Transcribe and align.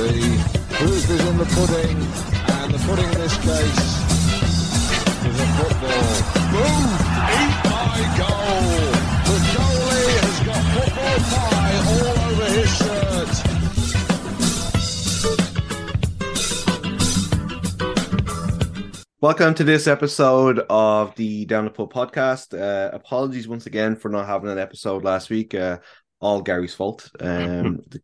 The 0.00 0.38
proof 0.70 1.10
is 1.10 1.20
in 1.28 1.36
the 1.36 1.44
pudding, 1.44 2.39
and 2.72 2.78
the 2.78 2.86
pudding 2.86 3.04
in 3.04 3.18
this 3.18 3.36
case 3.38 3.78
is 5.26 5.40
a 5.40 5.46
football. 5.56 6.12
Boom! 6.50 6.84
Eat 7.34 7.56
my 7.64 7.98
goal! 8.18 8.70
The 9.26 9.36
goalie 9.50 10.12
has 10.20 10.38
got 10.46 10.62
football 10.74 11.18
pie 11.30 11.76
all 11.88 12.06
over 12.28 12.48
his 12.54 12.70
shirt. 12.76 13.32
Welcome 19.20 19.54
to 19.54 19.64
this 19.64 19.86
episode 19.86 20.60
of 20.70 21.14
the 21.16 21.44
Down 21.46 21.64
the 21.64 21.70
Pub 21.70 21.92
podcast. 21.92 22.58
Uh, 22.58 22.90
apologies 22.92 23.48
once 23.48 23.66
again 23.66 23.96
for 23.96 24.08
not 24.10 24.26
having 24.26 24.50
an 24.50 24.58
episode 24.58 25.02
last 25.04 25.28
week. 25.28 25.54
Uh, 25.54 25.78
all 26.20 26.42
Gary's 26.42 26.74
fault. 26.74 27.10
Um, 27.18 27.80
the 27.88 28.00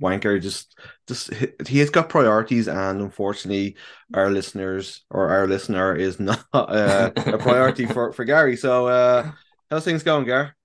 wanker 0.00 0.40
just 0.40 0.78
just 1.06 1.32
he 1.66 1.78
has 1.78 1.90
got 1.90 2.08
priorities, 2.08 2.68
and 2.68 3.00
unfortunately, 3.00 3.76
our 4.14 4.30
listeners 4.30 5.04
or 5.10 5.28
our 5.28 5.46
listener 5.46 5.94
is 5.94 6.18
not 6.18 6.44
uh, 6.52 7.10
a 7.16 7.38
priority 7.38 7.86
for 7.86 8.12
for 8.12 8.24
Gary. 8.24 8.56
So, 8.56 8.86
uh, 8.86 9.30
how's 9.70 9.84
things 9.84 10.02
going, 10.02 10.26
Gar? 10.26 10.56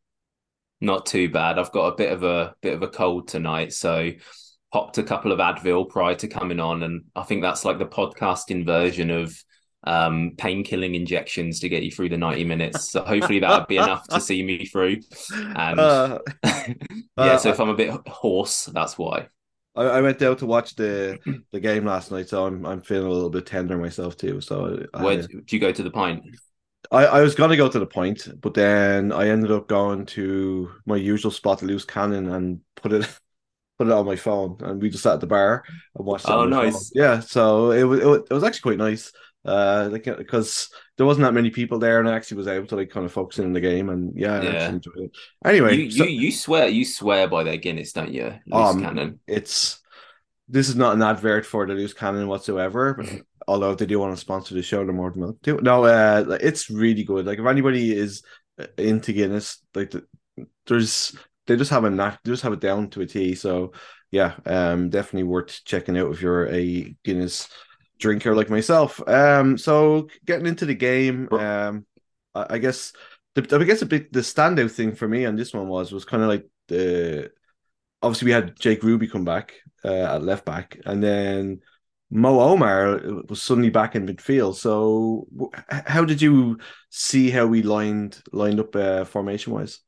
Not 0.81 1.05
too 1.05 1.29
bad. 1.29 1.57
I've 1.57 1.71
got 1.71 1.93
a 1.93 1.95
bit 1.95 2.11
of 2.11 2.23
a 2.23 2.55
bit 2.61 2.73
of 2.73 2.81
a 2.81 2.87
cold 2.87 3.27
tonight, 3.27 3.73
so 3.73 4.11
popped 4.71 4.97
a 4.97 5.03
couple 5.03 5.31
of 5.31 5.39
Advil 5.39 5.89
prior 5.89 6.15
to 6.15 6.27
coming 6.27 6.59
on, 6.59 6.83
and 6.83 7.05
I 7.15 7.23
think 7.23 7.41
that's 7.41 7.65
like 7.65 7.79
the 7.79 7.85
podcasting 7.85 8.65
version 8.65 9.09
of 9.09 9.35
um 9.85 10.31
pain 10.37 10.63
killing 10.63 10.95
injections 10.95 11.59
to 11.59 11.69
get 11.69 11.83
you 11.83 11.91
through 11.91 12.09
the 12.09 12.17
90 12.17 12.43
minutes 12.43 12.89
so 12.89 13.03
hopefully 13.03 13.39
that 13.39 13.59
would 13.59 13.67
be 13.67 13.77
enough 13.77 14.07
to 14.07 14.19
see 14.19 14.41
me 14.41 14.65
through 14.65 14.97
and 15.31 15.79
Uh, 15.85 16.19
yeah 16.43 16.73
uh, 17.17 17.37
so 17.37 17.49
if 17.49 17.59
i'm 17.59 17.69
a 17.69 17.75
bit 17.75 17.91
hoarse 18.07 18.65
that's 18.65 18.97
why 18.97 19.27
I, 19.75 19.83
I 19.83 20.01
went 20.01 20.21
out 20.21 20.39
to 20.39 20.45
watch 20.45 20.75
the 20.75 21.19
the 21.51 21.59
game 21.59 21.85
last 21.85 22.11
night, 22.11 22.29
so 22.29 22.45
I'm 22.45 22.65
I'm 22.65 22.81
feeling 22.81 23.07
a 23.07 23.11
little 23.11 23.29
bit 23.29 23.45
tender 23.45 23.77
myself 23.77 24.17
too. 24.17 24.41
So 24.41 24.85
I, 24.93 25.03
where 25.03 25.17
do 25.17 25.41
you 25.55 25.59
go 25.59 25.71
to 25.71 25.83
the 25.83 25.91
pint 25.91 26.23
I, 26.91 27.05
I 27.05 27.21
was 27.21 27.35
gonna 27.35 27.57
go 27.57 27.69
to 27.69 27.79
the 27.79 27.85
point, 27.85 28.27
but 28.41 28.53
then 28.53 29.11
I 29.11 29.27
ended 29.29 29.51
up 29.51 29.67
going 29.67 30.05
to 30.07 30.71
my 30.85 30.95
usual 30.95 31.31
spot, 31.31 31.59
the 31.59 31.65
loose 31.65 31.85
cannon, 31.85 32.29
and 32.29 32.61
put 32.75 32.93
it 32.93 33.01
put 33.77 33.87
it 33.87 33.93
on 33.93 34.05
my 34.05 34.15
phone, 34.15 34.57
and 34.61 34.81
we 34.81 34.89
just 34.89 35.03
sat 35.03 35.15
at 35.15 35.19
the 35.21 35.27
bar 35.27 35.63
and 35.95 36.05
watched. 36.05 36.25
It 36.25 36.31
Oh, 36.31 36.45
nice. 36.45 36.91
phone. 36.93 37.01
Yeah, 37.03 37.19
so 37.19 37.71
it 37.71 37.83
was, 37.83 37.99
it 37.99 38.33
was 38.33 38.43
actually 38.43 38.75
quite 38.75 38.77
nice. 38.77 39.11
Uh, 39.45 39.89
like 39.91 40.03
because 40.03 40.69
there 40.97 41.05
wasn't 41.05 41.23
that 41.23 41.33
many 41.33 41.49
people 41.49 41.79
there, 41.79 41.99
and 41.99 42.09
I 42.09 42.15
actually 42.15 42.37
was 42.37 42.47
able 42.47 42.67
to 42.67 42.75
like 42.75 42.89
kind 42.89 43.05
of 43.05 43.11
focus 43.11 43.39
in 43.39 43.45
on 43.45 43.53
the 43.53 43.61
game, 43.61 43.89
and 43.89 44.13
yeah, 44.15 44.33
I 44.33 44.45
Yeah. 44.45 44.51
actually 44.53 44.75
enjoyed 44.75 44.97
it. 44.97 45.11
Anyway, 45.45 45.75
you, 45.75 45.89
so 45.89 46.03
you 46.03 46.09
you 46.09 46.31
swear 46.31 46.67
you 46.67 46.85
swear 46.85 47.27
by 47.27 47.43
their 47.43 47.57
guinness 47.57 47.93
don't 47.93 48.11
you 48.11 48.33
loose 48.45 48.67
Um, 48.67 48.81
cannon 48.81 49.19
it's 49.27 49.81
this 50.47 50.69
is 50.69 50.75
not 50.75 50.95
an 50.95 51.01
advert 51.01 51.45
for 51.45 51.65
the 51.65 51.73
loose 51.73 51.93
cannon 51.93 52.27
whatsoever. 52.27 52.93
But 52.95 53.07
although 53.47 53.75
they 53.75 53.85
do 53.85 53.99
want 53.99 54.13
to 54.13 54.21
sponsor 54.21 54.53
the 54.55 54.61
show, 54.61 54.83
they're 54.85 54.93
more 54.93 55.11
than 55.11 55.21
welcome 55.21 55.39
to. 55.43 55.61
No, 55.61 55.85
uh, 55.85 56.37
it's 56.41 56.69
really 56.69 57.03
good. 57.03 57.25
Like 57.25 57.39
if 57.39 57.45
anybody 57.45 57.95
is 57.97 58.23
uh, 58.59 58.67
into 58.77 59.13
Guinness, 59.13 59.59
like 59.73 59.91
the, 59.91 60.05
there's 60.67 61.17
they 61.47 61.55
just 61.55 61.71
have 61.71 61.83
a 61.83 61.89
knack, 61.89 62.19
they 62.23 62.31
just 62.31 62.43
have 62.43 62.53
it 62.53 62.59
down 62.59 62.89
to 62.91 63.01
a 63.01 63.05
T. 63.05 63.35
So 63.35 63.73
yeah, 64.11 64.35
um, 64.45 64.89
definitely 64.89 65.23
worth 65.23 65.61
checking 65.65 65.97
out 65.97 66.11
if 66.11 66.21
you're 66.21 66.47
a 66.47 66.95
Guinness 67.03 67.47
drinker 67.99 68.35
like 68.35 68.49
myself. 68.49 69.01
Um, 69.07 69.57
so 69.57 70.09
getting 70.25 70.45
into 70.45 70.65
the 70.65 70.75
game, 70.75 71.27
um, 71.31 71.85
I, 72.33 72.45
I 72.51 72.57
guess 72.57 72.93
the 73.35 73.59
I 73.59 73.63
guess 73.63 73.81
a 73.81 73.85
bit 73.85 74.11
the 74.11 74.19
standout 74.19 74.71
thing 74.71 74.95
for 74.95 75.07
me 75.07 75.25
on 75.25 75.35
this 75.35 75.53
one 75.53 75.67
was 75.67 75.91
was 75.91 76.05
kind 76.05 76.23
of 76.23 76.29
like 76.29 76.47
the 76.67 77.31
obviously 78.01 78.27
we 78.27 78.31
had 78.31 78.59
Jake 78.59 78.83
Ruby 78.83 79.07
come 79.07 79.25
back 79.25 79.53
uh, 79.83 80.15
at 80.15 80.23
left 80.23 80.45
back, 80.45 80.79
and 80.85 81.03
then 81.03 81.61
Mo 82.11 82.39
Omar 82.39 83.01
was 83.27 83.41
suddenly 83.41 83.69
back 83.69 83.95
in 83.95 84.05
midfield. 84.05 84.55
So, 84.55 85.27
how 85.69 86.05
did 86.05 86.21
you 86.21 86.59
see 86.89 87.29
how 87.29 87.47
we 87.47 87.61
lined 87.61 88.21
lined 88.31 88.59
up 88.59 88.75
uh, 88.75 89.05
formation 89.05 89.53
wise? 89.53 89.81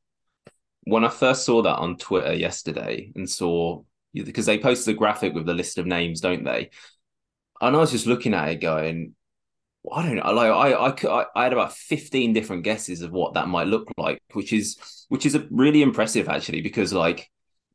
when 0.88 1.04
I 1.04 1.10
first 1.10 1.44
saw 1.44 1.60
that 1.62 1.76
on 1.76 1.98
Twitter 1.98 2.32
yesterday 2.32 3.12
and 3.14 3.28
saw 3.28 3.82
because 4.14 4.46
they 4.46 4.58
posted 4.58 4.94
a 4.94 4.98
graphic 4.98 5.34
with 5.34 5.44
the 5.44 5.52
list 5.52 5.76
of 5.76 5.86
names, 5.86 6.20
don't 6.20 6.44
they? 6.44 6.70
And 7.60 7.74
I 7.76 7.78
was 7.78 7.90
just 7.90 8.06
looking 8.06 8.34
at 8.34 8.48
it, 8.48 8.60
going, 8.60 9.14
I 9.92 10.02
don't 10.02 10.16
know, 10.16 10.32
like 10.32 10.50
I 10.50 10.86
I 10.86 10.90
could, 10.92 11.10
I, 11.10 11.44
had 11.44 11.52
about 11.52 11.72
fifteen 11.72 12.32
different 12.32 12.64
guesses 12.64 13.02
of 13.02 13.10
what 13.12 13.34
that 13.34 13.48
might 13.48 13.66
look 13.66 13.88
like, 13.96 14.20
which 14.32 14.52
is 14.52 14.76
which 15.08 15.24
is 15.26 15.34
a 15.34 15.46
really 15.50 15.82
impressive 15.82 16.28
actually, 16.28 16.60
because 16.60 16.92
like 16.92 17.30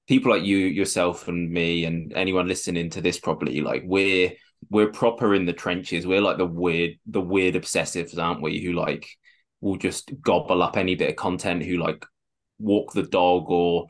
people 0.08 0.32
like 0.32 0.44
you, 0.44 0.58
yourself, 0.58 1.28
and 1.28 1.52
me, 1.52 1.86
and 1.86 2.14
anyone 2.14 2.48
listening 2.48 2.90
to 2.92 3.02
this 3.02 3.20
probably, 3.20 3.62
like 3.62 3.84
we're 3.86 4.32
we're 4.70 4.92
proper 4.92 5.34
in 5.34 5.46
the 5.46 5.54
trenches. 5.54 6.06
We're 6.06 6.22
like 6.22 6.38
the 6.38 6.46
weird 6.46 6.94
the 7.08 7.22
weird 7.22 7.56
obsessives, 7.56 8.18
aren't 8.18 8.42
we? 8.42 8.64
Who 8.64 8.74
like 8.74 9.10
will 9.62 9.78
just 9.78 10.12
gobble 10.22 10.62
up 10.62 10.78
any 10.78 10.96
bit 10.96 11.10
of 11.10 11.16
content. 11.16 11.64
Who 11.64 11.78
like 11.78 12.06
walk 12.60 12.94
the 12.94 13.04
dog 13.04 13.50
or 13.50 13.88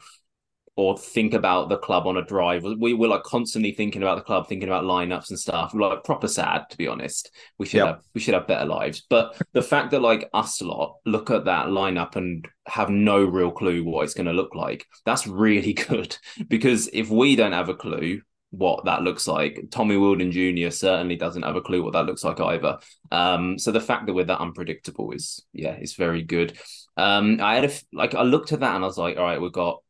or 0.76 0.98
think 0.98 1.34
about 1.36 1.70
the 1.70 1.78
club 1.78 2.08
on 2.08 2.18
a 2.18 2.26
drive. 2.26 2.64
We 2.64 2.94
were 2.96 3.08
like 3.08 3.24
constantly 3.24 3.74
thinking 3.74 4.02
about 4.02 4.16
the 4.18 4.24
club, 4.24 4.48
thinking 4.48 4.70
about 4.70 4.86
lineups 4.86 5.30
and 5.30 5.40
stuff. 5.40 5.74
We're 5.74 5.88
like 5.88 6.04
proper 6.04 6.28
sad, 6.28 6.64
to 6.72 6.78
be 6.78 6.88
honest. 6.88 7.30
We 7.60 7.68
should 7.68 7.78
Yep. 7.78 7.88
have 7.88 8.00
we 8.16 8.22
should 8.22 8.34
have 8.34 8.48
better 8.48 8.66
lives. 8.66 9.04
But 9.08 9.40
the 9.54 9.62
fact 9.62 9.92
that 9.92 10.02
like 10.02 10.30
us 10.34 10.62
a 10.62 10.66
lot 10.66 10.96
look 11.06 11.30
at 11.30 11.46
that 11.46 11.68
lineup 11.68 12.16
and 12.16 12.48
have 12.68 12.90
no 12.90 13.24
real 13.24 13.52
clue 13.52 13.84
what 13.84 14.04
it's 14.04 14.16
going 14.16 14.26
to 14.28 14.34
look 14.34 14.56
like, 14.56 14.86
that's 15.06 15.28
really 15.28 15.74
good. 15.90 16.18
Because 16.48 16.90
if 16.92 17.10
we 17.10 17.36
don't 17.36 17.52
have 17.52 17.70
a 17.70 17.76
clue 17.76 18.22
what 18.50 18.86
that 18.86 19.02
looks 19.02 19.28
like, 19.28 19.66
Tommy 19.72 19.96
Wheeldon 19.96 20.32
Jr. 20.32 20.70
certainly 20.72 21.16
doesn't 21.16 21.42
have 21.44 21.56
a 21.56 21.62
clue 21.62 21.84
what 21.84 21.94
that 21.94 22.06
looks 22.06 22.24
like 22.24 22.40
either. 22.40 22.78
Um, 23.12 23.58
so 23.58 23.72
the 23.72 23.82
fact 23.82 24.06
that 24.08 24.14
we're 24.14 24.26
that 24.26 24.42
unpredictable 24.42 25.12
is 25.12 25.44
yeah, 25.54 25.76
is 25.78 25.94
very 25.96 26.22
good. 26.24 26.58
Um, 26.98 27.40
I 27.42 27.56
had 27.56 27.66
a 27.66 27.72
like 27.92 28.14
I 28.16 28.24
looked 28.24 28.52
at 28.52 28.60
that 28.62 28.76
and 28.76 28.84
I 28.84 28.88
was 28.88 28.98
like, 28.98 29.18
all 29.18 29.24
right, 29.24 29.42
we've 29.42 29.52
got 29.52 29.82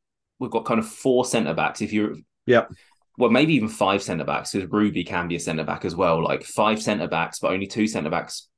we've 0.43 0.51
got 0.51 0.65
kind 0.65 0.79
of 0.79 0.87
four 0.87 1.25
centre 1.25 1.53
backs. 1.53 1.81
If 1.81 1.91
you're 1.93 2.15
Yep. 2.45 2.71
well, 3.17 3.29
maybe 3.29 3.53
even 3.55 3.69
five 3.69 4.03
centre 4.03 4.25
backs 4.25 4.51
because 4.51 4.69
Ruby 4.69 5.03
can 5.03 5.27
be 5.27 5.37
a 5.37 5.39
centre 5.39 5.63
back 5.63 5.85
as 5.85 5.95
well. 5.95 6.23
Like 6.23 6.43
five 6.43 6.81
centre 6.81 7.07
backs, 7.07 7.39
but 7.39 7.51
only 7.51 7.67
two 7.67 7.87
centre 7.87 8.09
backs 8.09 8.49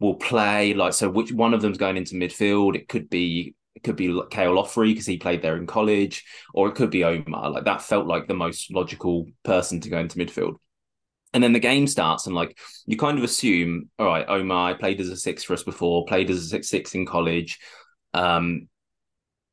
will 0.00 0.14
play. 0.14 0.74
Like 0.74 0.94
so, 0.94 1.10
which 1.10 1.32
one 1.32 1.54
of 1.54 1.60
them's 1.62 1.78
going 1.78 1.96
into 1.96 2.14
midfield? 2.14 2.74
It 2.74 2.88
could 2.88 3.08
be 3.10 3.54
it 3.74 3.82
could 3.82 3.96
be 3.96 4.06
Cale 4.30 4.54
Loughrey 4.54 4.92
because 4.92 5.04
he 5.06 5.18
played 5.18 5.42
there 5.42 5.56
in 5.56 5.66
college, 5.66 6.24
or 6.54 6.68
it 6.68 6.74
could 6.74 6.90
be 6.90 7.04
Omar. 7.04 7.50
Like 7.50 7.64
that 7.64 7.82
felt 7.82 8.06
like 8.06 8.26
the 8.26 8.34
most 8.34 8.72
logical 8.72 9.26
person 9.42 9.80
to 9.82 9.90
go 9.90 9.98
into 9.98 10.18
midfield. 10.18 10.54
And 11.34 11.42
then 11.42 11.52
the 11.52 11.60
game 11.60 11.86
starts, 11.86 12.26
and 12.26 12.34
like 12.34 12.56
you 12.86 12.96
kind 12.96 13.18
of 13.18 13.24
assume, 13.24 13.90
all 13.98 14.06
right, 14.06 14.24
Omar 14.26 14.76
played 14.76 15.00
as 15.00 15.10
a 15.10 15.16
six 15.16 15.44
for 15.44 15.52
us 15.52 15.62
before, 15.62 16.06
played 16.06 16.30
as 16.30 16.38
a 16.38 16.48
six 16.48 16.68
six 16.70 16.94
in 16.94 17.04
college. 17.04 17.58
Um, 18.14 18.68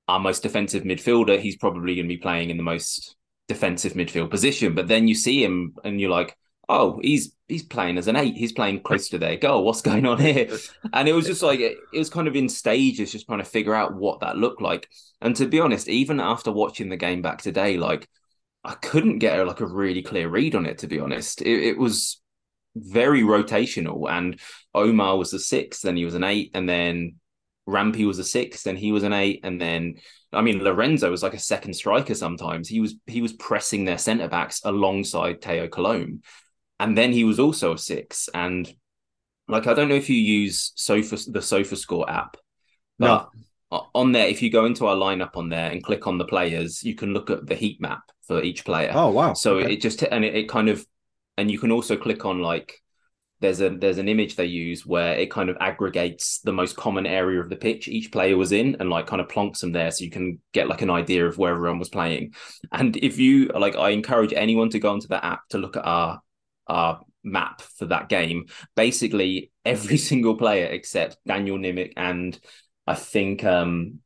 our 0.08 0.20
most 0.20 0.44
defensive 0.44 0.84
midfielder, 0.84 1.40
he's 1.40 1.56
probably 1.56 1.96
going 1.96 2.08
to 2.08 2.16
be 2.16 2.18
playing 2.18 2.50
in 2.50 2.58
the 2.58 2.64
most 2.64 3.16
defensive 3.48 3.94
midfield 3.94 4.30
position. 4.30 4.76
But 4.76 4.88
then 4.88 5.08
you 5.08 5.16
see 5.16 5.44
him, 5.44 5.76
and 5.84 6.00
you're 6.00 6.10
like, 6.10 6.36
oh, 6.70 7.00
he's 7.02 7.36
he's 7.48 7.64
playing 7.64 7.98
as 7.98 8.08
an 8.08 8.16
eight. 8.16 8.36
He's 8.36 8.54
playing 8.54 8.82
close 8.82 9.10
to 9.10 9.18
their 9.18 9.38
goal. 9.38 9.64
What's 9.64 9.82
going 9.82 10.06
on 10.06 10.20
here? 10.20 10.58
And 10.94 11.08
it 11.08 11.14
was 11.14 11.26
just 11.26 11.44
like 11.44 11.60
it, 11.60 11.78
it 11.94 12.00
was 12.00 12.10
kind 12.10 12.28
of 12.28 12.36
in 12.36 12.50
stages, 12.50 13.12
just 13.12 13.26
trying 13.26 13.40
to 13.40 13.46
figure 13.46 13.76
out 13.76 13.96
what 13.96 14.20
that 14.22 14.38
looked 14.38 14.62
like. 14.62 14.90
And 15.22 15.36
to 15.38 15.48
be 15.48 15.60
honest, 15.60 15.88
even 15.88 16.20
after 16.20 16.52
watching 16.52 16.90
the 16.90 16.98
game 16.98 17.22
back 17.22 17.42
today, 17.42 17.78
like 17.78 18.08
I 18.64 18.74
couldn't 18.76 19.20
get 19.20 19.46
like 19.46 19.62
a 19.62 19.66
really 19.66 20.02
clear 20.02 20.30
read 20.30 20.56
on 20.56 20.66
it. 20.66 20.80
To 20.80 20.88
be 20.88 21.00
honest, 21.00 21.42
it, 21.42 21.64
it 21.64 21.78
was 21.78 22.22
very 22.76 23.22
rotational. 23.22 24.10
And 24.10 24.40
Omar 24.74 25.18
was 25.18 25.34
a 25.34 25.40
six, 25.40 25.82
then 25.82 25.98
he 25.98 26.06
was 26.06 26.16
an 26.16 26.24
eight, 26.24 26.52
and 26.54 26.68
then 26.68 27.16
Rampy 27.66 28.06
was 28.06 28.20
a 28.20 28.24
six, 28.24 28.64
then 28.64 28.76
he 28.76 28.92
was 28.92 29.04
an 29.04 29.14
eight, 29.14 29.42
and 29.44 29.60
then 29.60 29.96
I 30.32 30.42
mean 30.42 30.64
Lorenzo 30.64 31.10
was 31.12 31.24
like 31.24 31.34
a 31.34 31.40
second 31.40 31.74
striker. 31.74 32.16
Sometimes 32.16 32.68
he 32.68 32.80
was 32.80 32.96
he 33.08 33.22
was 33.22 33.34
pressing 33.34 33.86
their 33.86 33.98
centre 33.98 34.28
backs 34.28 34.62
alongside 34.66 35.42
Teo 35.42 35.68
Cologne, 35.68 36.22
and 36.80 36.98
then 36.98 37.14
he 37.14 37.24
was 37.24 37.40
also 37.40 37.74
a 37.74 37.78
six. 37.78 38.30
And 38.34 38.72
like 39.48 39.68
I 39.68 39.74
don't 39.74 39.90
know 39.90 39.96
if 39.96 40.10
you 40.10 40.18
use 40.18 40.72
Sofa 40.76 41.18
the 41.30 41.42
Sofa 41.42 41.76
Score 41.76 42.10
app, 42.10 42.38
but 43.00 43.30
o- 43.72 43.90
on 43.96 44.12
there, 44.14 44.28
if 44.28 44.42
you 44.42 44.52
go 44.52 44.66
into 44.66 44.88
our 44.88 44.96
lineup 44.96 45.38
on 45.38 45.50
there 45.50 45.72
and 45.72 45.84
click 45.84 46.08
on 46.08 46.18
the 46.18 46.26
players, 46.26 46.84
you 46.84 46.96
can 46.96 47.14
look 47.14 47.30
at 47.30 47.48
the 47.48 47.56
heat 47.56 47.82
map 47.82 48.04
for 48.28 48.44
each 48.44 48.66
player. 48.66 49.02
Oh 49.02 49.12
wow! 49.12 49.32
So 49.34 49.60
Okay. 49.60 49.74
it 49.74 49.82
just 49.82 50.04
and 50.04 50.26
it, 50.26 50.36
it 50.36 50.50
kind 50.50 50.70
of 50.70 50.86
and 51.38 51.52
you 51.52 51.60
can 51.60 51.72
also 51.72 51.98
click 51.98 52.26
on 52.26 52.42
like 52.42 52.83
there's 53.44 53.60
a 53.60 53.70
there's 53.72 53.98
an 53.98 54.08
image 54.08 54.38
they 54.38 54.46
use 54.46 54.86
where 54.86 55.16
it 55.16 55.30
kind 55.30 55.50
of 55.50 55.58
aggregates 55.60 56.40
the 56.46 56.54
most 56.54 56.78
common 56.78 57.06
area 57.06 57.42
of 57.42 57.50
the 57.50 57.58
pitch 57.58 57.90
each 57.90 58.10
player 58.10 58.38
was 58.38 58.54
in 58.54 58.78
and 58.80 58.90
like 58.90 59.06
kind 59.06 59.22
of 59.22 59.28
plonks 59.28 59.60
them 59.60 59.74
there 59.74 59.92
so 59.92 60.06
you 60.06 60.10
can 60.10 60.40
get 60.54 60.70
like 60.70 60.82
an 60.82 60.90
idea 60.90 61.28
of 61.28 61.38
where 61.38 61.54
everyone 61.54 61.78
was 61.78 61.90
playing. 61.90 62.34
And 62.72 62.96
if 62.96 63.20
you 63.20 63.48
like, 63.48 63.76
I 63.76 63.90
encourage 63.90 64.32
anyone 64.32 64.70
to 64.70 64.80
go 64.80 64.92
onto 64.92 65.10
the 65.10 65.24
app 65.24 65.42
to 65.50 65.58
look 65.58 65.76
at 65.76 65.84
our 65.84 66.22
our 66.68 67.02
map 67.22 67.62
for 67.62 67.88
that 67.88 68.08
game. 68.08 68.46
Basically, 68.78 69.52
every 69.66 69.98
single 70.10 70.38
player 70.38 70.68
except 70.68 71.18
Daniel 71.28 71.58
Nimick 71.58 71.92
and 71.98 72.40
I 72.88 72.96
think 72.96 73.44
um 73.44 74.00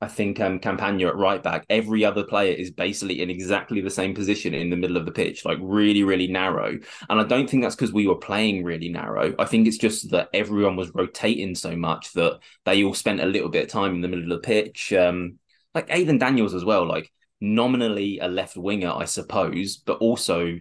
I 0.00 0.08
think 0.08 0.40
um 0.40 0.58
Campagna 0.58 1.08
at 1.08 1.16
right 1.16 1.42
back, 1.42 1.64
every 1.70 2.04
other 2.04 2.24
player 2.24 2.52
is 2.54 2.70
basically 2.70 3.22
in 3.22 3.30
exactly 3.30 3.80
the 3.80 3.90
same 3.90 4.14
position 4.14 4.52
in 4.54 4.68
the 4.70 4.76
middle 4.76 4.96
of 4.96 5.06
the 5.06 5.12
pitch, 5.12 5.44
like 5.44 5.58
really, 5.60 6.02
really 6.04 6.26
narrow. 6.26 6.78
And 7.08 7.20
I 7.20 7.24
don't 7.24 7.48
think 7.48 7.62
that's 7.62 7.74
because 7.74 7.92
we 7.92 8.06
were 8.06 8.16
playing 8.16 8.62
really 8.62 8.90
narrow. 8.90 9.34
I 9.38 9.46
think 9.46 9.66
it's 9.66 9.78
just 9.78 10.10
that 10.10 10.28
everyone 10.34 10.76
was 10.76 10.94
rotating 10.94 11.54
so 11.54 11.74
much 11.76 12.12
that 12.12 12.40
they 12.64 12.84
all 12.84 12.94
spent 12.94 13.20
a 13.20 13.26
little 13.26 13.48
bit 13.48 13.64
of 13.64 13.70
time 13.70 13.94
in 13.94 14.00
the 14.02 14.08
middle 14.08 14.30
of 14.30 14.42
the 14.42 14.46
pitch. 14.46 14.92
Um, 14.92 15.38
like 15.74 15.86
Aidan 15.90 16.18
Daniels 16.18 16.54
as 16.54 16.64
well, 16.64 16.86
like 16.86 17.10
nominally 17.40 18.18
a 18.18 18.28
left 18.28 18.56
winger, 18.56 18.90
I 18.90 19.04
suppose, 19.04 19.76
but 19.76 19.98
also 19.98 20.58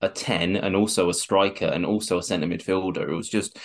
a 0.00 0.08
10 0.08 0.56
and 0.56 0.76
also 0.76 1.08
a 1.08 1.14
striker 1.14 1.66
and 1.66 1.84
also 1.84 2.18
a 2.18 2.22
centre 2.22 2.46
midfielder. 2.46 3.08
It 3.08 3.14
was 3.14 3.28
just 3.28 3.58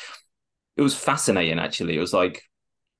it 0.76 0.82
was 0.82 0.96
fascinating 0.96 1.60
actually. 1.60 1.96
It 1.96 2.02
was 2.02 2.14
like 2.14 2.44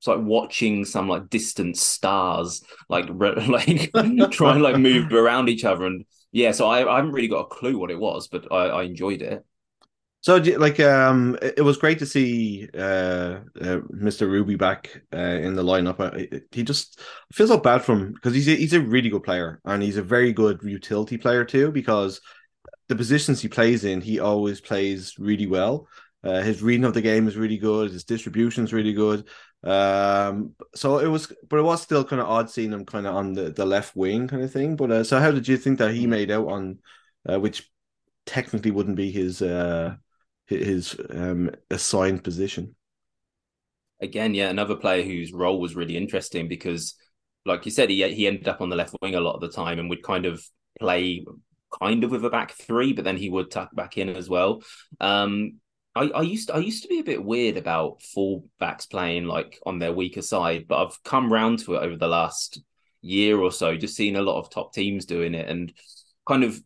it's 0.04 0.08
like 0.08 0.26
watching 0.26 0.84
some 0.84 1.08
like 1.08 1.30
distant 1.30 1.78
stars 1.78 2.62
like 2.90 3.08
like 3.48 3.90
try 4.30 4.52
and 4.52 4.62
like 4.62 4.76
move 4.76 5.10
around 5.12 5.48
each 5.48 5.64
other 5.64 5.86
and 5.86 6.04
yeah 6.30 6.52
so 6.52 6.68
I, 6.68 6.86
I 6.86 6.96
haven't 6.96 7.12
really 7.12 7.28
got 7.28 7.40
a 7.40 7.46
clue 7.46 7.78
what 7.78 7.90
it 7.90 7.98
was 7.98 8.28
but 8.28 8.52
I, 8.52 8.66
I 8.66 8.82
enjoyed 8.82 9.22
it 9.22 9.46
so 10.20 10.36
like 10.36 10.78
um 10.78 11.38
it 11.40 11.64
was 11.64 11.78
great 11.78 11.98
to 12.00 12.06
see 12.06 12.68
uh, 12.74 13.40
uh 13.58 13.80
Mr. 13.94 14.30
Ruby 14.30 14.56
back 14.56 15.02
uh, 15.14 15.16
in 15.16 15.54
the 15.54 15.64
lineup 15.64 16.42
he 16.52 16.62
just 16.62 17.00
feels 17.32 17.48
so 17.48 17.56
bad 17.56 17.82
for 17.82 17.94
him 17.94 18.12
because 18.12 18.34
he's 18.34 18.48
a, 18.48 18.56
he's 18.56 18.74
a 18.74 18.80
really 18.82 19.08
good 19.08 19.22
player 19.22 19.60
and 19.64 19.82
he's 19.82 19.96
a 19.96 20.02
very 20.02 20.34
good 20.34 20.60
utility 20.62 21.16
player 21.16 21.46
too 21.46 21.72
because 21.72 22.20
the 22.88 22.96
positions 22.96 23.40
he 23.40 23.48
plays 23.48 23.84
in 23.84 24.02
he 24.02 24.20
always 24.20 24.60
plays 24.60 25.14
really 25.18 25.46
well 25.46 25.88
uh, 26.24 26.40
his 26.40 26.62
reading 26.62 26.84
of 26.84 26.94
the 26.94 27.02
game 27.02 27.28
is 27.28 27.36
really 27.36 27.58
good. 27.58 27.90
His 27.92 28.04
distribution 28.04 28.64
is 28.64 28.72
really 28.72 28.94
good. 28.94 29.28
Um, 29.64 30.54
so 30.74 30.98
it 30.98 31.06
was, 31.08 31.32
but 31.48 31.58
it 31.58 31.62
was 31.62 31.82
still 31.82 32.04
kind 32.04 32.20
of 32.20 32.28
odd 32.28 32.50
seeing 32.50 32.72
him 32.72 32.84
kind 32.84 33.06
of 33.06 33.14
on 33.14 33.32
the, 33.32 33.50
the 33.50 33.64
left 33.64 33.96
wing 33.96 34.28
kind 34.28 34.42
of 34.42 34.52
thing. 34.52 34.76
But 34.76 34.90
uh, 34.90 35.04
so 35.04 35.18
how 35.20 35.30
did 35.30 35.48
you 35.48 35.56
think 35.56 35.78
that 35.78 35.94
he 35.94 36.06
made 36.06 36.30
out 36.30 36.48
on, 36.48 36.80
uh, 37.28 37.40
which 37.40 37.70
technically 38.26 38.70
wouldn't 38.70 38.96
be 38.96 39.10
his 39.10 39.42
uh 39.42 39.96
his 40.46 40.96
um 41.10 41.50
assigned 41.70 42.24
position? 42.24 42.76
Again, 44.00 44.34
yeah, 44.34 44.50
another 44.50 44.76
player 44.76 45.02
whose 45.02 45.32
role 45.32 45.60
was 45.60 45.76
really 45.76 45.96
interesting 45.96 46.48
because, 46.48 46.94
like 47.46 47.64
you 47.64 47.70
said, 47.70 47.90
he 47.90 48.06
he 48.12 48.26
ended 48.26 48.48
up 48.48 48.60
on 48.60 48.68
the 48.68 48.76
left 48.76 48.96
wing 49.00 49.14
a 49.14 49.20
lot 49.20 49.34
of 49.34 49.40
the 49.40 49.48
time 49.48 49.78
and 49.78 49.88
would 49.88 50.02
kind 50.02 50.26
of 50.26 50.44
play 50.78 51.24
kind 51.82 52.04
of 52.04 52.10
with 52.10 52.24
a 52.24 52.30
back 52.30 52.52
three, 52.52 52.92
but 52.92 53.04
then 53.04 53.16
he 53.16 53.30
would 53.30 53.50
tuck 53.50 53.74
back 53.74 53.96
in 53.96 54.08
as 54.08 54.28
well. 54.28 54.62
Um, 55.00 55.60
I, 55.94 56.08
I 56.08 56.22
used 56.22 56.48
to, 56.48 56.54
I 56.54 56.58
used 56.58 56.82
to 56.82 56.88
be 56.88 56.98
a 56.98 57.04
bit 57.04 57.24
weird 57.24 57.56
about 57.56 58.00
fullbacks 58.00 58.90
playing 58.90 59.26
like 59.26 59.60
on 59.64 59.78
their 59.78 59.92
weaker 59.92 60.22
side, 60.22 60.66
but 60.68 60.84
I've 60.84 61.02
come 61.04 61.32
round 61.32 61.60
to 61.60 61.74
it 61.74 61.82
over 61.82 61.96
the 61.96 62.08
last 62.08 62.60
year 63.00 63.38
or 63.38 63.52
so, 63.52 63.76
just 63.76 63.96
seeing 63.96 64.16
a 64.16 64.22
lot 64.22 64.40
of 64.40 64.50
top 64.50 64.72
teams 64.72 65.04
doing 65.04 65.34
it, 65.34 65.48
and 65.48 65.72
kind 66.26 66.42
of 66.42 66.60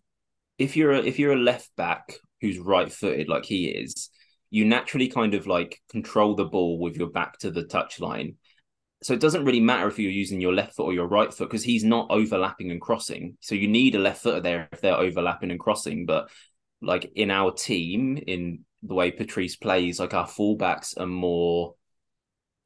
if 0.59 0.77
you're 0.77 0.93
a, 0.93 0.99
if 0.99 1.19
you're 1.19 1.33
a 1.33 1.37
left 1.37 1.71
back 1.77 2.15
who's 2.41 2.59
right 2.59 2.91
footed 2.91 3.29
like 3.29 3.45
he 3.45 3.67
is, 3.67 4.11
you 4.51 4.65
naturally 4.65 5.09
kind 5.09 5.35
of 5.35 5.47
like 5.47 5.81
control 5.91 6.35
the 6.35 6.45
ball 6.45 6.79
with 6.79 6.97
your 6.97 7.11
back 7.11 7.39
to 7.39 7.51
the 7.51 7.65
touchline. 7.65 8.37
So 9.03 9.13
it 9.13 9.21
doesn't 9.21 9.45
really 9.45 9.61
matter 9.61 9.87
if 9.87 9.99
you're 9.99 10.11
using 10.11 10.41
your 10.41 10.55
left 10.55 10.75
foot 10.75 10.85
or 10.85 10.93
your 10.93 11.07
right 11.07 11.33
foot 11.33 11.49
because 11.49 11.63
he's 11.63 11.85
not 11.85 12.09
overlapping 12.11 12.71
and 12.71 12.81
crossing. 12.81 13.37
So 13.41 13.55
you 13.55 13.69
need 13.69 13.95
a 13.95 14.01
left 14.01 14.23
footer 14.23 14.41
there 14.41 14.69
if 14.73 14.81
they're 14.81 14.97
overlapping 14.97 15.51
and 15.53 15.61
crossing. 15.61 16.07
But 16.07 16.31
like 16.81 17.13
in 17.15 17.31
our 17.31 17.53
team 17.53 18.19
in 18.27 18.65
the 18.83 18.95
way 18.95 19.11
Patrice 19.11 19.57
plays, 19.57 20.01
like 20.01 20.15
our 20.15 20.27
fullbacks 20.27 20.99
are 20.99 21.07
more 21.07 21.75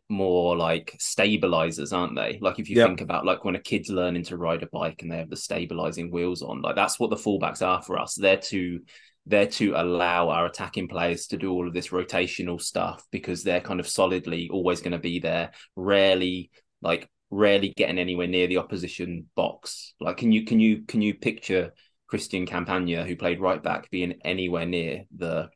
more 0.08 0.56
like 0.56 0.94
stabilizers, 0.98 1.92
aren't 1.92 2.14
they? 2.14 2.38
Like 2.40 2.58
if 2.58 2.68
you 2.68 2.76
yep. 2.76 2.88
think 2.88 3.00
about 3.00 3.24
like 3.24 3.44
when 3.44 3.56
a 3.56 3.60
kid's 3.60 3.88
learning 3.88 4.24
to 4.24 4.36
ride 4.36 4.62
a 4.62 4.66
bike 4.66 5.00
and 5.00 5.10
they 5.10 5.16
have 5.16 5.30
the 5.30 5.36
stabilizing 5.36 6.10
wheels 6.10 6.42
on, 6.42 6.60
like 6.60 6.76
that's 6.76 7.00
what 7.00 7.10
the 7.10 7.16
fullbacks 7.16 7.66
are 7.66 7.82
for 7.82 7.98
us. 7.98 8.14
They're 8.14 8.36
to 8.36 8.80
they're 9.24 9.46
to 9.46 9.74
allow 9.76 10.28
our 10.28 10.46
attacking 10.46 10.88
players 10.88 11.28
to 11.28 11.36
do 11.36 11.52
all 11.52 11.66
of 11.66 11.72
this 11.72 11.88
rotational 11.88 12.60
stuff 12.60 13.04
because 13.10 13.42
they're 13.42 13.60
kind 13.60 13.80
of 13.80 13.88
solidly 13.88 14.50
always 14.52 14.80
going 14.80 14.92
to 14.92 14.98
be 14.98 15.20
there, 15.20 15.52
rarely 15.76 16.50
like 16.82 17.08
rarely 17.30 17.72
getting 17.76 17.98
anywhere 17.98 18.26
near 18.26 18.46
the 18.46 18.58
opposition 18.58 19.26
box. 19.34 19.94
Like 20.00 20.18
can 20.18 20.32
you 20.32 20.44
can 20.44 20.60
you 20.60 20.82
can 20.82 21.00
you 21.00 21.14
picture 21.14 21.72
Christian 22.06 22.44
Campagna, 22.44 23.04
who 23.04 23.16
played 23.16 23.40
right 23.40 23.62
back, 23.62 23.90
being 23.90 24.20
anywhere 24.24 24.66
near 24.66 25.04
the 25.16 25.48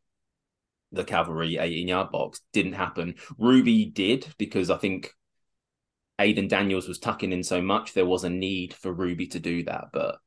the 0.92 1.04
cavalry 1.04 1.56
18 1.58 1.88
yard 1.88 2.10
box 2.10 2.40
didn't 2.52 2.74
happen. 2.74 3.16
Ruby 3.38 3.86
did 3.86 4.26
because 4.38 4.70
I 4.70 4.76
think 4.76 5.12
Aidan 6.18 6.48
Daniels 6.48 6.88
was 6.88 6.98
tucking 6.98 7.32
in 7.32 7.42
so 7.42 7.60
much 7.60 7.92
there 7.92 8.06
was 8.06 8.24
a 8.24 8.30
need 8.30 8.72
for 8.74 8.92
Ruby 8.92 9.26
to 9.28 9.40
do 9.40 9.64
that. 9.64 9.86
But 9.92 10.18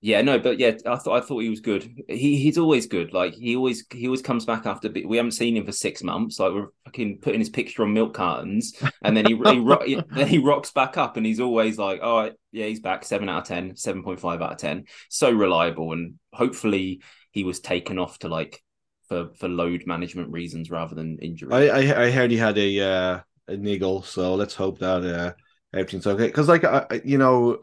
yeah, 0.00 0.20
no, 0.22 0.38
but 0.38 0.58
yeah, 0.58 0.72
I 0.86 0.96
thought 0.96 1.16
I 1.16 1.20
thought 1.20 1.40
he 1.40 1.48
was 1.48 1.60
good. 1.60 2.02
He 2.08 2.36
he's 2.36 2.58
always 2.58 2.86
good. 2.86 3.12
Like 3.12 3.34
he 3.34 3.56
always 3.56 3.84
he 3.90 4.06
always 4.06 4.22
comes 4.22 4.44
back 4.44 4.66
after. 4.66 4.90
We 4.90 5.16
haven't 5.16 5.32
seen 5.32 5.56
him 5.56 5.64
for 5.64 5.72
six 5.72 6.02
months. 6.02 6.38
Like 6.38 6.52
we're 6.52 6.68
fucking 6.84 7.18
putting 7.22 7.40
his 7.40 7.48
picture 7.48 7.82
on 7.82 7.92
milk 7.92 8.14
cartons, 8.14 8.80
and 9.02 9.16
then 9.16 9.26
he 9.26 9.34
he, 9.34 10.02
then 10.10 10.28
he 10.28 10.38
rocks 10.38 10.70
back 10.70 10.96
up, 10.96 11.16
and 11.16 11.24
he's 11.24 11.40
always 11.40 11.78
like, 11.78 12.00
"Oh 12.02 12.30
yeah, 12.52 12.66
he's 12.66 12.80
back. 12.80 13.04
Seven 13.04 13.28
out 13.28 13.42
of 13.42 13.48
10, 13.48 13.72
7.5 13.72 14.42
out 14.42 14.52
of 14.52 14.58
ten. 14.58 14.84
So 15.08 15.30
reliable, 15.30 15.92
and 15.92 16.14
hopefully 16.32 17.02
he 17.32 17.44
was 17.44 17.60
taken 17.60 17.98
off 17.98 18.18
to 18.20 18.28
like 18.28 18.62
for 19.08 19.30
for 19.34 19.48
load 19.48 19.86
management 19.86 20.30
reasons 20.30 20.70
rather 20.70 20.94
than 20.94 21.18
injury. 21.18 21.52
I 21.52 21.68
I, 21.68 22.04
I 22.04 22.10
heard 22.10 22.30
he 22.30 22.36
had 22.36 22.58
a 22.58 22.80
uh, 22.80 23.20
a 23.48 23.56
niggle, 23.56 24.02
so 24.02 24.34
let's 24.34 24.54
hope 24.54 24.78
that 24.80 25.04
uh, 25.04 25.32
everything's 25.72 26.06
okay. 26.06 26.26
Because 26.26 26.48
like 26.48 26.64
I, 26.64 27.00
you 27.04 27.18
know, 27.18 27.60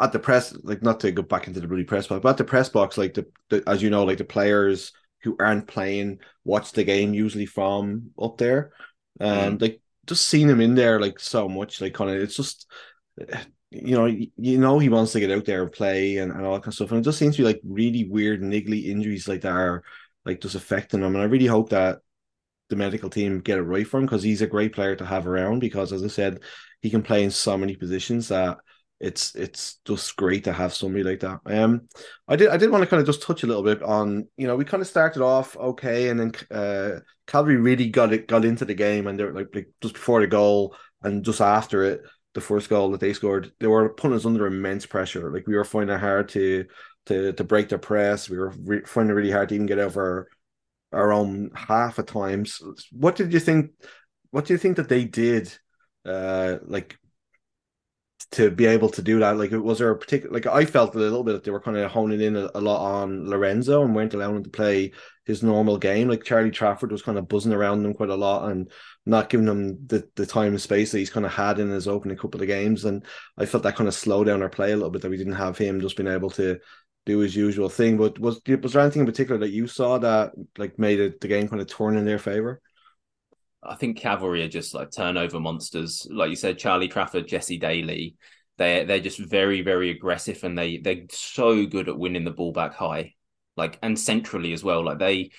at 0.00 0.12
the 0.12 0.18
press, 0.18 0.54
like 0.62 0.82
not 0.82 1.00
to 1.00 1.12
go 1.12 1.22
back 1.22 1.46
into 1.46 1.60
the 1.60 1.68
bloody 1.68 1.84
press 1.84 2.06
box, 2.06 2.22
but 2.22 2.30
at 2.30 2.36
the 2.38 2.44
press 2.44 2.68
box, 2.68 2.96
like 2.96 3.14
the, 3.14 3.26
the 3.50 3.62
as 3.66 3.82
you 3.82 3.90
know, 3.90 4.04
like 4.04 4.18
the 4.18 4.24
players 4.24 4.92
who 5.22 5.36
aren't 5.38 5.68
playing 5.68 6.18
watch 6.44 6.72
the 6.72 6.84
game 6.84 7.14
usually 7.14 7.46
from 7.46 8.10
up 8.20 8.38
there, 8.38 8.72
and 9.20 9.58
mm. 9.58 9.62
like 9.62 9.80
just 10.06 10.26
seeing 10.26 10.48
him 10.48 10.60
in 10.60 10.74
there 10.74 11.00
like 11.00 11.20
so 11.20 11.48
much, 11.48 11.80
like 11.80 11.94
kind 11.94 12.10
of 12.10 12.16
it's 12.16 12.36
just 12.36 12.66
you 13.70 13.96
know, 13.96 14.06
you 14.06 14.58
know 14.58 14.78
he 14.78 14.88
wants 14.88 15.12
to 15.12 15.20
get 15.20 15.30
out 15.30 15.44
there 15.46 15.62
and 15.62 15.72
play 15.72 16.18
and, 16.18 16.30
and 16.32 16.44
all 16.44 16.54
that 16.54 16.62
kind 16.62 16.68
of 16.68 16.74
stuff. 16.74 16.90
And 16.90 17.00
it 17.00 17.04
just 17.04 17.18
seems 17.18 17.36
to 17.36 17.42
be 17.42 17.46
like 17.46 17.60
really 17.64 18.04
weird 18.04 18.42
niggly 18.42 18.86
injuries 18.86 19.28
like 19.28 19.40
that 19.42 19.52
are 19.52 19.82
like 20.24 20.40
just 20.40 20.54
affecting 20.54 21.00
him. 21.00 21.14
And 21.14 21.22
I 21.22 21.26
really 21.26 21.46
hope 21.46 21.70
that 21.70 21.98
the 22.68 22.76
medical 22.76 23.10
team 23.10 23.40
get 23.40 23.58
it 23.58 23.62
right 23.62 23.86
for 23.86 23.98
him 23.98 24.06
because 24.06 24.22
he's 24.22 24.42
a 24.42 24.46
great 24.46 24.72
player 24.72 24.96
to 24.96 25.04
have 25.04 25.26
around 25.26 25.58
because 25.58 25.92
as 25.92 26.02
I 26.02 26.08
said, 26.08 26.40
he 26.80 26.90
can 26.90 27.02
play 27.02 27.22
in 27.22 27.30
so 27.30 27.56
many 27.58 27.76
positions 27.76 28.28
that 28.28 28.58
it's 28.98 29.34
it's 29.34 29.78
just 29.84 30.16
great 30.16 30.44
to 30.44 30.52
have 30.52 30.72
somebody 30.72 31.02
like 31.02 31.20
that. 31.20 31.40
Um 31.46 31.88
I 32.28 32.36
did 32.36 32.48
I 32.48 32.56
did 32.56 32.70
want 32.70 32.82
to 32.82 32.88
kind 32.88 33.00
of 33.00 33.06
just 33.06 33.22
touch 33.22 33.42
a 33.42 33.46
little 33.46 33.64
bit 33.64 33.82
on, 33.82 34.28
you 34.36 34.46
know, 34.46 34.56
we 34.56 34.64
kind 34.64 34.80
of 34.80 34.86
started 34.86 35.22
off 35.22 35.56
okay 35.56 36.08
and 36.08 36.20
then 36.20 36.32
uh 36.50 37.00
Calgary 37.26 37.56
really 37.56 37.90
got 37.90 38.12
it 38.12 38.28
got 38.28 38.44
into 38.44 38.64
the 38.64 38.74
game 38.74 39.06
and 39.06 39.18
they're 39.18 39.34
like, 39.34 39.48
like 39.54 39.68
just 39.82 39.94
before 39.94 40.20
the 40.20 40.26
goal 40.26 40.76
and 41.02 41.24
just 41.24 41.40
after 41.40 41.82
it, 41.82 42.02
the 42.34 42.40
first 42.40 42.70
goal 42.70 42.92
that 42.92 43.00
they 43.00 43.12
scored, 43.12 43.52
they 43.60 43.66
were 43.66 43.90
putting 43.90 44.16
us 44.16 44.24
under 44.24 44.46
immense 44.46 44.86
pressure. 44.86 45.32
Like 45.32 45.46
we 45.46 45.56
were 45.56 45.64
finding 45.64 45.96
it 45.96 46.00
hard 46.00 46.28
to 46.30 46.64
to 47.06 47.32
to 47.32 47.44
break 47.44 47.68
the 47.68 47.78
press. 47.78 48.28
We 48.28 48.38
were 48.38 48.52
re- 48.62 48.84
finding 48.84 49.10
it 49.10 49.14
really 49.14 49.30
hard 49.30 49.48
to 49.50 49.54
even 49.54 49.66
get 49.66 49.78
over 49.78 50.28
our 50.92 51.12
own 51.12 51.50
half 51.54 51.98
at 51.98 52.06
times. 52.06 52.60
What 52.90 53.16
did 53.16 53.32
you 53.32 53.40
think? 53.40 53.70
What 54.30 54.46
do 54.46 54.54
you 54.54 54.58
think 54.58 54.76
that 54.76 54.88
they 54.88 55.04
did? 55.04 55.56
Uh, 56.04 56.58
like 56.64 56.98
to 58.32 58.50
be 58.50 58.66
able 58.66 58.88
to 58.88 59.02
do 59.02 59.18
that. 59.18 59.36
Like, 59.36 59.50
was 59.52 59.78
there 59.78 59.90
a 59.90 59.98
particular? 59.98 60.32
Like, 60.32 60.46
I 60.46 60.64
felt 60.64 60.94
a 60.94 60.98
little 60.98 61.22
bit 61.22 61.32
that 61.32 61.44
they 61.44 61.50
were 61.50 61.60
kind 61.60 61.76
of 61.76 61.90
honing 61.90 62.20
in 62.20 62.36
a, 62.36 62.50
a, 62.54 62.60
lot 62.60 62.80
on 62.80 63.28
Lorenzo 63.28 63.84
and 63.84 63.94
weren't 63.94 64.14
allowing 64.14 64.36
him 64.36 64.44
to 64.44 64.50
play 64.50 64.92
his 65.24 65.42
normal 65.42 65.76
game. 65.76 66.08
Like 66.08 66.24
Charlie 66.24 66.50
Trafford 66.50 66.90
was 66.90 67.02
kind 67.02 67.18
of 67.18 67.28
buzzing 67.28 67.52
around 67.52 67.82
them 67.82 67.94
quite 67.94 68.08
a 68.08 68.16
lot 68.16 68.50
and 68.50 68.70
not 69.04 69.28
giving 69.28 69.46
him 69.46 69.86
the, 69.86 70.08
the 70.16 70.26
time 70.26 70.48
and 70.48 70.60
space 70.60 70.92
that 70.92 70.98
he's 70.98 71.10
kind 71.10 71.26
of 71.26 71.32
had 71.32 71.58
in 71.58 71.68
his 71.68 71.86
opening 71.86 72.16
couple 72.16 72.40
of 72.40 72.46
games. 72.46 72.84
And 72.86 73.04
I 73.36 73.44
felt 73.46 73.62
that 73.64 73.76
kind 73.76 73.88
of 73.88 73.94
slowed 73.94 74.26
down 74.26 74.42
our 74.42 74.48
play 74.48 74.72
a 74.72 74.76
little 74.76 74.90
bit 74.90 75.02
that 75.02 75.10
we 75.10 75.18
didn't 75.18 75.34
have 75.34 75.58
him 75.58 75.80
just 75.80 75.96
being 75.96 76.08
able 76.08 76.30
to 76.30 76.58
do 77.04 77.18
his 77.18 77.34
usual 77.34 77.68
thing. 77.68 77.96
But 77.96 78.18
was 78.18 78.40
was 78.46 78.72
there 78.72 78.82
anything 78.82 79.00
in 79.00 79.06
particular 79.06 79.38
that 79.40 79.50
you 79.50 79.66
saw 79.66 79.98
that 79.98 80.32
like 80.58 80.78
made 80.78 81.00
it 81.00 81.20
the 81.20 81.28
game 81.28 81.48
kind 81.48 81.60
of 81.60 81.68
turn 81.68 81.96
in 81.96 82.04
their 82.04 82.18
favor? 82.18 82.60
I 83.62 83.76
think 83.76 83.98
Cavalry 83.98 84.42
are 84.42 84.48
just 84.48 84.74
like 84.74 84.90
turnover 84.90 85.38
monsters. 85.38 86.06
Like 86.10 86.30
you 86.30 86.36
said, 86.36 86.58
Charlie 86.58 86.88
Trafford, 86.88 87.28
Jesse 87.28 87.58
Daly. 87.58 88.16
They 88.58 88.84
they're 88.84 89.00
just 89.00 89.18
very 89.18 89.62
very 89.62 89.90
aggressive 89.90 90.42
and 90.44 90.58
they 90.58 90.78
they're 90.78 91.06
so 91.10 91.66
good 91.66 91.88
at 91.88 91.98
winning 91.98 92.24
the 92.24 92.30
ball 92.30 92.52
back 92.52 92.74
high, 92.74 93.14
like 93.56 93.78
and 93.82 93.98
centrally 93.98 94.52
as 94.52 94.62
well. 94.62 94.84
Like 94.84 94.98
they 94.98 95.30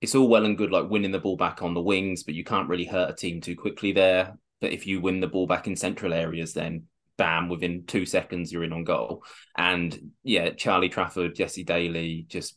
it's 0.00 0.14
all 0.14 0.28
well 0.28 0.44
and 0.44 0.58
good 0.58 0.70
like 0.70 0.90
winning 0.90 1.12
the 1.12 1.18
ball 1.18 1.36
back 1.36 1.62
on 1.62 1.74
the 1.74 1.80
wings, 1.80 2.24
but 2.24 2.34
you 2.34 2.44
can't 2.44 2.68
really 2.68 2.84
hurt 2.84 3.10
a 3.10 3.14
team 3.14 3.40
too 3.40 3.56
quickly 3.56 3.92
there. 3.92 4.36
But 4.60 4.72
if 4.72 4.86
you 4.86 5.00
win 5.00 5.20
the 5.20 5.28
ball 5.28 5.46
back 5.46 5.66
in 5.66 5.76
central 5.76 6.12
areas, 6.12 6.52
then 6.52 6.84
bam, 7.16 7.48
within 7.48 7.84
two 7.86 8.06
seconds 8.06 8.52
you're 8.52 8.64
in 8.64 8.72
on 8.72 8.84
goal. 8.84 9.24
And 9.56 10.12
yeah, 10.22 10.50
Charlie 10.50 10.88
Trafford, 10.88 11.34
Jesse 11.34 11.64
Daly, 11.64 12.26
just 12.28 12.56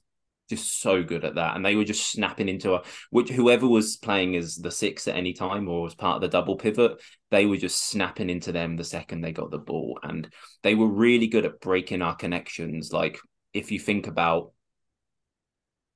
just 0.49 0.79
so 0.81 1.03
good 1.03 1.25
at 1.25 1.35
that. 1.35 1.55
And 1.55 1.65
they 1.65 1.75
were 1.75 1.83
just 1.83 2.11
snapping 2.11 2.49
into 2.49 2.73
a 2.73 2.83
which 3.09 3.29
whoever 3.29 3.67
was 3.67 3.97
playing 3.97 4.35
as 4.35 4.55
the 4.55 4.71
six 4.71 5.07
at 5.07 5.15
any 5.15 5.33
time 5.33 5.67
or 5.67 5.81
was 5.81 5.95
part 5.95 6.15
of 6.15 6.21
the 6.21 6.29
double 6.29 6.55
pivot, 6.55 7.01
they 7.31 7.45
were 7.45 7.57
just 7.57 7.89
snapping 7.89 8.29
into 8.29 8.51
them 8.51 8.77
the 8.77 8.83
second 8.83 9.21
they 9.21 9.33
got 9.33 9.51
the 9.51 9.57
ball. 9.57 9.99
And 10.03 10.31
they 10.63 10.75
were 10.75 10.87
really 10.87 11.27
good 11.27 11.45
at 11.45 11.59
breaking 11.59 12.01
our 12.01 12.15
connections. 12.15 12.93
Like 12.93 13.19
if 13.53 13.71
you 13.71 13.79
think 13.79 14.07
about 14.07 14.53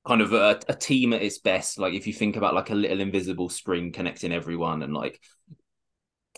kind 0.06 0.20
of 0.20 0.32
a, 0.32 0.60
a 0.68 0.74
team 0.74 1.12
at 1.12 1.22
its 1.22 1.38
best, 1.38 1.78
like 1.78 1.94
if 1.94 2.06
you 2.06 2.12
think 2.12 2.36
about 2.36 2.54
like 2.54 2.70
a 2.70 2.74
little 2.74 3.00
invisible 3.00 3.48
string 3.48 3.92
connecting 3.92 4.32
everyone 4.32 4.82
and 4.82 4.92
like 4.92 5.20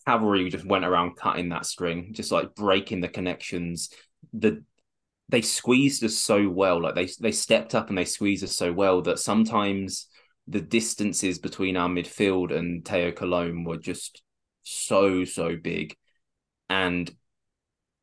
cavalry 0.07 0.51
just 0.51 0.65
went 0.65 0.85
around 0.85 1.17
cutting 1.17 1.51
that 1.51 1.67
string, 1.67 2.11
just 2.13 2.33
like 2.33 2.55
breaking 2.55 3.01
the 3.01 3.09
connections. 3.09 3.91
The 4.33 4.63
they 5.29 5.41
squeezed 5.43 6.05
us 6.05 6.17
so 6.17 6.49
well, 6.49 6.83
like 6.83 6.95
they 6.95 7.09
they 7.21 7.33
stepped 7.33 7.75
up 7.75 7.89
and 7.89 7.97
they 7.97 8.05
squeezed 8.05 8.45
us 8.45 8.57
so 8.57 8.73
well 8.73 9.03
that 9.03 9.19
sometimes 9.19 10.09
the 10.47 10.61
distances 10.61 11.39
between 11.39 11.77
our 11.77 11.89
midfield 11.89 12.55
and 12.55 12.85
Teo 12.85 13.11
Cologne 13.11 13.65
were 13.65 13.79
just 13.79 14.23
so 14.63 15.25
so 15.25 15.57
big, 15.57 15.97
and 16.69 17.11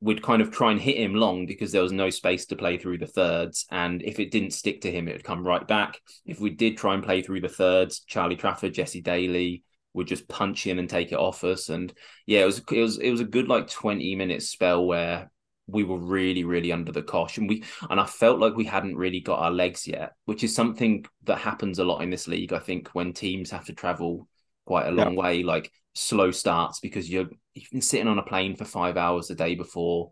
we'd 0.01 0.23
kind 0.23 0.41
of 0.41 0.49
try 0.49 0.71
and 0.71 0.81
hit 0.81 0.97
him 0.97 1.13
long 1.13 1.45
because 1.45 1.71
there 1.71 1.83
was 1.83 1.91
no 1.91 2.09
space 2.09 2.47
to 2.47 2.55
play 2.55 2.77
through 2.77 2.97
the 2.97 3.05
thirds. 3.05 3.67
And 3.69 4.01
if 4.01 4.19
it 4.19 4.31
didn't 4.31 4.53
stick 4.53 4.81
to 4.81 4.91
him, 4.91 5.07
it 5.07 5.13
would 5.13 5.23
come 5.23 5.45
right 5.45 5.65
back. 5.67 5.99
If 6.25 6.39
we 6.39 6.49
did 6.49 6.75
try 6.75 6.95
and 6.95 7.03
play 7.03 7.21
through 7.21 7.41
the 7.41 7.47
thirds, 7.47 7.99
Charlie 7.99 8.35
Trafford, 8.35 8.73
Jesse 8.73 9.01
Daly 9.01 9.63
would 9.93 10.07
just 10.07 10.27
punch 10.27 10.67
in 10.67 10.79
and 10.79 10.89
take 10.89 11.11
it 11.11 11.19
off 11.19 11.43
us. 11.43 11.69
And 11.69 11.93
yeah, 12.25 12.41
it 12.41 12.45
was 12.45 12.61
it 12.71 12.81
was 12.81 12.97
it 12.97 13.11
was 13.11 13.19
a 13.19 13.25
good 13.25 13.47
like 13.47 13.67
20 13.67 14.15
minute 14.15 14.41
spell 14.43 14.85
where 14.85 15.29
we 15.67 15.83
were 15.83 15.97
really, 15.97 16.43
really 16.43 16.71
under 16.71 16.91
the 16.91 17.01
cosh. 17.01 17.37
And 17.37 17.47
we 17.47 17.63
and 17.89 17.99
I 17.99 18.05
felt 18.05 18.39
like 18.39 18.55
we 18.55 18.65
hadn't 18.65 18.95
really 18.95 19.19
got 19.19 19.39
our 19.39 19.51
legs 19.51 19.87
yet, 19.87 20.13
which 20.25 20.43
is 20.43 20.55
something 20.55 21.05
that 21.23 21.37
happens 21.37 21.79
a 21.79 21.83
lot 21.83 22.01
in 22.01 22.09
this 22.09 22.27
league. 22.27 22.53
I 22.53 22.59
think 22.59 22.89
when 22.89 23.13
teams 23.13 23.51
have 23.51 23.65
to 23.65 23.73
travel 23.73 24.27
quite 24.65 24.87
a 24.87 24.91
long 24.91 25.13
yeah. 25.13 25.19
way, 25.19 25.43
like 25.43 25.71
slow 25.93 26.31
starts 26.31 26.79
because 26.79 27.09
you're 27.09 27.29
you've 27.53 27.71
been 27.71 27.81
sitting 27.81 28.07
on 28.07 28.19
a 28.19 28.23
plane 28.23 28.55
for 28.55 28.65
five 28.65 28.97
hours 28.97 29.29
a 29.29 29.35
day 29.35 29.55
before. 29.55 30.11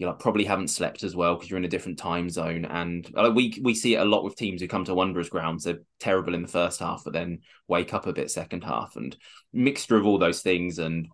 You 0.00 0.06
like 0.06 0.18
probably 0.18 0.44
haven't 0.44 0.68
slept 0.68 1.02
as 1.02 1.14
well 1.14 1.34
because 1.34 1.50
you're 1.50 1.58
in 1.58 1.66
a 1.66 1.68
different 1.68 1.98
time 1.98 2.30
zone, 2.30 2.64
and 2.64 3.06
uh, 3.14 3.30
we 3.34 3.60
we 3.62 3.74
see 3.74 3.96
it 3.96 4.00
a 4.00 4.04
lot 4.06 4.24
with 4.24 4.34
teams 4.34 4.62
who 4.62 4.66
come 4.66 4.82
to 4.86 4.94
Wanderers 4.94 5.28
grounds. 5.28 5.64
They're 5.64 5.82
terrible 5.98 6.34
in 6.34 6.40
the 6.40 6.48
first 6.48 6.80
half, 6.80 7.02
but 7.04 7.12
then 7.12 7.40
wake 7.68 7.92
up 7.92 8.06
a 8.06 8.12
bit 8.14 8.30
second 8.30 8.64
half, 8.64 8.96
and 8.96 9.14
mixture 9.52 9.98
of 9.98 10.06
all 10.06 10.16
those 10.16 10.40
things. 10.40 10.78
And 10.78 11.08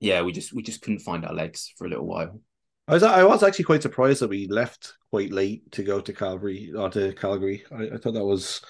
yeah, 0.00 0.22
we 0.22 0.32
just 0.32 0.52
we 0.52 0.60
just 0.60 0.82
couldn't 0.82 0.98
find 0.98 1.24
our 1.24 1.32
legs 1.32 1.72
for 1.78 1.86
a 1.86 1.88
little 1.88 2.04
while. 2.04 2.40
I 2.88 2.94
was 2.94 3.04
I 3.04 3.22
was 3.22 3.44
actually 3.44 3.66
quite 3.66 3.82
surprised 3.82 4.22
that 4.22 4.30
we 4.30 4.48
left 4.48 4.94
quite 5.10 5.30
late 5.30 5.70
to 5.70 5.84
go 5.84 6.00
to 6.00 6.12
Calgary 6.12 6.72
or 6.76 6.90
to 6.90 7.12
Calgary. 7.12 7.64
I, 7.70 7.94
I 7.94 7.96
thought 7.98 8.14
that 8.14 8.24
was. 8.24 8.60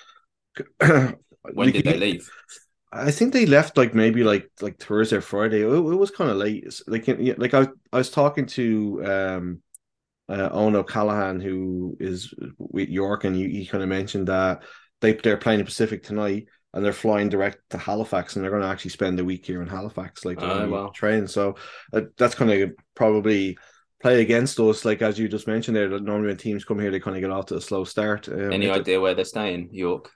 when 0.80 1.72
did 1.72 1.86
they 1.86 1.96
leave? 1.96 2.30
I 2.92 3.10
think 3.10 3.32
they 3.32 3.46
left 3.46 3.76
like 3.76 3.94
maybe 3.94 4.24
like 4.24 4.50
like 4.60 4.78
Thursday 4.78 5.16
or 5.16 5.20
Friday. 5.20 5.60
It, 5.60 5.68
it 5.68 5.78
was 5.78 6.10
kind 6.10 6.30
of 6.30 6.36
late. 6.36 6.66
Like 6.86 7.06
like 7.38 7.54
I 7.54 7.68
I 7.92 7.98
was 7.98 8.10
talking 8.10 8.46
to 8.46 9.04
um 9.04 9.62
uh, 10.28 10.48
Owen 10.52 10.76
O'Callaghan 10.76 11.40
who 11.40 11.96
is 12.00 12.32
with 12.58 12.88
York, 12.88 13.24
and 13.24 13.34
he, 13.34 13.48
he 13.50 13.66
kind 13.66 13.82
of 13.82 13.88
mentioned 13.88 14.28
that 14.28 14.62
they 15.00 15.14
they're 15.14 15.36
playing 15.36 15.58
the 15.58 15.64
Pacific 15.64 16.02
tonight, 16.02 16.46
and 16.72 16.84
they're 16.84 16.92
flying 16.92 17.28
direct 17.28 17.58
to 17.70 17.78
Halifax, 17.78 18.34
and 18.34 18.44
they're 18.44 18.50
going 18.50 18.62
to 18.62 18.68
actually 18.68 18.92
spend 18.92 19.18
the 19.18 19.24
week 19.24 19.46
here 19.46 19.62
in 19.62 19.68
Halifax, 19.68 20.24
like 20.24 20.42
uh, 20.42 20.66
well. 20.68 20.90
train. 20.90 21.26
So 21.26 21.56
uh, 21.92 22.02
that's 22.16 22.34
kind 22.34 22.50
of 22.50 22.70
probably 22.94 23.58
play 24.00 24.20
against 24.20 24.58
us, 24.60 24.84
like 24.84 25.02
as 25.02 25.18
you 25.18 25.28
just 25.28 25.46
mentioned 25.46 25.76
there. 25.76 25.88
Normally 25.88 26.28
when 26.28 26.36
teams 26.36 26.64
come 26.64 26.78
here, 26.78 26.90
they 26.90 27.00
kind 27.00 27.16
of 27.16 27.20
get 27.20 27.30
off 27.30 27.46
to 27.46 27.56
a 27.56 27.60
slow 27.60 27.84
start. 27.84 28.28
Um, 28.28 28.52
Any 28.52 28.70
idea 28.70 29.00
where 29.00 29.14
they're 29.14 29.24
staying, 29.24 29.70
York? 29.72 30.10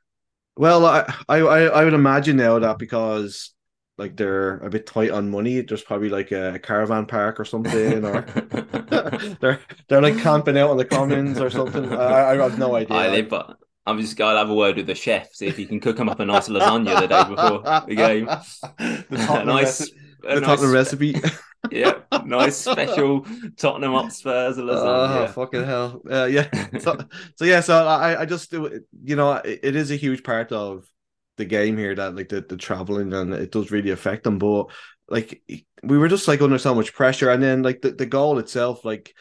Well, 0.56 0.86
I, 0.86 1.12
I 1.28 1.38
I 1.38 1.84
would 1.84 1.94
imagine 1.94 2.36
now 2.36 2.58
that 2.60 2.78
because 2.78 3.52
like 3.96 4.16
they're 4.16 4.58
a 4.58 4.70
bit 4.70 4.86
tight 4.86 5.10
on 5.10 5.30
money, 5.30 5.60
there's 5.60 5.82
probably 5.82 6.08
like 6.08 6.32
a 6.32 6.58
caravan 6.58 7.06
park 7.06 7.38
or 7.40 7.44
something, 7.44 8.04
or 8.04 8.22
they're 9.40 9.60
they're 9.88 10.02
like 10.02 10.18
camping 10.18 10.58
out 10.58 10.70
on 10.70 10.76
the 10.76 10.84
commons 10.84 11.40
or 11.40 11.50
something. 11.50 11.92
I, 11.92 12.30
I 12.30 12.36
have 12.36 12.58
no 12.58 12.74
idea. 12.76 12.96
I 12.96 13.08
live, 13.08 13.28
but 13.28 13.56
I'm 13.86 14.00
just 14.00 14.16
to 14.16 14.24
have 14.24 14.50
a 14.50 14.54
word 14.54 14.76
with 14.76 14.86
the 14.86 14.94
chef, 14.94 15.34
see 15.34 15.46
if 15.46 15.56
he 15.56 15.66
can 15.66 15.80
cook 15.80 15.98
him 15.98 16.08
up 16.08 16.20
a 16.20 16.24
nice 16.24 16.48
lasagna 16.48 17.00
the 17.00 17.06
day 17.06 17.24
before 17.28 17.62
the 17.86 17.94
game. 17.94 18.26
the 19.10 19.44
nice, 19.44 19.90
the 20.22 20.40
nice 20.40 20.62
recipe 20.64 21.16
yeah, 21.70 22.00
nice 22.24 22.56
special 22.70 23.26
Tottenham 23.56 23.92
Hotspurs 23.92 24.56
lasagna. 24.56 25.28
Oh, 25.28 25.32
fucking 25.32 25.64
hell! 25.64 26.02
Uh, 26.10 26.24
yeah. 26.24 26.48
So, 26.78 26.98
so 27.36 27.44
yeah. 27.44 27.60
So 27.60 27.86
I, 27.86 28.22
I 28.22 28.24
just, 28.26 28.52
you 28.52 29.16
know, 29.16 29.32
it, 29.32 29.60
it 29.62 29.76
is 29.76 29.90
a 29.90 29.96
huge 29.96 30.22
part 30.22 30.52
of 30.52 30.86
the 31.36 31.44
game 31.44 31.76
here 31.76 31.94
that 31.94 32.14
like 32.14 32.28
the, 32.28 32.40
the 32.40 32.56
traveling 32.56 33.12
and 33.12 33.34
it 33.34 33.50
does 33.50 33.70
really 33.70 33.90
affect 33.90 34.24
them. 34.24 34.38
But 34.38 34.66
like 35.08 35.42
we 35.82 35.98
were 35.98 36.08
just 36.08 36.28
like 36.28 36.40
under 36.40 36.58
so 36.58 36.74
much 36.74 36.94
pressure, 36.94 37.30
and 37.30 37.42
then 37.42 37.62
like 37.62 37.82
the, 37.82 37.92
the 37.92 38.06
goal 38.06 38.38
itself, 38.38 38.84
like 38.84 39.14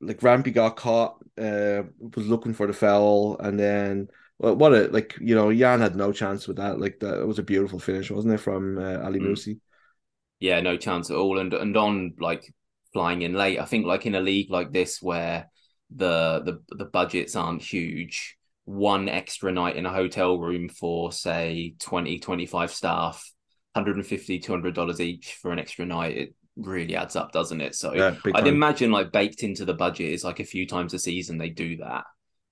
like 0.00 0.22
Rampy 0.22 0.50
got 0.50 0.76
caught, 0.76 1.16
uh, 1.38 1.82
was 1.98 2.26
looking 2.26 2.54
for 2.54 2.66
the 2.66 2.72
foul, 2.72 3.38
and 3.38 3.58
then 3.58 4.08
well, 4.38 4.56
what 4.56 4.74
a 4.74 4.88
like 4.88 5.16
you 5.20 5.34
know 5.34 5.50
Yann 5.50 5.80
had 5.80 5.96
no 5.96 6.12
chance 6.12 6.48
with 6.48 6.56
that. 6.56 6.80
Like 6.80 7.00
that 7.00 7.20
it 7.20 7.26
was 7.26 7.38
a 7.38 7.44
beautiful 7.44 7.78
finish, 7.78 8.10
wasn't 8.10 8.34
it, 8.34 8.38
from 8.38 8.78
uh, 8.78 8.98
Ali 8.98 9.20
mm. 9.20 9.28
Musse? 9.28 9.56
Yeah, 10.42 10.60
no 10.60 10.76
chance 10.76 11.08
at 11.08 11.16
all. 11.16 11.38
And 11.38 11.54
and 11.54 11.76
on 11.76 12.14
like 12.18 12.52
flying 12.92 13.22
in 13.22 13.32
late, 13.32 13.60
I 13.60 13.64
think 13.64 13.86
like 13.86 14.06
in 14.06 14.16
a 14.16 14.20
league 14.20 14.50
like 14.50 14.72
this 14.72 15.00
where 15.00 15.48
the 15.94 16.42
the 16.44 16.76
the 16.76 16.84
budgets 16.86 17.36
aren't 17.36 17.62
huge, 17.62 18.36
one 18.64 19.08
extra 19.08 19.52
night 19.52 19.76
in 19.76 19.86
a 19.86 19.92
hotel 19.92 20.36
room 20.36 20.68
for 20.68 21.12
say 21.12 21.76
20, 21.78 22.18
25 22.18 22.72
staff, 22.72 23.32
150 23.74 24.40
200 24.40 24.74
dollars 24.74 25.00
each 25.00 25.38
for 25.40 25.52
an 25.52 25.60
extra 25.60 25.86
night, 25.86 26.16
it 26.16 26.34
really 26.56 26.96
adds 26.96 27.14
up, 27.14 27.30
doesn't 27.30 27.60
it? 27.60 27.76
So 27.76 27.94
yeah, 27.94 28.16
I'd 28.34 28.48
imagine 28.48 28.90
like 28.90 29.12
baked 29.12 29.44
into 29.44 29.64
the 29.64 29.74
budget 29.74 30.10
is 30.10 30.24
like 30.24 30.40
a 30.40 30.44
few 30.44 30.66
times 30.66 30.92
a 30.92 30.98
season 30.98 31.38
they 31.38 31.50
do 31.50 31.76
that. 31.76 32.02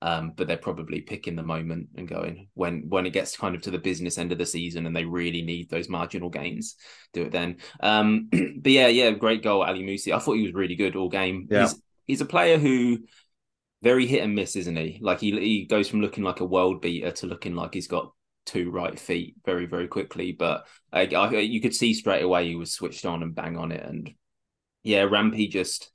Um, 0.03 0.33
but 0.35 0.47
they're 0.47 0.57
probably 0.57 1.03
picking 1.03 1.37
the 1.37 1.43
moment 1.43 1.89
and 1.95 2.09
going 2.09 2.49
when 2.55 2.89
when 2.89 3.05
it 3.05 3.13
gets 3.13 3.37
kind 3.37 3.55
of 3.55 3.61
to 3.63 3.71
the 3.71 3.79
business 3.79 4.17
end 4.17 4.33
of 4.33 4.39
the 4.39 4.47
season 4.47 4.87
and 4.87 4.97
they 4.97 5.05
really 5.05 5.43
need 5.43 5.69
those 5.69 5.91
marginal 5.91 6.31
gains, 6.31 6.77
do 7.13 7.23
it 7.23 7.33
then. 7.33 7.57
Um, 7.81 8.29
but 8.31 8.73
yeah, 8.73 8.89
yeah, 8.89 9.11
great 9.11 9.43
goal, 9.43 9.63
Ali 9.63 9.83
Musse. 9.83 10.09
I 10.09 10.19
thought 10.19 10.37
he 10.37 10.43
was 10.43 10.55
really 10.55 10.77
good 10.77 10.97
all 10.97 11.11
game. 11.11 11.49
Yeah. 11.51 11.63
He's 11.63 11.83
he's 12.07 12.21
a 12.23 12.27
player 12.27 12.59
who 12.59 13.01
very 13.83 14.07
hit 14.07 14.23
and 14.23 14.35
miss, 14.35 14.57
isn't 14.57 14.77
he? 14.77 14.99
Like 15.01 15.21
he 15.21 15.33
he 15.33 15.67
goes 15.67 15.89
from 15.89 16.01
looking 16.01 16.25
like 16.25 16.41
a 16.41 16.47
world 16.47 16.81
beater 16.81 17.11
to 17.11 17.27
looking 17.27 17.55
like 17.55 17.75
he's 17.75 17.89
got 17.89 18.13
two 18.47 18.71
right 18.71 18.99
feet 18.99 19.37
very 19.45 19.67
very 19.67 19.89
quickly. 19.89 20.33
But 20.33 20.67
I, 20.93 21.03
I, 21.07 21.31
you 21.39 21.61
could 21.61 21.75
see 21.75 21.95
straight 21.95 22.23
away 22.23 22.49
he 22.49 22.57
was 22.57 22.73
switched 22.73 23.07
on 23.07 23.23
and 23.23 23.35
bang 23.35 23.57
on 23.57 23.73
it. 23.73 23.85
And 23.85 24.13
yeah, 24.83 25.03
Rampy 25.03 25.49
just 25.49 25.91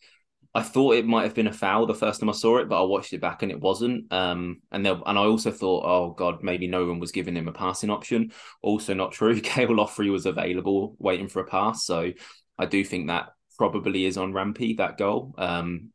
I 0.56 0.62
thought 0.62 0.96
it 0.96 1.06
might 1.06 1.24
have 1.24 1.36
been 1.36 1.48
a 1.48 1.54
foul 1.54 1.86
the 1.86 1.94
first 1.94 2.22
time 2.22 2.30
I 2.30 2.32
saw 2.32 2.60
it, 2.60 2.70
but 2.70 2.82
I 2.82 2.86
watched 2.86 3.12
it 3.12 3.20
back 3.20 3.44
and 3.44 3.52
it 3.52 3.60
wasn't. 3.60 4.12
Um, 4.12 4.62
and 4.72 4.86
there, 4.86 4.96
and 5.06 5.20
I 5.20 5.24
also 5.24 5.52
thought, 5.52 5.84
oh 5.86 6.12
god, 6.12 6.44
maybe 6.44 6.66
no 6.66 6.86
one 6.86 6.98
was 6.98 7.12
giving 7.12 7.36
him 7.36 7.50
a 7.50 7.52
passing 7.52 7.90
option. 7.90 8.32
Also, 8.62 8.94
not 8.94 9.12
true. 9.12 9.42
Cale 9.42 9.68
Loughrey 9.68 10.10
was 10.10 10.26
available, 10.26 10.96
waiting 10.98 11.28
for 11.28 11.42
a 11.42 11.46
pass. 11.46 11.86
So 11.86 12.14
I 12.58 12.66
do 12.68 12.86
think 12.86 13.08
that 13.08 13.34
probably 13.58 14.06
is 14.06 14.16
on 14.18 14.32
Rampy 14.32 14.76
that 14.76 14.98
goal. 14.98 15.36
Um, 15.38 15.92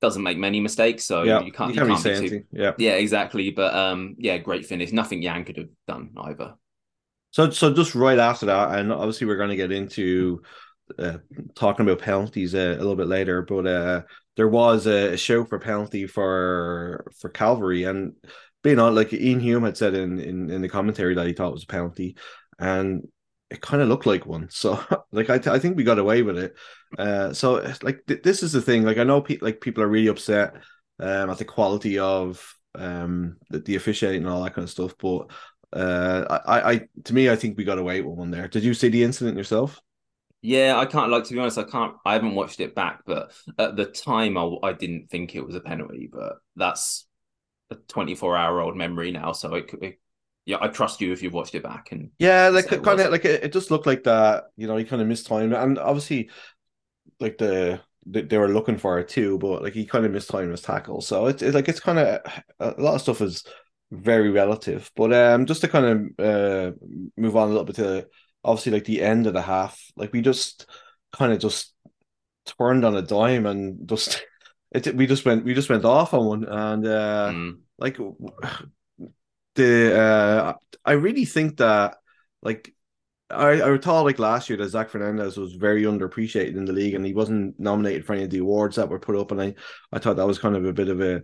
doesn't 0.00 0.22
make 0.22 0.38
many 0.38 0.60
mistakes, 0.60 1.04
so 1.04 1.24
yeah, 1.24 1.42
you 1.42 1.50
can't. 1.50 1.74
You, 1.74 1.80
can't, 1.80 1.90
you 1.90 1.96
can't 1.96 2.22
be 2.22 2.28
too, 2.28 2.44
yeah, 2.52 2.72
yeah, 2.78 2.92
exactly. 2.92 3.50
But 3.50 3.74
um, 3.74 4.14
yeah, 4.16 4.38
great 4.38 4.64
finish. 4.64 4.92
Nothing 4.92 5.22
Yann 5.22 5.44
could 5.44 5.56
have 5.56 5.68
done 5.88 6.10
either. 6.16 6.54
So, 7.32 7.50
so 7.50 7.74
just 7.74 7.96
right 7.96 8.18
after 8.18 8.46
that, 8.46 8.78
and 8.78 8.92
obviously 8.92 9.26
we're 9.26 9.36
going 9.36 9.50
to 9.50 9.56
get 9.56 9.72
into 9.72 10.42
uh, 10.98 11.18
talking 11.54 11.86
about 11.86 12.00
penalties 12.02 12.54
uh, 12.54 12.58
a 12.76 12.78
little 12.78 12.96
bit 12.96 13.06
later, 13.08 13.42
but 13.42 13.66
uh, 13.66 14.02
there 14.36 14.48
was 14.48 14.86
a 14.86 15.16
show 15.16 15.44
for 15.44 15.58
penalty 15.58 16.06
for 16.06 17.04
for 17.20 17.28
Cavalry, 17.30 17.84
and 17.84 18.14
being 18.62 18.78
on 18.78 18.94
like 18.94 19.12
Iain 19.12 19.40
Hume 19.40 19.64
had 19.64 19.76
said 19.76 19.94
in, 19.94 20.18
in 20.20 20.50
in 20.50 20.62
the 20.62 20.68
commentary 20.68 21.14
that 21.14 21.26
he 21.26 21.32
thought 21.32 21.48
it 21.50 21.54
was 21.54 21.64
a 21.64 21.66
penalty, 21.66 22.16
and 22.58 23.06
it 23.50 23.60
kind 23.60 23.82
of 23.82 23.88
looked 23.88 24.06
like 24.06 24.26
one. 24.26 24.48
So 24.50 24.80
like 25.12 25.30
I, 25.30 25.38
th- 25.38 25.54
I 25.54 25.58
think 25.58 25.76
we 25.76 25.84
got 25.84 25.98
away 25.98 26.22
with 26.22 26.38
it. 26.38 26.54
Uh, 26.98 27.32
so 27.32 27.54
like 27.82 28.04
th- 28.06 28.22
this 28.22 28.42
is 28.42 28.52
the 28.52 28.62
thing. 28.62 28.84
Like 28.84 28.98
I 28.98 29.04
know 29.04 29.20
pe- 29.22 29.38
like 29.40 29.60
people 29.60 29.82
are 29.82 29.88
really 29.88 30.08
upset 30.08 30.54
um, 30.98 31.30
at 31.30 31.38
the 31.38 31.44
quality 31.44 31.98
of 31.98 32.54
um 32.76 33.36
the, 33.50 33.58
the 33.58 33.74
officiating 33.74 34.22
and 34.22 34.30
all 34.30 34.44
that 34.44 34.54
kind 34.54 34.64
of 34.64 34.70
stuff, 34.70 34.94
but 34.98 35.30
uh, 35.72 36.40
I, 36.46 36.72
I 36.72 36.80
to 37.04 37.14
me 37.14 37.30
I 37.30 37.36
think 37.36 37.56
we 37.56 37.64
got 37.64 37.78
away 37.78 38.00
with 38.00 38.16
one 38.16 38.30
there. 38.30 38.48
Did 38.48 38.64
you 38.64 38.74
see 38.74 38.88
the 38.88 39.02
incident 39.04 39.36
yourself? 39.36 39.80
Yeah, 40.42 40.78
I 40.78 40.86
can't 40.86 41.10
like 41.10 41.24
to 41.24 41.34
be 41.34 41.38
honest. 41.38 41.58
I 41.58 41.64
can't. 41.64 41.96
I 42.04 42.14
haven't 42.14 42.34
watched 42.34 42.60
it 42.60 42.74
back, 42.74 43.02
but 43.04 43.32
at 43.58 43.76
the 43.76 43.84
time, 43.86 44.38
I, 44.38 44.56
I 44.62 44.72
didn't 44.72 45.08
think 45.10 45.34
it 45.34 45.44
was 45.44 45.54
a 45.54 45.60
penalty. 45.60 46.08
But 46.10 46.36
that's 46.56 47.06
a 47.70 47.76
24 47.76 48.36
hour 48.36 48.60
old 48.60 48.76
memory 48.76 49.12
now, 49.12 49.32
so 49.32 49.54
it, 49.56 49.70
it 49.82 50.00
yeah, 50.46 50.58
I 50.60 50.68
trust 50.68 51.00
you 51.02 51.12
if 51.12 51.22
you've 51.22 51.34
watched 51.34 51.54
it 51.56 51.62
back. 51.64 51.92
And 51.92 52.12
Yeah, 52.18 52.48
like 52.50 52.70
it 52.72 52.82
kind 52.82 53.00
was. 53.00 53.00
of 53.00 53.10
like 53.10 53.24
it, 53.24 53.44
it 53.44 53.52
just 53.52 53.70
looked 53.70 53.86
like 53.86 54.04
that. 54.04 54.44
You 54.56 54.66
know, 54.66 54.76
he 54.76 54.84
kind 54.84 55.00
of 55.00 55.08
missed 55.08 55.26
time, 55.26 55.52
and 55.54 55.78
obviously, 55.78 56.30
like 57.20 57.38
the 57.38 57.80
they, 58.06 58.22
they 58.22 58.38
were 58.38 58.48
looking 58.48 58.78
for 58.78 58.98
it 59.00 59.08
too, 59.08 59.38
but 59.38 59.62
like 59.62 59.74
he 59.74 59.86
kind 59.86 60.06
of 60.06 60.12
missed 60.12 60.30
time 60.30 60.50
his 60.50 60.62
tackle. 60.62 61.00
So 61.02 61.26
it's 61.26 61.42
it, 61.42 61.54
like 61.54 61.68
it's 61.68 61.80
kind 61.80 61.98
of 61.98 62.20
a 62.60 62.82
lot 62.82 62.96
of 62.96 63.02
stuff 63.02 63.20
is 63.22 63.44
very 63.92 64.30
relative. 64.30 64.90
But 64.96 65.12
um, 65.14 65.46
just 65.46 65.62
to 65.62 65.68
kind 65.68 65.86
of 66.18 66.26
uh 66.26 66.72
move 67.16 67.36
on 67.36 67.48
a 67.48 67.50
little 67.52 67.64
bit 67.64 67.76
to 67.76 68.08
obviously 68.44 68.72
like 68.72 68.84
the 68.84 69.02
end 69.02 69.26
of 69.26 69.34
the 69.34 69.42
half, 69.42 69.80
like 69.96 70.12
we 70.12 70.22
just 70.22 70.66
kind 71.12 71.32
of 71.32 71.38
just 71.38 71.74
turned 72.58 72.84
on 72.84 72.96
a 72.96 73.02
dime 73.02 73.46
and 73.46 73.88
just 73.88 74.24
it 74.72 74.94
we 74.94 75.06
just 75.06 75.24
went 75.24 75.44
we 75.44 75.54
just 75.54 75.70
went 75.70 75.84
off 75.84 76.14
on 76.14 76.26
one. 76.26 76.44
And 76.44 76.86
uh 76.86 77.34
Mm, 77.34 77.60
like 77.78 77.98
the 79.54 79.98
uh 80.00 80.54
I 80.84 80.92
really 80.92 81.24
think 81.24 81.58
that 81.58 81.96
like 82.42 82.72
I, 83.30 83.60
I 83.62 83.68
recall 83.68 84.04
like 84.04 84.18
last 84.18 84.50
year 84.50 84.58
that 84.58 84.68
Zach 84.70 84.90
Fernandez 84.90 85.36
was 85.36 85.54
very 85.54 85.84
underappreciated 85.84 86.56
in 86.56 86.64
the 86.64 86.72
league 86.72 86.94
and 86.94 87.06
he 87.06 87.14
wasn't 87.14 87.58
nominated 87.60 88.04
for 88.04 88.14
any 88.14 88.24
of 88.24 88.30
the 88.30 88.38
awards 88.38 88.76
that 88.76 88.88
were 88.88 89.00
put 89.00 89.16
up. 89.16 89.32
And 89.32 89.40
I, 89.40 89.54
I 89.92 89.98
thought 90.00 90.16
that 90.16 90.26
was 90.26 90.38
kind 90.38 90.56
of 90.56 90.64
a 90.66 90.72
bit 90.72 90.88
of 90.88 91.00
a 91.00 91.22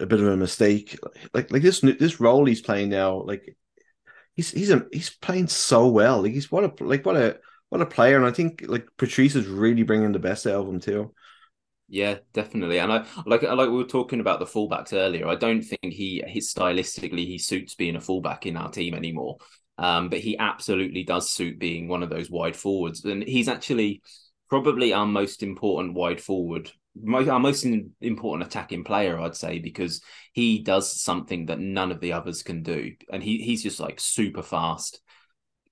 a 0.00 0.06
bit 0.06 0.20
of 0.20 0.28
a 0.28 0.36
mistake. 0.36 0.98
Like 1.34 1.50
like 1.52 1.62
this 1.62 1.80
this 1.80 2.20
role 2.20 2.44
he's 2.46 2.62
playing 2.62 2.90
now 2.90 3.22
like 3.22 3.56
he's 4.40 4.50
he's 4.50 4.70
a, 4.70 4.86
he's 4.92 5.10
playing 5.10 5.46
so 5.48 5.86
well 5.86 6.22
he's 6.22 6.50
what 6.50 6.64
a 6.64 6.84
like 6.84 7.04
what 7.04 7.16
a 7.16 7.38
what 7.68 7.82
a 7.82 7.86
player 7.86 8.16
and 8.16 8.26
I 8.26 8.32
think 8.32 8.64
like 8.66 8.86
Patrice 8.96 9.36
is 9.36 9.46
really 9.46 9.82
bringing 9.82 10.12
the 10.12 10.18
best 10.18 10.46
out 10.46 10.62
of 10.62 10.68
him 10.68 10.80
too 10.80 11.14
yeah, 11.92 12.18
definitely. 12.32 12.78
And 12.78 12.92
I 12.92 13.04
like 13.26 13.42
like 13.42 13.68
we 13.68 13.76
were 13.76 13.84
talking 13.84 14.20
about 14.20 14.38
the 14.38 14.46
fullbacks 14.46 14.92
earlier. 14.92 15.26
I 15.26 15.34
don't 15.34 15.62
think 15.62 15.92
he 15.92 16.22
his 16.24 16.54
stylistically 16.54 17.26
he 17.26 17.36
suits 17.36 17.74
being 17.74 17.96
a 17.96 18.00
fullback 18.00 18.46
in 18.46 18.56
our 18.56 18.70
team 18.70 18.94
anymore. 18.94 19.38
Um, 19.76 20.08
but 20.08 20.20
he 20.20 20.38
absolutely 20.38 21.02
does 21.02 21.32
suit 21.32 21.58
being 21.58 21.88
one 21.88 22.04
of 22.04 22.08
those 22.08 22.30
wide 22.30 22.54
forwards, 22.54 23.04
and 23.04 23.24
he's 23.24 23.48
actually 23.48 24.02
probably 24.48 24.92
our 24.92 25.06
most 25.06 25.42
important 25.42 25.94
wide 25.94 26.20
forward, 26.20 26.70
our 27.06 27.40
most 27.40 27.66
important 28.00 28.48
attacking 28.48 28.84
player, 28.84 29.18
I'd 29.18 29.36
say, 29.36 29.58
because 29.58 30.02
he 30.32 30.60
does 30.60 31.00
something 31.00 31.46
that 31.46 31.60
none 31.60 31.92
of 31.92 32.00
the 32.00 32.12
others 32.12 32.42
can 32.42 32.62
do, 32.62 32.92
and 33.12 33.22
he 33.22 33.38
he's 33.38 33.62
just 33.62 33.80
like 33.80 34.00
super 34.00 34.42
fast, 34.42 35.00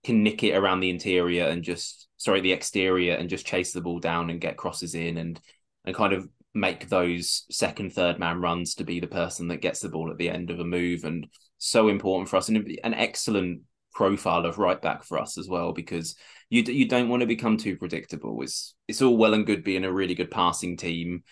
can 0.05 0.23
nick 0.23 0.43
it 0.43 0.57
around 0.57 0.81
the 0.81 0.91
interior 0.91 1.45
and 1.45 1.63
just 1.63 2.09
sorry 2.17 2.41
the 2.41 2.53
exterior 2.53 3.15
and 3.15 3.29
just 3.29 3.47
chase 3.47 3.73
the 3.73 3.81
ball 3.81 3.99
down 3.99 4.31
and 4.31 4.41
get 4.41 4.57
crosses 4.57 4.95
in 4.95 5.19
and 5.19 5.41
and 5.85 5.95
kind 5.95 6.13
of 6.13 6.29
make 6.55 6.89
those 6.89 7.45
second 7.51 7.93
third 7.93 8.19
man 8.19 8.41
runs 8.41 8.75
to 8.75 8.85
be 8.85 9.01
the 9.01 9.07
person 9.07 9.49
that 9.49 9.63
gets 9.63 9.81
the 9.81 9.89
ball 9.89 10.11
at 10.11 10.19
the 10.19 10.31
end 10.31 10.51
of 10.51 10.61
a 10.61 10.65
move 10.65 11.05
and 11.05 11.27
so 11.59 11.89
important 11.89 12.29
for 12.29 12.37
us 12.37 12.49
and 12.49 12.57
an 12.85 12.95
excellent 12.95 13.63
profile 13.95 14.47
of 14.47 14.59
right 14.59 14.81
back 14.81 15.05
for 15.05 15.19
us 15.19 15.39
as 15.39 15.49
well 15.49 15.73
because 15.73 16.17
you 16.51 16.63
you 16.63 16.89
don't 16.89 17.09
want 17.09 17.21
to 17.21 17.27
become 17.27 17.57
too 17.57 17.77
predictable 17.77 18.41
it's 18.43 18.75
it's 18.87 19.03
all 19.03 19.17
well 19.17 19.35
and 19.35 19.47
good 19.47 19.65
being 19.65 19.85
a 19.85 19.93
really 19.93 20.15
good 20.15 20.31
passing 20.31 20.77
team 20.77 21.23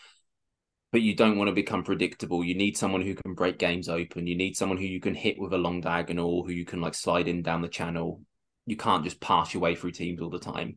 but 0.93 1.03
you 1.03 1.15
don't 1.15 1.37
want 1.37 1.49
to 1.49 1.55
become 1.55 1.83
predictable 1.83 2.45
you 2.45 2.55
need 2.55 2.77
someone 2.77 3.03
who 3.03 3.15
can 3.15 3.35
break 3.35 3.59
games 3.59 3.89
open 3.89 4.27
you 4.27 4.37
need 4.37 4.57
someone 4.57 4.79
who 4.79 4.85
you 4.85 5.01
can 5.01 5.15
hit 5.15 5.39
with 5.39 5.53
a 5.53 5.59
long 5.59 5.81
diagonal 5.81 6.45
who 6.45 6.53
you 6.53 6.65
can 6.65 6.81
like 6.81 6.95
slide 6.95 7.29
in 7.29 7.43
down 7.43 7.63
the 7.63 7.69
channel 7.69 8.21
you 8.67 8.77
can't 8.77 9.05
just 9.05 9.21
pass 9.21 9.55
your 9.55 9.63
way 9.63 9.75
through 9.75 9.93
teams 9.93 10.21
all 10.21 10.31
the 10.31 10.39
time 10.39 10.77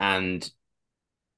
and 0.00 0.50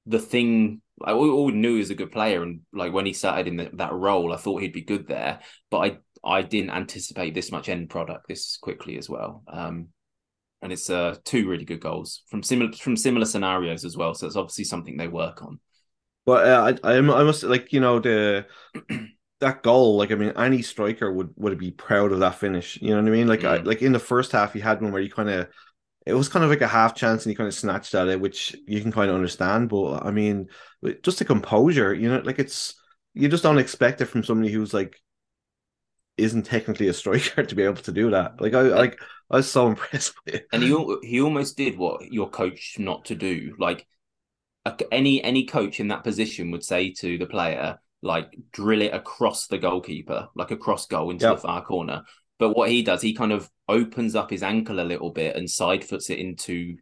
the 0.05 0.19
thing 0.19 0.81
I 1.03 1.11
all 1.11 1.51
knew 1.51 1.73
he 1.73 1.79
was 1.79 1.89
a 1.89 1.95
good 1.95 2.11
player, 2.11 2.41
and 2.41 2.61
like 2.73 2.91
when 2.91 3.05
he 3.05 3.13
started 3.13 3.47
in 3.47 3.57
the, 3.57 3.69
that 3.73 3.93
role, 3.93 4.33
I 4.33 4.37
thought 4.37 4.61
he'd 4.61 4.73
be 4.73 4.81
good 4.81 5.07
there. 5.07 5.41
But 5.69 5.77
I 5.77 5.97
I 6.23 6.41
didn't 6.41 6.71
anticipate 6.71 7.35
this 7.35 7.51
much 7.51 7.69
end 7.69 7.89
product 7.89 8.27
this 8.27 8.57
quickly 8.57 8.97
as 8.97 9.09
well. 9.09 9.43
Um, 9.47 9.89
and 10.61 10.71
it's 10.73 10.89
uh 10.89 11.15
two 11.25 11.47
really 11.49 11.65
good 11.65 11.81
goals 11.81 12.23
from 12.27 12.43
similar 12.43 12.71
from 12.73 12.97
similar 12.97 13.25
scenarios 13.25 13.85
as 13.85 13.97
well. 13.97 14.13
So 14.13 14.27
it's 14.27 14.35
obviously 14.35 14.65
something 14.65 14.97
they 14.97 15.07
work 15.07 15.41
on. 15.43 15.59
But 16.25 16.47
uh, 16.47 16.73
I, 16.83 16.93
I, 16.95 16.97
I 16.97 17.01
must 17.23 17.43
like 17.43 17.71
you 17.71 17.79
know 17.79 17.99
the 17.99 18.45
that 19.39 19.63
goal. 19.63 19.97
Like 19.97 20.11
I 20.11 20.15
mean, 20.15 20.33
any 20.35 20.61
striker 20.61 21.11
would 21.11 21.33
would 21.37 21.57
be 21.57 21.71
proud 21.71 22.11
of 22.11 22.19
that 22.19 22.35
finish. 22.35 22.77
You 22.81 22.89
know 22.91 23.01
what 23.01 23.07
I 23.07 23.11
mean? 23.11 23.27
Like 23.27 23.43
I, 23.43 23.59
Mm. 23.59 23.65
like 23.65 23.81
in 23.81 23.93
the 23.93 23.99
first 23.99 24.31
half, 24.31 24.53
he 24.53 24.59
had 24.59 24.81
one 24.81 24.91
where 24.91 25.01
he 25.01 25.09
kind 25.09 25.29
of 25.29 25.47
it 26.05 26.13
was 26.13 26.29
kind 26.29 26.43
of 26.45 26.51
like 26.51 26.61
a 26.61 26.67
half 26.67 26.95
chance, 26.95 27.25
and 27.25 27.31
he 27.31 27.35
kind 27.37 27.47
of 27.47 27.53
snatched 27.55 27.95
at 27.95 28.07
it, 28.09 28.21
which 28.21 28.55
you 28.67 28.81
can 28.81 28.91
kind 28.91 29.09
of 29.09 29.15
understand. 29.15 29.69
But 29.69 30.05
I 30.05 30.11
mean, 30.11 30.49
just 31.03 31.19
the 31.19 31.25
composure, 31.25 31.93
you 31.93 32.09
know, 32.09 32.19
like 32.25 32.39
it's 32.39 32.75
you 33.13 33.29
just 33.29 33.43
don't 33.43 33.59
expect 33.59 34.01
it 34.01 34.05
from 34.07 34.23
somebody 34.23 34.51
who's 34.51 34.73
like 34.73 35.01
isn't 36.17 36.43
technically 36.43 36.87
a 36.87 36.93
striker 36.93 37.43
to 37.45 37.55
be 37.55 37.63
able 37.63 37.75
to 37.75 37.91
do 37.91 38.11
that. 38.11 38.41
Like 38.41 38.53
I 38.53 38.61
like 38.61 38.99
I 39.29 39.37
was 39.37 39.51
so 39.51 39.67
impressed 39.73 40.13
with 40.25 40.35
it. 40.35 40.47
And 40.51 40.63
he 40.63 40.97
he 41.03 41.21
almost 41.21 41.57
did 41.57 41.77
what 41.77 42.11
your 42.11 42.29
coach 42.29 42.75
not 42.79 43.05
to 43.05 43.15
do. 43.15 43.55
Like 43.59 43.85
any 44.91 45.23
any 45.23 45.45
coach 45.45 45.79
in 45.79 45.89
that 45.89 46.03
position 46.03 46.51
would 46.51 46.63
say 46.63 46.91
to 46.99 47.17
the 47.17 47.25
player, 47.25 47.79
like 48.01 48.35
drill 48.51 48.81
it 48.81 48.93
across 48.93 49.47
the 49.47 49.57
goalkeeper, 49.57 50.27
like 50.35 50.51
a 50.51 50.57
cross 50.57 50.85
goal 50.87 51.11
into 51.11 51.25
Yep. 51.25 51.35
the 51.35 51.41
far 51.41 51.63
corner. 51.63 52.03
But 52.39 52.55
what 52.55 52.69
he 52.69 52.83
does, 52.83 53.01
he 53.01 53.13
kind 53.13 53.31
of 53.31 53.49
opens 53.67 54.15
up 54.15 54.29
his 54.29 54.43
ankle 54.43 54.79
a 54.79 54.81
little 54.81 55.11
bit 55.11 55.35
and 55.35 55.49
side 55.49 55.83
foots 55.83 56.09
it 56.09 56.19
into 56.19 56.77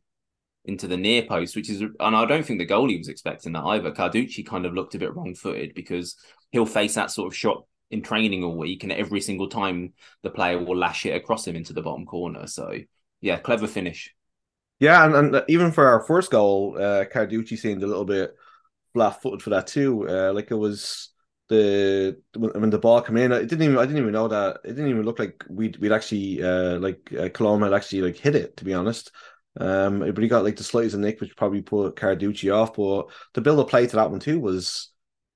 into 0.65 0.87
the 0.87 0.97
near 0.97 1.21
post, 1.23 1.55
which 1.55 1.69
is 1.69 1.81
and 1.81 2.15
I 2.15 2.25
don't 2.25 2.45
think 2.45 2.59
the 2.59 2.65
goalie 2.65 2.97
was 2.97 3.07
expecting 3.07 3.53
that 3.53 3.63
either. 3.63 3.91
Carducci 3.91 4.45
kind 4.45 4.65
of 4.65 4.73
looked 4.73 4.95
a 4.95 4.99
bit 4.99 5.13
wrong 5.15 5.35
footed 5.35 5.73
because 5.75 6.15
he'll 6.51 6.65
face 6.65 6.95
that 6.95 7.11
sort 7.11 7.27
of 7.27 7.35
shot 7.37 7.65
in 7.91 8.01
training 8.01 8.43
all 8.43 8.57
week, 8.57 8.83
and 8.83 8.91
every 8.91 9.21
single 9.21 9.49
time 9.49 9.93
the 10.23 10.29
player 10.29 10.57
will 10.57 10.77
lash 10.77 11.05
it 11.05 11.15
across 11.15 11.47
him 11.47 11.55
into 11.55 11.73
the 11.73 11.81
bottom 11.81 12.05
corner. 12.05 12.47
So 12.47 12.73
yeah, 13.21 13.37
clever 13.37 13.67
finish. 13.67 14.13
Yeah, 14.79 15.05
and, 15.05 15.35
and 15.35 15.43
even 15.47 15.71
for 15.71 15.87
our 15.87 16.01
first 16.03 16.31
goal, 16.31 16.75
uh, 16.77 17.05
Carducci 17.05 17.57
seemed 17.57 17.83
a 17.83 17.87
little 17.87 18.05
bit 18.05 18.35
flat-footed 18.93 19.41
for 19.41 19.51
that 19.51 19.67
too. 19.67 20.07
Uh, 20.07 20.33
like 20.33 20.51
it 20.51 20.55
was 20.55 21.09
the 21.47 22.17
when, 22.35 22.51
when 22.59 22.69
the 22.69 22.79
ball 22.79 23.01
came 23.01 23.17
in, 23.17 23.31
it 23.31 23.47
didn't 23.47 23.63
even 23.63 23.77
I 23.77 23.85
didn't 23.85 24.01
even 24.01 24.13
know 24.13 24.27
that 24.27 24.61
it 24.63 24.69
didn't 24.69 24.89
even 24.89 25.03
look 25.03 25.19
like 25.19 25.43
we'd 25.49 25.77
we'd 25.77 25.91
actually 25.91 26.41
uh 26.41 26.79
like 26.79 27.13
uh, 27.13 27.29
Cologne 27.29 27.61
had 27.61 27.73
actually 27.73 28.01
like 28.01 28.17
hit 28.17 28.35
it 28.35 28.57
to 28.57 28.65
be 28.65 28.73
honest. 28.73 29.11
Um, 29.57 29.99
but 29.99 30.21
he 30.21 30.27
got 30.27 30.43
like 30.43 30.57
the 30.57 30.63
slightest 30.63 30.97
nick, 30.97 31.21
which 31.21 31.37
probably 31.37 31.61
put 31.61 31.95
Carducci 31.95 32.53
off. 32.53 32.73
But 32.73 33.07
the 33.33 33.41
build 33.41 33.59
of 33.59 33.69
play 33.69 33.87
to 33.87 33.95
that 33.95 34.11
one 34.11 34.19
too 34.19 34.39
was 34.39 34.91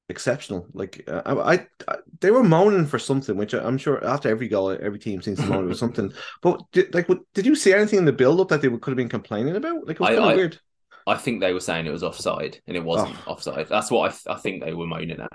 exceptional. 0.09 0.67
Like 0.73 1.03
uh, 1.07 1.21
I, 1.25 1.67
I, 1.87 1.97
they 2.19 2.31
were 2.31 2.43
moaning 2.43 2.85
for 2.85 2.99
something, 2.99 3.37
which 3.37 3.53
I'm 3.53 3.77
sure 3.77 4.03
after 4.05 4.29
every 4.29 4.47
goal, 4.47 4.71
every 4.71 4.99
team 4.99 5.21
seems 5.21 5.39
to 5.39 5.45
moan 5.45 5.65
about 5.65 5.77
something. 5.85 6.11
But 6.41 6.61
did, 6.71 6.93
like, 6.93 7.07
what, 7.07 7.19
did 7.33 7.45
you 7.45 7.55
see 7.55 7.73
anything 7.73 7.99
in 7.99 8.05
the 8.05 8.11
build 8.13 8.39
up 8.41 8.49
that 8.49 8.61
they 8.61 8.69
could 8.69 8.87
have 8.91 8.97
been 8.97 9.09
complaining 9.09 9.55
about? 9.55 9.87
Like 9.87 9.95
it 9.95 9.99
was 10.01 10.09
I- 10.09 10.15
kind 10.15 10.31
of 10.31 10.37
weird. 10.37 10.59
I 11.07 11.15
think 11.15 11.39
they 11.39 11.53
were 11.53 11.59
saying 11.59 11.87
it 11.87 11.91
was 11.91 12.03
offside, 12.03 12.59
and 12.67 12.77
it 12.77 12.83
wasn't 12.83 13.15
Oh. 13.25 13.31
offside. 13.31 13.67
That's 13.67 13.89
what 13.89 14.11
I, 14.27 14.33
I 14.33 14.35
think 14.35 14.63
they 14.63 14.73
were 14.73 14.85
moaning 14.85 15.19
at. 15.21 15.31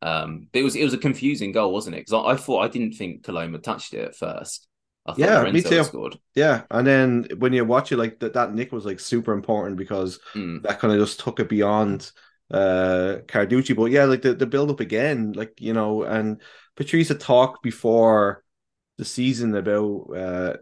Um, 0.00 0.48
it 0.52 0.64
was 0.64 0.74
it 0.74 0.82
was 0.82 0.94
a 0.94 0.98
confusing 0.98 1.52
goal, 1.52 1.72
wasn't 1.72 1.94
it? 1.94 2.00
Because 2.06 2.24
I, 2.26 2.32
I 2.32 2.36
thought 2.36 2.64
I 2.64 2.68
didn't 2.68 2.94
think 2.94 3.22
Coloma 3.22 3.58
touched 3.62 3.94
it 3.94 4.04
at 4.04 4.16
first. 4.16 4.66
I 5.06 5.14
Yeah, 5.16 5.38
Lorenzo 5.38 5.52
me 5.52 5.62
too. 5.76 5.84
Scored. 5.84 6.18
Yeah, 6.34 6.62
and 6.72 6.84
then 6.84 7.26
when 7.38 7.52
you 7.52 7.64
watch 7.64 7.92
it, 7.92 7.98
like 7.98 8.18
that, 8.18 8.32
that 8.34 8.52
nick 8.54 8.72
was 8.72 8.84
like 8.84 8.98
super 8.98 9.32
important 9.32 9.76
because 9.76 10.18
Mm. 10.34 10.62
that 10.62 10.80
kind 10.80 10.92
of 10.92 10.98
just 10.98 11.20
took 11.20 11.38
it 11.38 11.48
beyond 11.48 12.10
uh 12.52 13.18
Carducci. 13.26 13.76
But 13.76 13.86
yeah, 13.92 14.04
like 14.04 14.22
the, 14.22 14.34
the 14.34 14.46
build 14.46 14.70
up 14.70 14.80
again, 14.80 15.32
like 15.32 15.60
you 15.60 15.72
know, 15.72 16.02
and 16.04 16.40
Patrice 16.76 17.08
had 17.08 17.20
talked 17.20 17.62
before 17.62 18.44
the 18.98 19.04
season 19.04 19.54
about 19.56 20.06
uh 20.16 20.56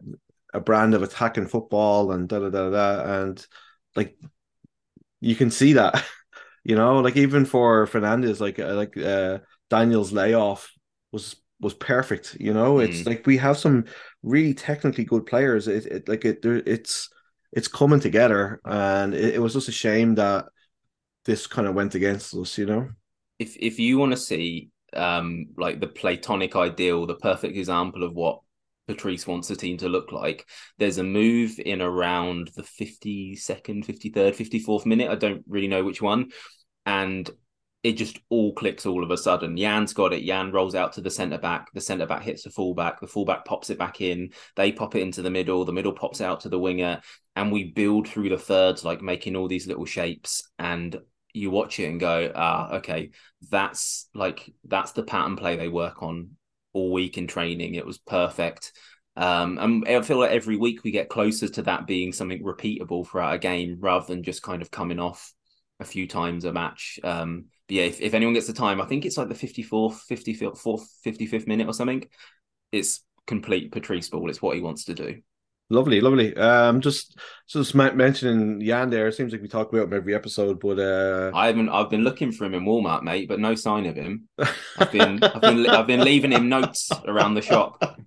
a 0.55 0.61
brand 0.61 0.95
of 0.95 1.03
attacking 1.03 1.47
football 1.49 2.13
and 2.13 2.29
da 2.29 2.41
da 2.41 2.51
da 2.51 2.71
da, 2.71 3.23
and 3.23 3.47
like 3.97 4.17
you 5.21 5.35
can 5.35 5.51
see 5.51 5.75
that, 5.75 6.05
you 6.65 6.77
know, 6.77 7.01
like 7.01 7.17
even 7.17 7.45
for 7.45 7.87
Fernandez, 7.87 8.41
like 8.41 8.59
uh, 8.59 8.75
like 8.75 8.97
uh 8.97 9.39
Daniel's 9.69 10.13
layoff 10.13 10.71
was 11.13 11.37
was 11.61 11.75
perfect. 11.75 12.37
You 12.41 12.55
know, 12.55 12.79
it's 12.81 13.03
Mm. 13.03 13.07
like 13.07 13.27
we 13.27 13.37
have 13.39 13.59
some 13.59 13.85
really 14.23 14.55
technically 14.55 15.05
good 15.05 15.27
players. 15.27 15.69
It, 15.69 15.87
it 15.87 16.09
like 16.09 16.25
it 16.25 16.43
there 16.43 16.63
it's 16.67 17.09
it's 17.53 17.69
coming 17.69 18.01
together, 18.01 18.61
and 18.65 19.15
it, 19.15 19.35
it 19.37 19.39
was 19.43 19.55
just 19.55 19.69
a 19.69 19.73
shame 19.73 20.15
that 20.17 20.47
this 21.25 21.47
kind 21.47 21.67
of 21.69 21.75
went 21.75 21.95
against 21.95 22.35
us. 22.35 22.59
You 22.59 22.67
know. 22.67 22.89
If 23.39 23.57
if 23.57 23.79
you 23.79 23.99
want 23.99 24.13
to 24.13 24.19
see 24.19 24.71
um 24.95 25.47
like 25.57 25.81
the 25.81 25.87
platonic 25.87 26.57
ideal, 26.57 27.07
the 27.07 27.15
perfect 27.15 27.57
example 27.57 28.03
of 28.03 28.15
what 28.15 28.41
Patrice 28.89 29.27
wants 29.27 29.49
the 29.49 29.57
team 29.57 29.77
to 29.79 29.89
look 29.89 30.13
like, 30.13 30.47
there's 30.79 30.99
a 30.99 31.05
move 31.05 31.59
in 31.59 31.81
around 31.81 32.51
the 32.57 32.63
52nd, 32.63 33.87
53rd, 33.87 34.35
54th 34.35 34.87
minute. 34.87 35.11
I 35.11 35.15
don't 35.15 35.45
really 35.49 35.69
know 35.69 35.85
which 35.85 36.03
one. 36.03 36.31
And 36.87 37.31
it 37.83 37.93
just 37.93 38.19
all 38.29 38.53
clicks 38.53 38.85
all 38.85 39.03
of 39.03 39.11
a 39.11 39.17
sudden. 39.17 39.57
Yann's 39.57 39.95
got 39.95 40.13
it. 40.13 40.23
Yann 40.23 40.53
rolls 40.53 40.75
out 40.75 40.93
to 40.95 41.01
the 41.01 41.11
centre 41.11 41.39
back. 41.39 41.73
The 41.73 41.81
centre 41.81 42.07
back 42.07 42.23
hits 42.23 42.43
the 42.43 42.51
fullback. 42.51 43.01
The 43.01 43.07
fullback 43.07 43.47
pops 43.47 43.71
it 43.71 43.79
back 43.79 44.03
in. 44.03 44.33
They 44.57 44.71
pop 44.71 44.95
it 44.95 45.03
into 45.03 45.23
the 45.23 45.31
middle. 45.31 45.65
The 45.65 45.73
middle 45.73 45.93
pops 45.93 46.21
out 46.21 46.41
to 46.41 46.51
the 46.51 46.59
winger. 46.59 47.01
And 47.37 47.51
we 47.51 47.73
build 47.73 48.07
through 48.07 48.29
the 48.29 48.39
thirds, 48.39 48.85
like 48.85 49.01
making 49.01 49.35
all 49.35 49.49
these 49.49 49.67
little 49.67 49.87
shapes. 49.87 50.43
And 50.59 50.99
you 51.33 51.51
watch 51.51 51.79
it 51.79 51.87
and 51.87 52.01
go, 52.01 52.33
ah, 52.35 52.77
okay, 52.77 53.11
that's 53.51 54.09
like, 54.15 54.53
that's 54.65 54.93
the 54.93 55.03
pattern 55.03 55.37
play 55.37 55.57
they 55.57 55.69
work 55.69 56.03
on 56.03 56.31
all 56.73 56.93
week 56.93 57.19
in 57.19 57.27
training. 57.27 57.75
It 57.75 57.87
was 57.87 57.99
perfect. 57.99 58.73
Um, 59.17 59.59
and 59.59 59.89
I 59.89 60.03
feel 60.03 60.19
like 60.19 60.31
every 60.31 60.57
week 60.57 60.85
we 60.85 60.91
get 60.91 61.09
closer 61.09 61.49
to 61.49 61.63
that 61.63 61.87
being 61.87 62.13
something 62.13 62.43
repeatable 62.43 63.07
throughout 63.07 63.35
a 63.35 63.39
game 63.39 63.79
rather 63.81 64.07
than 64.07 64.23
just 64.23 64.43
kind 64.43 64.63
of 64.63 64.71
coming 64.71 65.01
off 65.01 65.33
a 65.81 65.85
few 65.85 66.07
times 66.07 66.45
a 66.45 66.53
match. 66.53 67.01
Um, 67.03 67.47
but 67.67 67.77
yeah, 67.77 67.83
if, 67.85 68.01
if 68.01 68.15
anyone 68.15 68.35
gets 68.35 68.47
the 68.47 68.53
time, 68.53 68.81
I 68.81 68.87
think 68.87 69.05
it's 69.05 69.17
like 69.17 69.29
the 69.29 69.35
54th, 69.35 70.01
54th, 70.09 70.87
55th 71.05 71.47
minute 71.47 71.67
or 71.67 71.75
something. 71.75 72.05
It's 72.73 73.05
complete 73.27 73.73
Patrice 73.73 74.09
ball. 74.09 74.31
It's 74.31 74.43
what 74.43 74.57
he 74.57 74.63
wants 74.63 74.85
to 74.85 74.95
do. 74.95 75.21
Lovely, 75.73 76.01
lovely. 76.01 76.37
Um, 76.37 76.81
just 76.81 77.17
just 77.49 77.77
mentioning 77.77 78.61
Yann 78.61 78.91
there. 78.91 79.07
It 79.07 79.15
seems 79.15 79.31
like 79.31 79.41
we 79.41 79.47
talk 79.47 79.73
about 79.73 79.85
him 79.85 79.93
every 79.93 80.17
episode, 80.17 80.59
but 80.59 80.81
uh, 80.81 81.31
I 81.33 81.47
haven't. 81.47 81.69
I've 81.69 81.89
been 81.89 82.03
looking 82.03 82.33
for 82.33 82.45
him 82.45 82.55
in 82.55 82.65
Walmart, 82.65 83.05
mate, 83.05 83.29
but 83.29 83.39
no 83.39 83.55
sign 83.55 83.87
of 83.87 83.95
him. 83.95 84.29
I've 84.79 84.91
been, 84.91 85.23
I've 85.23 85.41
been, 85.41 85.67
I've 85.69 85.87
been 85.87 86.01
leaving 86.01 86.33
him 86.33 86.49
notes 86.49 86.91
around 87.07 87.35
the 87.35 87.43
shop. 87.43 87.99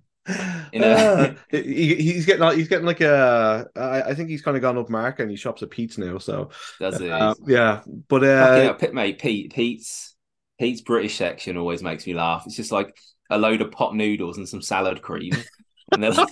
You 0.72 0.80
know, 0.80 0.92
uh, 0.92 1.34
he, 1.50 1.94
he's 1.94 2.26
getting 2.26 2.58
he's 2.58 2.68
getting 2.68 2.86
like 2.86 3.00
a. 3.00 3.66
I, 3.74 4.02
I 4.10 4.14
think 4.14 4.28
he's 4.28 4.42
kind 4.42 4.58
of 4.58 4.62
gone 4.62 4.76
up 4.76 4.90
market 4.90 5.22
and 5.22 5.30
he 5.30 5.36
shops 5.36 5.62
at 5.62 5.70
Pete's 5.70 5.96
now. 5.96 6.18
So 6.18 6.50
does 6.78 6.98
he? 6.98 7.10
Uh, 7.10 7.34
yeah, 7.46 7.80
but 8.08 8.24
uh, 8.24 8.76
yeah, 8.82 8.90
mate, 8.90 9.18
Pete, 9.18 9.54
Pete's 9.54 10.14
Pete's 10.58 10.82
British 10.82 11.16
section 11.16 11.56
always 11.56 11.82
makes 11.82 12.06
me 12.06 12.12
laugh. 12.12 12.42
It's 12.44 12.56
just 12.56 12.72
like 12.72 12.94
a 13.30 13.38
load 13.38 13.62
of 13.62 13.72
pot 13.72 13.94
noodles 13.94 14.36
and 14.36 14.46
some 14.46 14.60
salad 14.60 15.00
cream, 15.00 15.32
and 15.92 16.02
they're 16.02 16.12
like. 16.12 16.28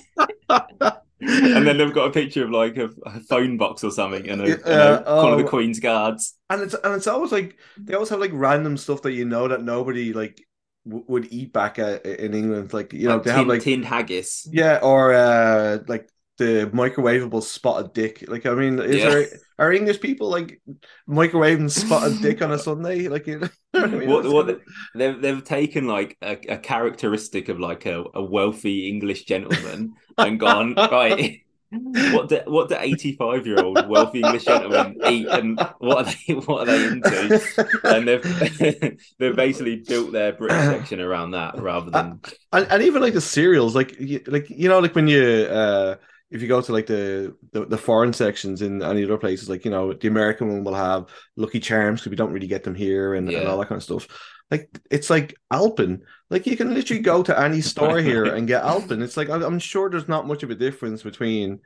and 1.23 1.67
then 1.67 1.79
they've 1.79 1.93
got 1.93 2.09
a 2.09 2.11
picture 2.11 2.45
of 2.45 2.51
like 2.51 2.77
a, 2.77 2.91
a 3.07 3.21
phone 3.21 3.57
box 3.57 3.85
or 3.85 3.91
something 3.91 4.29
and, 4.29 4.43
a, 4.43 4.45
and 4.45 5.07
a, 5.07 5.17
one 5.17 5.33
of 5.33 5.39
the 5.39 5.45
Queen's 5.45 5.81
guards. 5.81 6.35
And 6.51 6.63
it's 6.63 6.75
and 6.75 6.95
it's 6.95 7.07
always 7.07 7.33
like 7.33 7.57
they 7.79 7.95
always 7.95 8.09
have 8.09 8.21
like 8.21 8.33
random 8.35 8.77
stuff 8.77 9.03
that 9.03 9.13
you 9.13 9.25
know 9.25 9.49
that 9.49 9.63
nobody 9.63 10.13
like 10.13 10.45
w- 10.87 11.05
would 11.09 11.33
eat 11.33 11.53
back 11.53 11.79
at, 11.79 12.05
in 12.05 12.35
England. 12.35 12.73
Like 12.73 12.93
you 12.93 13.09
know 13.09 13.15
like 13.15 13.25
they 13.25 13.31
tin, 13.31 13.39
have 13.39 13.47
like 13.47 13.63
tinned 13.63 13.85
haggis. 13.85 14.49
Yeah, 14.51 14.81
or 14.83 15.15
uh 15.15 15.79
like 15.87 16.09
the 16.39 16.71
microwavable 16.73 17.43
spotted 17.43 17.93
dick. 17.93 18.25
Like 18.29 18.47
I 18.47 18.55
mean, 18.55 18.79
is 18.79 18.97
yeah. 18.97 19.11
there 19.11 19.27
are 19.59 19.73
English 19.73 20.01
people 20.01 20.29
like 20.29 20.61
microwaving 21.09 21.71
spotted 21.71 22.21
dick 22.23 22.43
on 22.43 22.53
a 22.53 22.59
Sunday? 22.59 23.09
Like 23.09 23.27
you 23.27 23.41
know, 23.41 23.49
I 23.75 23.87
mean? 23.87 24.09
what, 24.09 24.25
what 24.27 24.61
they've 24.95 25.21
they've 25.21 25.45
taken 25.45 25.87
like 25.87 26.17
a, 26.23 26.39
a 26.49 26.59
characteristic 26.59 27.49
of 27.49 27.61
like 27.61 27.87
a, 27.87 28.05
a 28.15 28.23
wealthy 28.23 28.89
English 28.89 29.25
gentleman 29.25 29.95
and 30.19 30.41
gone 30.41 30.75
right. 30.75 31.41
What 31.73 32.29
do 32.29 32.39
what 32.49 32.69
do 32.69 32.77
eighty 32.79 33.17
five 33.17 33.47
year 33.47 33.65
old 33.65 33.89
wealthy 33.89 34.21
English 34.21 34.45
gentlemen 34.45 34.95
eat 35.09 35.27
and 35.27 35.59
what 35.79 36.07
are 36.07 36.13
they 36.27 36.35
what 36.35 36.69
are 36.69 36.77
they 36.77 36.87
into? 36.87 37.43
And 37.85 38.07
they've 38.07 38.99
they've 39.19 39.35
basically 39.35 39.77
built 39.77 40.13
their 40.13 40.35
British 40.35 40.65
section 40.65 41.01
around 41.01 41.31
that 41.31 41.59
rather 41.59 41.91
than 41.91 42.21
and, 42.53 42.67
and 42.69 42.83
even 42.83 43.01
like 43.01 43.15
the 43.15 43.23
cereals, 43.23 43.75
like 43.75 43.97
like 44.27 44.51
you 44.51 44.69
know, 44.69 44.81
like 44.81 44.95
when 44.95 45.09
you 45.09 45.23
uh 45.23 45.95
if 46.33 46.41
you 46.41 46.49
go 46.49 46.63
to 46.63 46.73
like 46.73 46.87
the, 46.87 47.37
the, 47.53 47.67
the 47.67 47.77
foreign 47.77 48.13
sections 48.13 48.63
in 48.63 48.83
any 48.83 49.05
other 49.05 49.19
places, 49.19 49.51
like 49.51 49.67
you 49.67 49.71
know, 49.71 49.93
the 49.93 50.09
American 50.09 50.49
one 50.49 50.65
will 50.65 50.75
have 50.75 51.07
Lucky 51.37 51.61
Charms 51.61 52.01
because 52.01 52.11
we 52.11 52.17
don't 52.17 52.33
really 52.33 52.47
get 52.47 52.65
them 52.65 52.75
here 52.75 53.15
and, 53.15 53.31
yeah. 53.31 53.41
and 53.41 53.49
all 53.49 53.59
that 53.59 53.69
kind 53.69 53.79
of 53.79 53.83
stuff. 53.83 54.09
Like 54.51 54.71
it's 54.91 55.11
like 55.11 55.35
Alpen. 55.51 56.03
Like 56.31 56.47
you 56.47 56.57
can 56.57 56.73
literally 56.73 57.03
go 57.03 57.23
to 57.23 57.39
any 57.39 57.61
store 57.61 57.99
here 57.99 58.25
and 58.25 58.49
get 58.49 58.65
Alpen. 58.65 59.03
It's 59.03 59.19
like 59.19 59.29
I'm 59.29 59.59
sure 59.59 59.91
there's 59.91 60.09
not 60.09 60.27
much 60.27 60.43
of 60.43 60.51
a 60.51 60.55
difference 60.55 61.03
between 61.03 61.61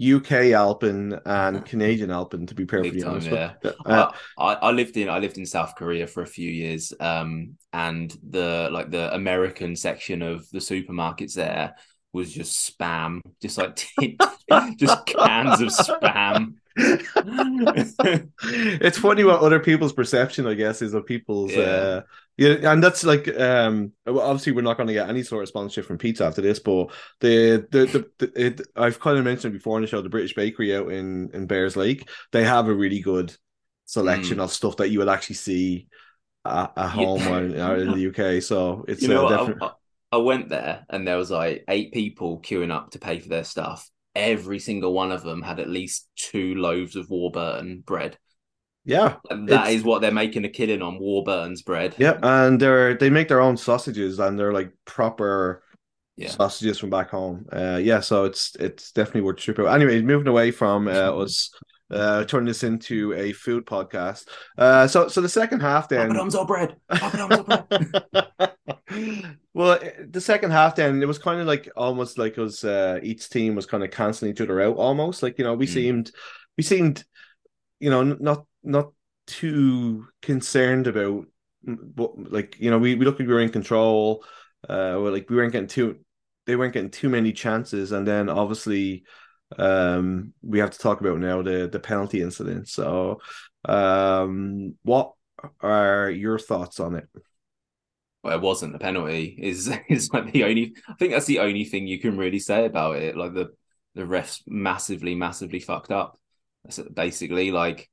UK 0.00 0.52
Alpen 0.52 1.18
and 1.26 1.64
Canadian 1.66 2.12
Alpen, 2.12 2.46
to 2.46 2.54
be 2.54 2.64
perfectly 2.64 3.02
time, 3.02 3.10
honest. 3.10 3.28
Yeah. 3.28 3.54
Uh, 3.84 4.12
I, 4.38 4.54
I 4.54 4.70
lived 4.70 4.96
in 4.96 5.08
I 5.08 5.18
lived 5.18 5.36
in 5.36 5.46
South 5.46 5.74
Korea 5.76 6.06
for 6.06 6.22
a 6.22 6.26
few 6.26 6.48
years, 6.48 6.92
um, 7.00 7.56
and 7.72 8.16
the 8.30 8.68
like 8.72 8.92
the 8.92 9.12
American 9.14 9.74
section 9.74 10.22
of 10.22 10.48
the 10.50 10.60
supermarkets 10.60 11.34
there 11.34 11.74
was 12.12 12.32
just 12.32 12.78
spam, 12.78 13.20
just 13.40 13.58
like 13.58 13.76
just 14.76 15.06
cans 15.06 15.60
of 15.60 15.68
spam. 15.68 16.54
it's 16.76 17.94
funny 18.98 19.24
what 19.24 19.40
other 19.40 19.60
people's 19.60 19.92
perception, 19.92 20.46
I 20.46 20.54
guess, 20.54 20.82
is 20.82 20.94
of 20.94 21.06
people's. 21.06 21.52
Yeah. 21.52 21.62
Uh, 21.62 22.02
yeah, 22.38 22.72
and 22.72 22.82
that's 22.82 23.04
like 23.04 23.28
um 23.38 23.92
obviously 24.06 24.52
we're 24.52 24.62
not 24.62 24.78
going 24.78 24.86
to 24.86 24.94
get 24.94 25.10
any 25.10 25.22
sort 25.22 25.42
of 25.42 25.48
sponsorship 25.48 25.84
from 25.84 25.98
pizza 25.98 26.24
after 26.24 26.40
this, 26.40 26.58
but 26.58 26.90
the 27.20 27.66
the 27.70 27.86
the, 27.86 28.10
the 28.18 28.46
it, 28.46 28.60
I've 28.74 29.00
kind 29.00 29.18
of 29.18 29.24
mentioned 29.24 29.52
before 29.52 29.76
on 29.76 29.82
the 29.82 29.86
show 29.86 30.00
the 30.00 30.08
British 30.08 30.34
Bakery 30.34 30.74
out 30.74 30.90
in 30.90 31.30
in 31.34 31.46
Bayers 31.46 31.76
Lake 31.76 32.08
they 32.32 32.44
have 32.44 32.68
a 32.68 32.74
really 32.74 33.00
good 33.00 33.36
selection 33.84 34.38
mm. 34.38 34.44
of 34.44 34.50
stuff 34.50 34.78
that 34.78 34.88
you 34.88 34.98
will 34.98 35.10
actually 35.10 35.36
see 35.36 35.88
at, 36.44 36.72
at 36.76 36.88
home 36.88 37.20
yeah. 37.20 37.68
or, 37.68 37.76
in 37.76 37.92
the 37.92 38.08
UK. 38.08 38.42
So 38.42 38.84
it's 38.88 39.02
you 39.02 39.08
know 39.08 39.26
uh, 39.26 39.36
definitely. 39.36 39.68
I 40.12 40.18
went 40.18 40.50
there 40.50 40.84
and 40.90 41.08
there 41.08 41.16
was 41.16 41.30
like 41.30 41.64
eight 41.68 41.92
people 41.92 42.40
queuing 42.40 42.70
up 42.70 42.90
to 42.90 42.98
pay 42.98 43.18
for 43.18 43.28
their 43.28 43.44
stuff. 43.44 43.90
Every 44.14 44.58
single 44.58 44.92
one 44.92 45.10
of 45.10 45.22
them 45.22 45.40
had 45.40 45.58
at 45.58 45.70
least 45.70 46.08
two 46.16 46.54
loaves 46.54 46.96
of 46.96 47.08
Warburton 47.08 47.82
bread. 47.86 48.18
Yeah, 48.84 49.16
and 49.30 49.48
that 49.48 49.70
is 49.70 49.84
what 49.84 50.02
they're 50.02 50.10
making 50.10 50.44
a 50.44 50.48
killing 50.48 50.82
on 50.82 50.98
Warburton's 50.98 51.62
bread. 51.62 51.94
Yeah, 51.98 52.18
and 52.22 52.60
they're 52.60 52.94
they 52.94 53.10
make 53.10 53.28
their 53.28 53.40
own 53.40 53.56
sausages 53.56 54.18
and 54.18 54.36
they're 54.36 54.52
like 54.52 54.72
proper 54.84 55.62
yeah. 56.16 56.28
sausages 56.28 56.78
from 56.78 56.90
back 56.90 57.10
home. 57.10 57.46
Uh, 57.50 57.80
yeah, 57.82 58.00
so 58.00 58.24
it's 58.24 58.56
it's 58.56 58.90
definitely 58.90 59.22
worth 59.22 59.36
trip 59.36 59.60
out. 59.60 59.68
Anyway, 59.68 60.02
moving 60.02 60.26
away 60.26 60.50
from 60.50 60.88
uh, 60.88 60.90
us 61.22 61.50
uh, 61.92 62.24
turn 62.24 62.44
this 62.44 62.64
into 62.64 63.12
a 63.14 63.32
food 63.32 63.66
podcast. 63.66 64.26
Uh, 64.56 64.86
so, 64.88 65.08
so 65.08 65.20
the 65.20 65.28
second 65.28 65.60
half 65.60 65.88
then. 65.88 66.10
Papadums 66.10 66.34
or 66.34 66.46
bread. 66.46 66.76
Papadums 66.90 67.68
bread. 68.10 68.52
well, 69.54 69.78
the 70.08 70.20
second 70.20 70.50
half 70.50 70.76
then 70.76 71.02
it 71.02 71.06
was 71.06 71.18
kind 71.18 71.40
of 71.40 71.46
like 71.46 71.68
almost 71.76 72.18
like 72.18 72.36
it 72.36 72.40
was 72.40 72.64
uh, 72.64 72.98
each 73.02 73.28
team 73.30 73.54
was 73.54 73.66
kind 73.66 73.84
of 73.84 73.90
canceling 73.90 74.30
each 74.30 74.40
other 74.40 74.60
out. 74.60 74.76
Almost 74.76 75.22
like 75.22 75.38
you 75.38 75.44
know 75.44 75.54
we 75.54 75.66
mm. 75.66 75.72
seemed 75.72 76.10
we 76.56 76.62
seemed 76.62 77.04
you 77.80 77.90
know 77.90 78.02
not 78.02 78.46
not 78.62 78.92
too 79.26 80.06
concerned 80.20 80.86
about 80.86 81.26
but 81.64 82.32
like 82.32 82.58
you 82.58 82.70
know 82.70 82.78
we, 82.78 82.94
we 82.94 83.04
looked 83.04 83.20
like 83.20 83.28
we 83.28 83.34
were 83.34 83.40
in 83.40 83.50
control. 83.50 84.24
Uh, 84.68 84.94
well, 84.98 85.12
like 85.12 85.28
we 85.28 85.36
weren't 85.36 85.52
getting 85.52 85.68
too 85.68 85.98
they 86.46 86.56
weren't 86.56 86.74
getting 86.74 86.90
too 86.90 87.08
many 87.08 87.32
chances, 87.32 87.92
and 87.92 88.06
then 88.06 88.28
obviously 88.28 89.04
um, 89.58 90.32
we 90.42 90.58
have 90.58 90.70
to 90.70 90.78
talk 90.78 91.00
about 91.00 91.18
now 91.18 91.42
the 91.42 91.68
the 91.70 91.80
penalty 91.80 92.20
incident. 92.20 92.68
So, 92.68 93.20
um, 93.64 94.74
what 94.82 95.12
are 95.60 96.10
your 96.10 96.38
thoughts 96.38 96.80
on 96.80 96.96
it? 96.96 97.08
Well, 98.22 98.36
it 98.36 98.42
wasn't 98.42 98.74
a 98.74 98.78
penalty. 98.78 99.36
Is 99.40 99.70
is 99.88 100.10
like 100.12 100.32
the 100.32 100.44
only. 100.44 100.74
I 100.88 100.94
think 100.94 101.12
that's 101.12 101.26
the 101.26 101.40
only 101.40 101.64
thing 101.64 101.86
you 101.86 101.98
can 101.98 102.16
really 102.16 102.38
say 102.38 102.66
about 102.66 102.96
it. 102.96 103.16
Like 103.16 103.34
the 103.34 103.50
the 103.94 104.02
refs 104.02 104.42
massively, 104.46 105.14
massively 105.14 105.60
fucked 105.60 105.90
up. 105.90 106.18
That's 106.64 106.78
basically 106.78 107.50
like 107.50 107.90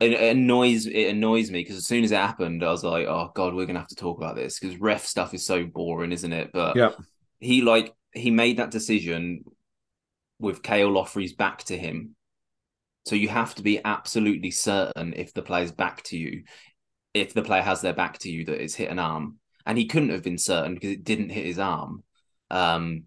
it, 0.00 0.12
it 0.12 0.36
annoys 0.36 0.86
it 0.86 1.08
annoys 1.08 1.50
me 1.50 1.60
because 1.60 1.76
as 1.76 1.86
soon 1.86 2.04
as 2.04 2.12
it 2.12 2.16
happened, 2.16 2.64
I 2.64 2.70
was 2.70 2.84
like, 2.84 3.06
oh 3.06 3.30
god, 3.34 3.54
we're 3.54 3.66
gonna 3.66 3.78
have 3.78 3.88
to 3.88 3.94
talk 3.94 4.18
about 4.18 4.36
this 4.36 4.58
because 4.58 4.80
ref 4.80 5.06
stuff 5.06 5.34
is 5.34 5.46
so 5.46 5.64
boring, 5.64 6.12
isn't 6.12 6.32
it? 6.32 6.50
But 6.52 6.76
yeah, 6.76 6.90
he 7.38 7.62
like 7.62 7.94
he 8.12 8.30
made 8.30 8.58
that 8.58 8.70
decision 8.70 9.44
with 10.38 10.62
Cale 10.62 10.90
Loughrey's 10.90 11.32
back 11.32 11.64
to 11.64 11.78
him. 11.78 12.16
So 13.06 13.14
you 13.16 13.28
have 13.28 13.54
to 13.56 13.62
be 13.62 13.80
absolutely 13.84 14.50
certain 14.50 15.12
if 15.14 15.34
the 15.34 15.42
player's 15.42 15.72
back 15.72 16.02
to 16.04 16.16
you, 16.16 16.44
if 17.14 17.32
the 17.32 17.42
player 17.42 17.62
has 17.62 17.80
their 17.80 17.94
back 17.94 18.18
to 18.18 18.30
you, 18.30 18.44
that 18.44 18.60
it's 18.60 18.74
hit 18.74 18.90
an 18.90 18.98
arm. 18.98 19.38
And 19.64 19.78
he 19.78 19.86
couldn't 19.86 20.10
have 20.10 20.22
been 20.22 20.36
certain 20.36 20.74
because 20.74 20.90
it 20.90 21.04
didn't 21.04 21.30
hit 21.30 21.46
his 21.46 21.58
arm. 21.58 22.02
Um, 22.50 23.04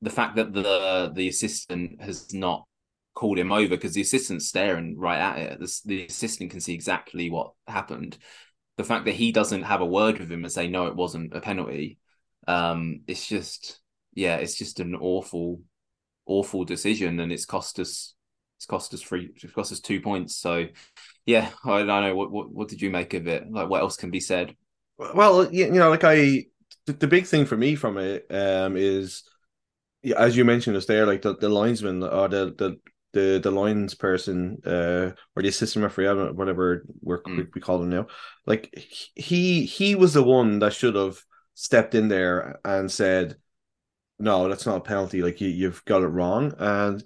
the 0.00 0.10
fact 0.10 0.36
that 0.36 0.52
the 0.52 1.12
the 1.14 1.28
assistant 1.28 2.02
has 2.02 2.34
not 2.34 2.66
called 3.14 3.38
him 3.38 3.52
over 3.52 3.68
because 3.68 3.94
the 3.94 4.00
assistant's 4.00 4.48
staring 4.48 4.98
right 4.98 5.18
at 5.18 5.38
it. 5.38 5.60
The, 5.60 5.80
the 5.84 6.06
assistant 6.06 6.50
can 6.50 6.60
see 6.60 6.74
exactly 6.74 7.30
what 7.30 7.52
happened. 7.68 8.18
The 8.78 8.84
fact 8.84 9.04
that 9.04 9.14
he 9.14 9.32
doesn't 9.32 9.62
have 9.62 9.80
a 9.80 9.86
word 9.86 10.18
with 10.18 10.32
him 10.32 10.44
and 10.44 10.52
say 10.52 10.66
no, 10.66 10.86
it 10.86 10.96
wasn't 10.96 11.34
a 11.34 11.40
penalty. 11.40 11.98
Um, 12.48 13.02
it's 13.06 13.26
just 13.28 13.80
yeah, 14.14 14.36
it's 14.36 14.56
just 14.56 14.80
an 14.80 14.96
awful 14.96 15.60
awful 16.26 16.64
decision, 16.64 17.20
and 17.20 17.30
it's 17.30 17.44
cost 17.46 17.78
us 17.78 18.14
it's 18.62 18.66
cost 18.68 18.94
us 18.94 19.02
three 19.02 19.28
it's 19.34 19.52
cost 19.52 19.72
us 19.72 19.80
two 19.80 20.00
points. 20.00 20.36
So 20.36 20.66
yeah, 21.26 21.50
I 21.64 21.78
don't 21.78 21.86
know 21.86 22.14
what 22.14 22.30
what 22.30 22.52
what 22.52 22.68
did 22.68 22.80
you 22.80 22.90
make 22.90 23.12
of 23.12 23.26
it? 23.26 23.50
Like 23.50 23.68
what 23.68 23.80
else 23.80 23.96
can 23.96 24.12
be 24.12 24.20
said? 24.20 24.54
Well, 24.98 25.52
you 25.52 25.68
know, 25.72 25.90
like 25.90 26.04
I 26.04 26.44
the, 26.86 26.92
the 26.92 27.08
big 27.08 27.26
thing 27.26 27.44
for 27.44 27.56
me 27.56 27.74
from 27.74 27.98
it 27.98 28.26
um 28.30 28.76
is 28.76 29.24
yeah, 30.04 30.16
as 30.16 30.36
you 30.36 30.44
mentioned, 30.44 30.76
is 30.76 30.86
there 30.86 31.06
like 31.06 31.22
the, 31.22 31.36
the 31.36 31.48
linesman 31.48 32.04
or 32.04 32.28
the 32.28 32.54
the 32.56 32.78
the 33.12 33.40
the 33.42 33.50
lines 33.50 33.94
person 33.94 34.58
uh 34.64 35.10
or 35.34 35.42
the 35.42 35.48
assistant 35.48 35.82
referee 35.82 36.06
whatever 36.32 36.84
we're, 37.02 37.20
mm. 37.24 37.46
we 37.54 37.60
call 37.60 37.82
him 37.82 37.90
now 37.90 38.06
like 38.46 38.72
he 39.14 39.66
he 39.66 39.94
was 39.94 40.14
the 40.14 40.22
one 40.22 40.60
that 40.60 40.72
should 40.72 40.94
have 40.94 41.22
stepped 41.52 41.94
in 41.94 42.08
there 42.08 42.58
and 42.64 42.90
said 42.90 43.36
no, 44.22 44.48
that's 44.48 44.66
not 44.66 44.76
a 44.76 44.80
penalty. 44.80 45.20
Like 45.20 45.40
you, 45.40 45.48
you've 45.48 45.84
got 45.84 46.02
it 46.02 46.06
wrong, 46.06 46.54
and 46.58 47.02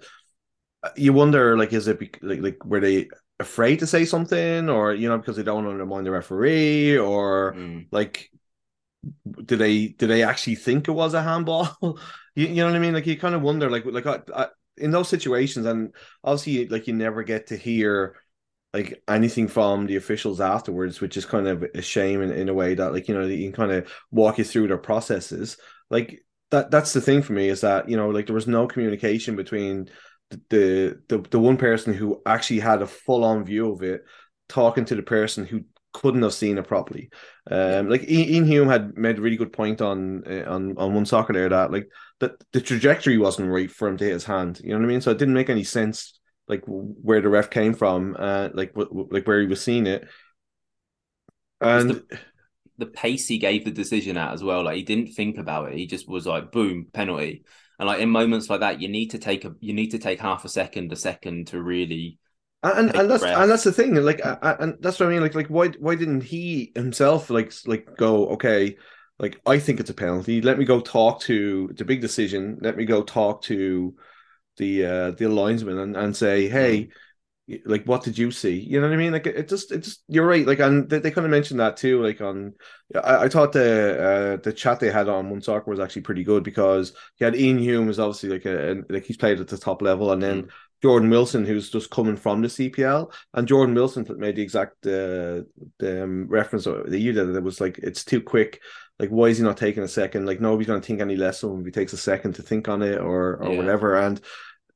Uh, 0.83 0.89
you 0.95 1.13
wonder, 1.13 1.57
like, 1.57 1.73
is 1.73 1.87
it 1.87 1.99
like, 2.21 2.41
like 2.41 2.65
were 2.65 2.79
they 2.79 3.09
afraid 3.39 3.79
to 3.79 3.87
say 3.87 4.05
something, 4.05 4.69
or 4.69 4.93
you 4.93 5.09
know, 5.09 5.17
because 5.17 5.35
they 5.35 5.43
don't 5.43 5.55
want 5.55 5.67
to 5.67 5.71
undermine 5.71 6.03
the 6.03 6.11
referee, 6.11 6.97
or 6.97 7.53
mm. 7.53 7.87
like 7.91 8.31
did 9.45 9.59
they 9.59 9.89
do 9.89 10.07
they 10.07 10.23
actually 10.23 10.55
think 10.55 10.87
it 10.87 10.91
was 10.91 11.13
a 11.13 11.21
handball? 11.21 11.69
you, 12.35 12.47
you 12.47 12.55
know 12.55 12.67
what 12.67 12.75
I 12.75 12.79
mean? 12.79 12.93
Like 12.93 13.07
you 13.07 13.17
kind 13.17 13.35
of 13.35 13.41
wonder, 13.41 13.69
like 13.69 13.85
like 13.85 14.05
I, 14.05 14.19
I, 14.35 14.47
in 14.77 14.91
those 14.91 15.09
situations, 15.09 15.65
and 15.65 15.93
obviously, 16.23 16.67
like 16.67 16.87
you 16.87 16.93
never 16.93 17.23
get 17.23 17.47
to 17.47 17.57
hear 17.57 18.15
like 18.73 19.01
anything 19.07 19.47
from 19.47 19.87
the 19.87 19.95
officials 19.95 20.41
afterwards, 20.41 21.01
which 21.01 21.17
is 21.17 21.25
kind 21.25 21.47
of 21.47 21.65
a 21.73 21.81
shame 21.81 22.21
in, 22.21 22.31
in 22.31 22.49
a 22.49 22.53
way 22.53 22.73
that 22.75 22.93
like 22.93 23.07
you 23.07 23.15
know 23.15 23.25
you 23.25 23.45
can 23.45 23.53
kind 23.53 23.71
of 23.71 23.91
walk 24.11 24.37
you 24.37 24.43
through 24.43 24.67
their 24.67 24.77
processes. 24.77 25.57
Like 25.89 26.23
that 26.51 26.71
that's 26.71 26.93
the 26.93 27.01
thing 27.01 27.21
for 27.21 27.33
me 27.33 27.49
is 27.49 27.61
that 27.61 27.89
you 27.89 27.97
know 27.97 28.09
like 28.09 28.25
there 28.27 28.35
was 28.35 28.47
no 28.47 28.67
communication 28.67 29.35
between 29.35 29.89
the 30.49 31.01
the 31.07 31.19
the 31.31 31.39
one 31.39 31.57
person 31.57 31.93
who 31.93 32.21
actually 32.25 32.59
had 32.59 32.81
a 32.81 32.87
full 32.87 33.23
on 33.23 33.45
view 33.45 33.71
of 33.71 33.81
it 33.81 34.03
talking 34.49 34.85
to 34.85 34.95
the 34.95 35.03
person 35.03 35.45
who 35.45 35.61
couldn't 35.93 36.21
have 36.21 36.33
seen 36.33 36.57
it 36.57 36.67
properly. 36.67 37.09
Um, 37.49 37.89
like 37.89 38.03
Iain 38.03 38.45
Hume 38.45 38.67
had 38.67 38.97
made 38.97 39.17
a 39.17 39.21
really 39.21 39.37
good 39.37 39.53
point 39.53 39.81
on 39.81 40.23
uh, 40.27 40.43
on 40.47 40.77
on 40.77 40.93
one 40.93 41.05
soccer 41.05 41.33
there 41.33 41.49
that 41.49 41.71
like 41.71 41.89
that 42.19 42.31
the 42.51 42.61
trajectory 42.61 43.17
wasn't 43.17 43.49
right 43.49 43.71
for 43.71 43.87
him 43.87 43.97
to 43.97 44.03
hit 44.03 44.13
his 44.13 44.25
hand. 44.25 44.59
You 44.63 44.71
know 44.71 44.77
what 44.77 44.85
I 44.85 44.87
mean? 44.87 45.01
So 45.01 45.11
it 45.11 45.17
didn't 45.17 45.33
make 45.33 45.49
any 45.49 45.63
sense 45.63 46.19
like 46.47 46.63
where 46.65 47.21
the 47.21 47.29
ref 47.29 47.49
came 47.49 47.73
from, 47.73 48.15
uh, 48.17 48.49
like 48.53 48.73
w- 48.73 49.07
like 49.11 49.27
where 49.27 49.41
he 49.41 49.47
was 49.47 49.61
seeing 49.61 49.87
it. 49.87 50.07
And 51.59 51.89
the, 51.89 52.19
the 52.77 52.85
pace 52.85 53.27
he 53.27 53.37
gave 53.37 53.65
the 53.65 53.71
decision 53.71 54.17
at 54.17 54.33
as 54.33 54.43
well, 54.43 54.63
like 54.63 54.77
he 54.77 54.83
didn't 54.83 55.13
think 55.13 55.37
about 55.37 55.71
it. 55.71 55.77
He 55.77 55.87
just 55.87 56.07
was 56.07 56.27
like, 56.27 56.51
boom, 56.51 56.87
penalty. 56.93 57.43
And 57.79 57.87
like 57.87 58.01
in 58.01 58.09
moments 58.09 58.49
like 58.49 58.61
that, 58.61 58.81
you 58.81 58.87
need 58.87 59.11
to 59.11 59.19
take 59.19 59.45
a 59.45 59.53
you 59.59 59.73
need 59.73 59.91
to 59.91 59.99
take 59.99 60.19
half 60.19 60.45
a 60.45 60.49
second, 60.49 60.91
a 60.91 60.95
second 60.95 61.47
to 61.47 61.61
really 61.61 62.19
and 62.63 62.95
and 62.95 63.09
that's 63.09 63.23
and 63.23 63.51
that's 63.51 63.63
the 63.63 63.71
thing 63.71 63.95
like 63.95 64.25
I, 64.25 64.55
and 64.59 64.77
that's 64.79 64.99
what 64.99 65.07
i 65.07 65.11
mean 65.11 65.21
like 65.21 65.35
like 65.35 65.47
why 65.47 65.69
why 65.79 65.95
didn't 65.95 66.21
he 66.21 66.71
himself 66.75 67.29
like 67.29 67.53
like 67.65 67.95
go 67.97 68.29
okay 68.29 68.77
like 69.19 69.39
i 69.45 69.59
think 69.59 69.79
it's 69.79 69.89
a 69.89 69.95
penalty 69.95 70.41
let 70.41 70.57
me 70.57 70.65
go 70.65 70.79
talk 70.79 71.21
to 71.21 71.69
the 71.75 71.85
big 71.85 72.01
decision 72.01 72.57
let 72.61 72.75
me 72.75 72.85
go 72.85 73.03
talk 73.03 73.43
to 73.43 73.95
the 74.57 74.85
uh 74.85 75.11
the 75.11 75.29
linesman 75.29 75.77
and, 75.77 75.95
and 75.95 76.15
say 76.15 76.47
hey 76.47 76.89
like 77.65 77.85
what 77.85 78.03
did 78.03 78.17
you 78.17 78.29
see 78.29 78.59
you 78.59 78.79
know 78.79 78.87
what 78.87 78.93
i 78.93 78.97
mean 78.97 79.13
like 79.13 79.25
it, 79.25 79.47
just 79.47 79.71
it 79.71 79.79
just 79.79 80.03
you're 80.09 80.27
right 80.27 80.45
like 80.45 80.59
and 80.59 80.89
they, 80.89 80.99
they 80.99 81.11
kind 81.11 81.23
of 81.23 81.31
mentioned 81.31 81.59
that 81.59 81.77
too 81.77 82.03
like 82.03 82.19
on 82.19 82.53
i, 82.95 83.23
I 83.23 83.29
thought 83.29 83.53
the 83.53 84.37
uh 84.37 84.41
the 84.43 84.51
chat 84.51 84.81
they 84.81 84.91
had 84.91 85.07
on 85.07 85.29
one 85.29 85.41
soccer 85.41 85.71
was 85.71 85.79
actually 85.79 86.01
pretty 86.01 86.25
good 86.25 86.43
because 86.43 86.91
you 87.17 87.25
had 87.25 87.35
iain 87.35 87.57
hume 87.57 87.87
was 87.87 87.99
obviously 87.99 88.29
like 88.29 88.45
a 88.45 88.83
like 88.89 89.05
he's 89.05 89.17
played 89.17 89.39
at 89.39 89.47
the 89.47 89.57
top 89.57 89.81
level 89.81 90.11
and 90.11 90.21
then 90.21 90.43
mm. 90.43 90.49
Jordan 90.81 91.09
Wilson, 91.09 91.43
who's 91.43 91.71
just 91.71 91.89
coming 91.89 92.15
from 92.15 92.41
the 92.41 92.47
CPL, 92.47 93.11
and 93.33 93.47
Jordan 93.47 93.73
Wilson 93.73 94.05
made 94.17 94.35
the 94.35 94.43
exact 94.43 94.85
uh, 94.85 95.41
the 95.79 96.03
um, 96.03 96.27
reference 96.27 96.65
that 96.65 96.99
you 96.99 97.13
did. 97.13 97.35
It 97.35 97.41
was 97.41 97.59
like 97.59 97.79
it's 97.79 98.05
too 98.05 98.21
quick. 98.21 98.61
Like, 98.99 99.09
why 99.09 99.25
is 99.25 99.39
he 99.39 99.43
not 99.43 99.57
taking 99.57 99.81
a 99.81 99.87
second? 99.87 100.25
Like, 100.25 100.39
nobody's 100.39 100.67
going 100.67 100.79
to 100.79 100.85
think 100.85 101.01
any 101.01 101.15
less 101.15 101.41
of 101.41 101.51
him 101.51 101.61
if 101.61 101.65
he 101.65 101.71
takes 101.71 101.93
a 101.93 101.97
second 101.97 102.33
to 102.33 102.43
think 102.43 102.67
on 102.67 102.83
it 102.83 102.99
or 102.99 103.37
or 103.37 103.53
yeah. 103.53 103.57
whatever. 103.57 103.95
And 103.95 104.21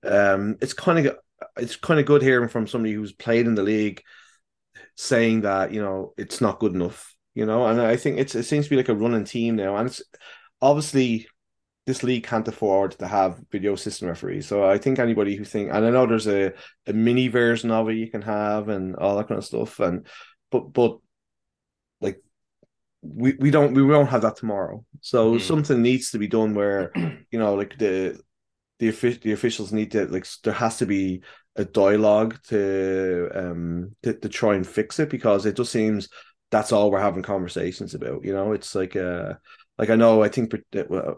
um, 0.04 0.58
it's 0.60 0.74
kind 0.74 1.06
of 1.06 1.18
it's 1.58 1.76
kind 1.76 2.00
of 2.00 2.06
good 2.06 2.22
hearing 2.22 2.50
from 2.50 2.68
somebody 2.68 2.94
who's 2.94 3.14
played 3.14 3.48
in 3.48 3.56
the 3.56 3.64
league 3.64 4.02
saying 4.96 5.42
that 5.42 5.74
you 5.74 5.82
know 5.82 6.14
it's 6.18 6.42
not 6.42 6.60
good 6.60 6.74
enough. 6.74 7.16
You 7.34 7.46
know, 7.46 7.66
and 7.66 7.82
I 7.82 7.96
think 7.96 8.20
it's 8.20 8.36
it 8.36 8.44
seems 8.44 8.66
to 8.66 8.70
be 8.70 8.76
like 8.76 8.90
a 8.90 8.96
running 8.96 9.24
team 9.24 9.56
now, 9.56 9.78
and 9.78 9.88
it's 9.88 10.02
obviously 10.62 11.28
this 11.88 12.04
league 12.04 12.24
can't 12.24 12.48
afford 12.48 12.92
to 12.92 13.08
have 13.08 13.42
video 13.52 13.76
system 13.76 14.08
referees. 14.08 14.48
So 14.48 14.70
I 14.70 14.78
think 14.78 15.00
anybody 15.00 15.36
who 15.36 15.44
think, 15.44 15.72
and 15.72 15.86
I 15.86 15.90
know 15.90 16.06
there's 16.06 16.28
a, 16.28 16.54
a 16.86 16.94
mini 16.94 17.28
version 17.28 17.72
of 17.72 17.90
it 17.90 17.96
you 17.96 18.10
can 18.10 18.22
have 18.22 18.70
and 18.70 18.96
all 18.96 19.18
that 19.18 19.28
kind 19.28 19.40
of 19.40 19.46
stuff, 19.46 19.80
and 19.80 20.06
but 20.52 20.72
but 20.74 21.00
like 22.02 22.22
we, 23.02 23.34
we 23.40 23.50
don't 23.50 23.74
we 23.74 23.84
won't 23.84 24.10
have 24.10 24.22
that 24.22 24.36
tomorrow. 24.36 24.86
So 25.02 25.36
mm. 25.36 25.42
something 25.42 25.82
needs 25.82 26.12
to 26.12 26.20
be 26.20 26.28
done 26.28 26.54
where 26.54 26.92
you 27.32 27.40
know 27.40 27.56
like 27.56 27.78
the 27.78 28.20
the 28.82 29.20
the 29.22 29.32
officials 29.32 29.72
need 29.72 29.92
to 29.92 30.08
like 30.08 30.28
there 30.44 30.54
has 30.54 30.78
to 30.78 30.88
be 30.88 31.22
a 31.56 31.64
dialogue 31.64 32.40
to 32.48 33.30
um 33.36 33.96
to, 34.02 34.14
to 34.14 34.28
try 34.28 34.56
and 34.56 34.68
fix 34.68 35.00
it 35.00 35.10
because 35.10 35.46
it 35.46 35.56
just 35.56 35.72
seems 35.72 36.10
that's 36.50 36.72
all 36.72 36.92
we're 36.92 37.00
having 37.00 37.24
conversations 37.24 37.94
about. 37.94 38.26
You 38.26 38.34
know, 38.34 38.54
it's 38.54 38.74
like 38.74 38.96
uh 38.96 39.36
like 39.78 39.92
I 39.92 39.96
know, 39.96 40.24
I 40.24 40.30
think 40.30 40.54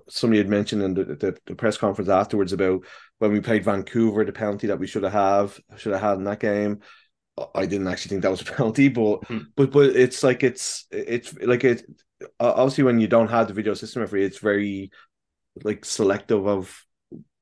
somebody 0.09 0.37
had 0.37 0.49
mentioned 0.49 0.83
in 0.83 0.93
the, 0.93 1.03
the, 1.03 1.37
the, 1.45 1.55
press 1.55 1.75
conference 1.77 2.09
afterwards 2.09 2.53
about 2.53 2.85
when 3.19 3.31
we 3.31 3.41
played 3.41 3.65
Vancouver, 3.65 4.23
the 4.23 4.31
penalty 4.31 4.67
that 4.67 4.79
we 4.79 4.87
should 4.87 5.03
have 5.03 5.59
should 5.77 5.93
have 5.93 6.01
had 6.01 6.17
in 6.17 6.25
that 6.25 6.39
game. 6.39 6.79
I 7.55 7.65
didn't 7.65 7.87
actually 7.87 8.09
think 8.09 8.21
that 8.23 8.31
was 8.31 8.41
a 8.41 8.45
penalty, 8.53 8.89
but 8.89 9.21
mm-hmm. 9.21 9.45
but 9.55 9.71
but 9.71 9.95
it's 9.95 10.21
like 10.21 10.43
it's 10.43 10.85
it's 10.91 11.33
like 11.39 11.63
it. 11.63 11.83
Obviously, 12.39 12.83
when 12.83 12.99
you 12.99 13.07
don't 13.07 13.29
have 13.29 13.47
the 13.47 13.53
video 13.53 13.73
system 13.73 14.01
referee, 14.01 14.25
it's 14.25 14.39
very 14.39 14.91
like 15.63 15.85
selective 15.85 16.45
of 16.47 16.83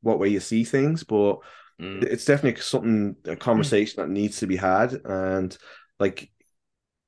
what 0.02 0.20
way 0.20 0.30
you 0.30 0.40
see 0.40 0.64
things. 0.64 1.04
But 1.04 1.40
mm. 1.80 2.04
it's 2.04 2.26
definitely 2.26 2.62
something 2.62 3.16
a 3.26 3.36
conversation 3.36 3.96
mm. 3.96 4.08
that 4.08 4.12
needs 4.12 4.40
to 4.40 4.48
be 4.48 4.58
had, 4.58 4.94
and 5.06 5.56
like 6.00 6.32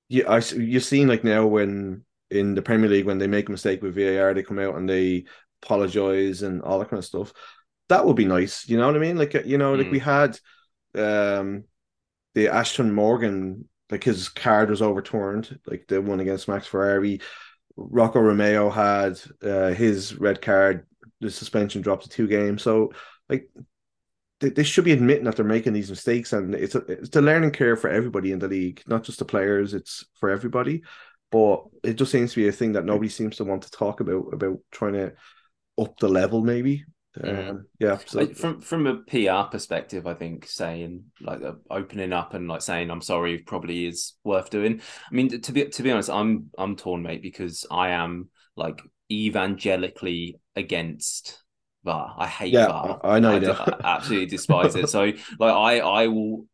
you, 0.10 0.26
I 0.28 0.40
you've 0.56 0.84
seen 0.84 1.08
like 1.08 1.24
now 1.24 1.48
when 1.48 2.06
in 2.30 2.56
the 2.56 2.62
Premier 2.62 2.90
League 2.90 3.06
when 3.06 3.20
they 3.20 3.28
make 3.28 3.50
a 3.50 3.52
mistake 3.52 3.82
with 3.82 3.96
VAR, 3.96 4.34
they 4.34 4.44
come 4.44 4.60
out 4.60 4.76
and 4.76 4.90
they 4.90 5.26
apologize 5.62 6.42
and 6.42 6.62
all 6.62 6.80
that 6.80 6.90
kind 6.90 7.00
of 7.00 7.06
stuff. 7.06 7.34
That 7.90 8.06
would 8.06 8.16
be 8.16 8.26
nice, 8.26 8.68
you 8.68 8.78
know 8.78 8.88
what 8.88 8.96
I 8.96 9.00
mean? 9.00 9.18
Like 9.18 9.34
you 9.46 9.58
know, 9.58 9.74
mm. 9.74 9.80
like 9.80 9.92
we 9.92 10.00
had 10.00 10.40
um 10.96 11.66
the 12.36 12.48
Ashton 12.48 12.94
Morgan, 12.94 13.68
like 13.90 14.04
his 14.04 14.30
card 14.30 14.70
was 14.70 14.82
overturned, 14.82 15.60
like 15.68 15.86
the 15.88 16.02
one 16.02 16.20
against 16.20 16.48
Max 16.48 16.68
Ferrari. 16.68 17.22
Rocco 17.76 18.20
Romeo 18.20 18.70
had 18.70 19.20
uh, 19.42 19.70
his 19.70 20.16
red 20.16 20.42
card, 20.42 20.86
the 21.24 21.32
suspension 21.32 21.82
dropped 21.82 22.04
to 22.04 22.10
two 22.10 22.28
games. 22.28 22.62
So 22.62 22.92
like 23.30 23.50
they, 24.40 24.50
they 24.50 24.64
should 24.64 24.86
be 24.86 24.92
admitting 24.92 25.26
that 25.26 25.36
they're 25.36 25.46
making 25.46 25.74
these 25.74 25.90
mistakes 25.90 26.34
and 26.34 26.54
it's 26.54 26.76
a 26.76 26.80
it's 26.80 27.16
a 27.16 27.22
learning 27.22 27.52
curve 27.52 27.82
for 27.82 27.90
everybody 27.90 28.32
in 28.32 28.40
the 28.40 28.48
league, 28.48 28.82
not 28.88 29.04
just 29.04 29.20
the 29.20 29.26
players, 29.26 29.74
it's 29.74 30.06
for 30.20 30.30
everybody 30.30 30.84
but 31.34 31.64
it 31.84 31.96
just 31.96 32.12
seems 32.12 32.32
to 32.32 32.42
be 32.42 32.48
a 32.48 32.52
thing 32.52 32.74
that 32.74 32.86
nobody 32.86 33.10
seems 33.10 33.38
to 33.38 33.44
want 33.44 33.64
to 33.64 33.72
talk 33.72 34.00
about 34.00 34.32
about 34.32 34.60
trying 34.72 34.94
to 34.94 35.12
up 35.82 35.98
the 35.98 36.08
level 36.08 36.44
maybe 36.44 36.86
mm. 37.18 37.50
um, 37.50 37.66
yeah 37.80 37.98
so 38.06 38.28
from 38.28 38.62
from 38.62 38.86
a 38.86 38.98
pr 38.98 39.50
perspective 39.50 40.06
i 40.06 40.14
think 40.14 40.48
saying 40.48 41.04
like 41.22 41.42
uh, 41.42 41.54
opening 41.72 42.14
up 42.14 42.36
and 42.36 42.48
like 42.48 42.62
saying 42.62 42.92
i'm 42.92 43.02
sorry 43.02 43.40
probably 43.40 43.88
is 43.88 44.14
worth 44.24 44.52
doing 44.52 44.80
i 45.12 45.16
mean 45.16 45.42
to 45.42 45.52
be 45.52 45.66
to 45.66 45.82
be 45.82 45.92
honest 45.92 46.12
i'm 46.12 46.52
i'm 46.60 46.76
torn 46.76 47.02
mate 47.02 47.24
because 47.24 47.66
i 47.72 47.90
am 47.90 48.30
like 48.56 48.80
evangelically 49.13 50.39
against 50.56 51.39
VAR. 51.84 52.15
I 52.17 52.28
hate 52.28 52.54
yeah, 52.54 52.67
VAR. 52.67 52.99
I 53.04 53.19
know. 53.19 53.36
I, 53.36 53.71
I 53.84 53.95
absolutely 53.95 54.28
despise 54.28 54.76
it. 54.76 54.89
So, 54.89 55.06
like, 55.39 55.54
I 55.54 55.80
I 55.80 56.08
will 56.08 56.47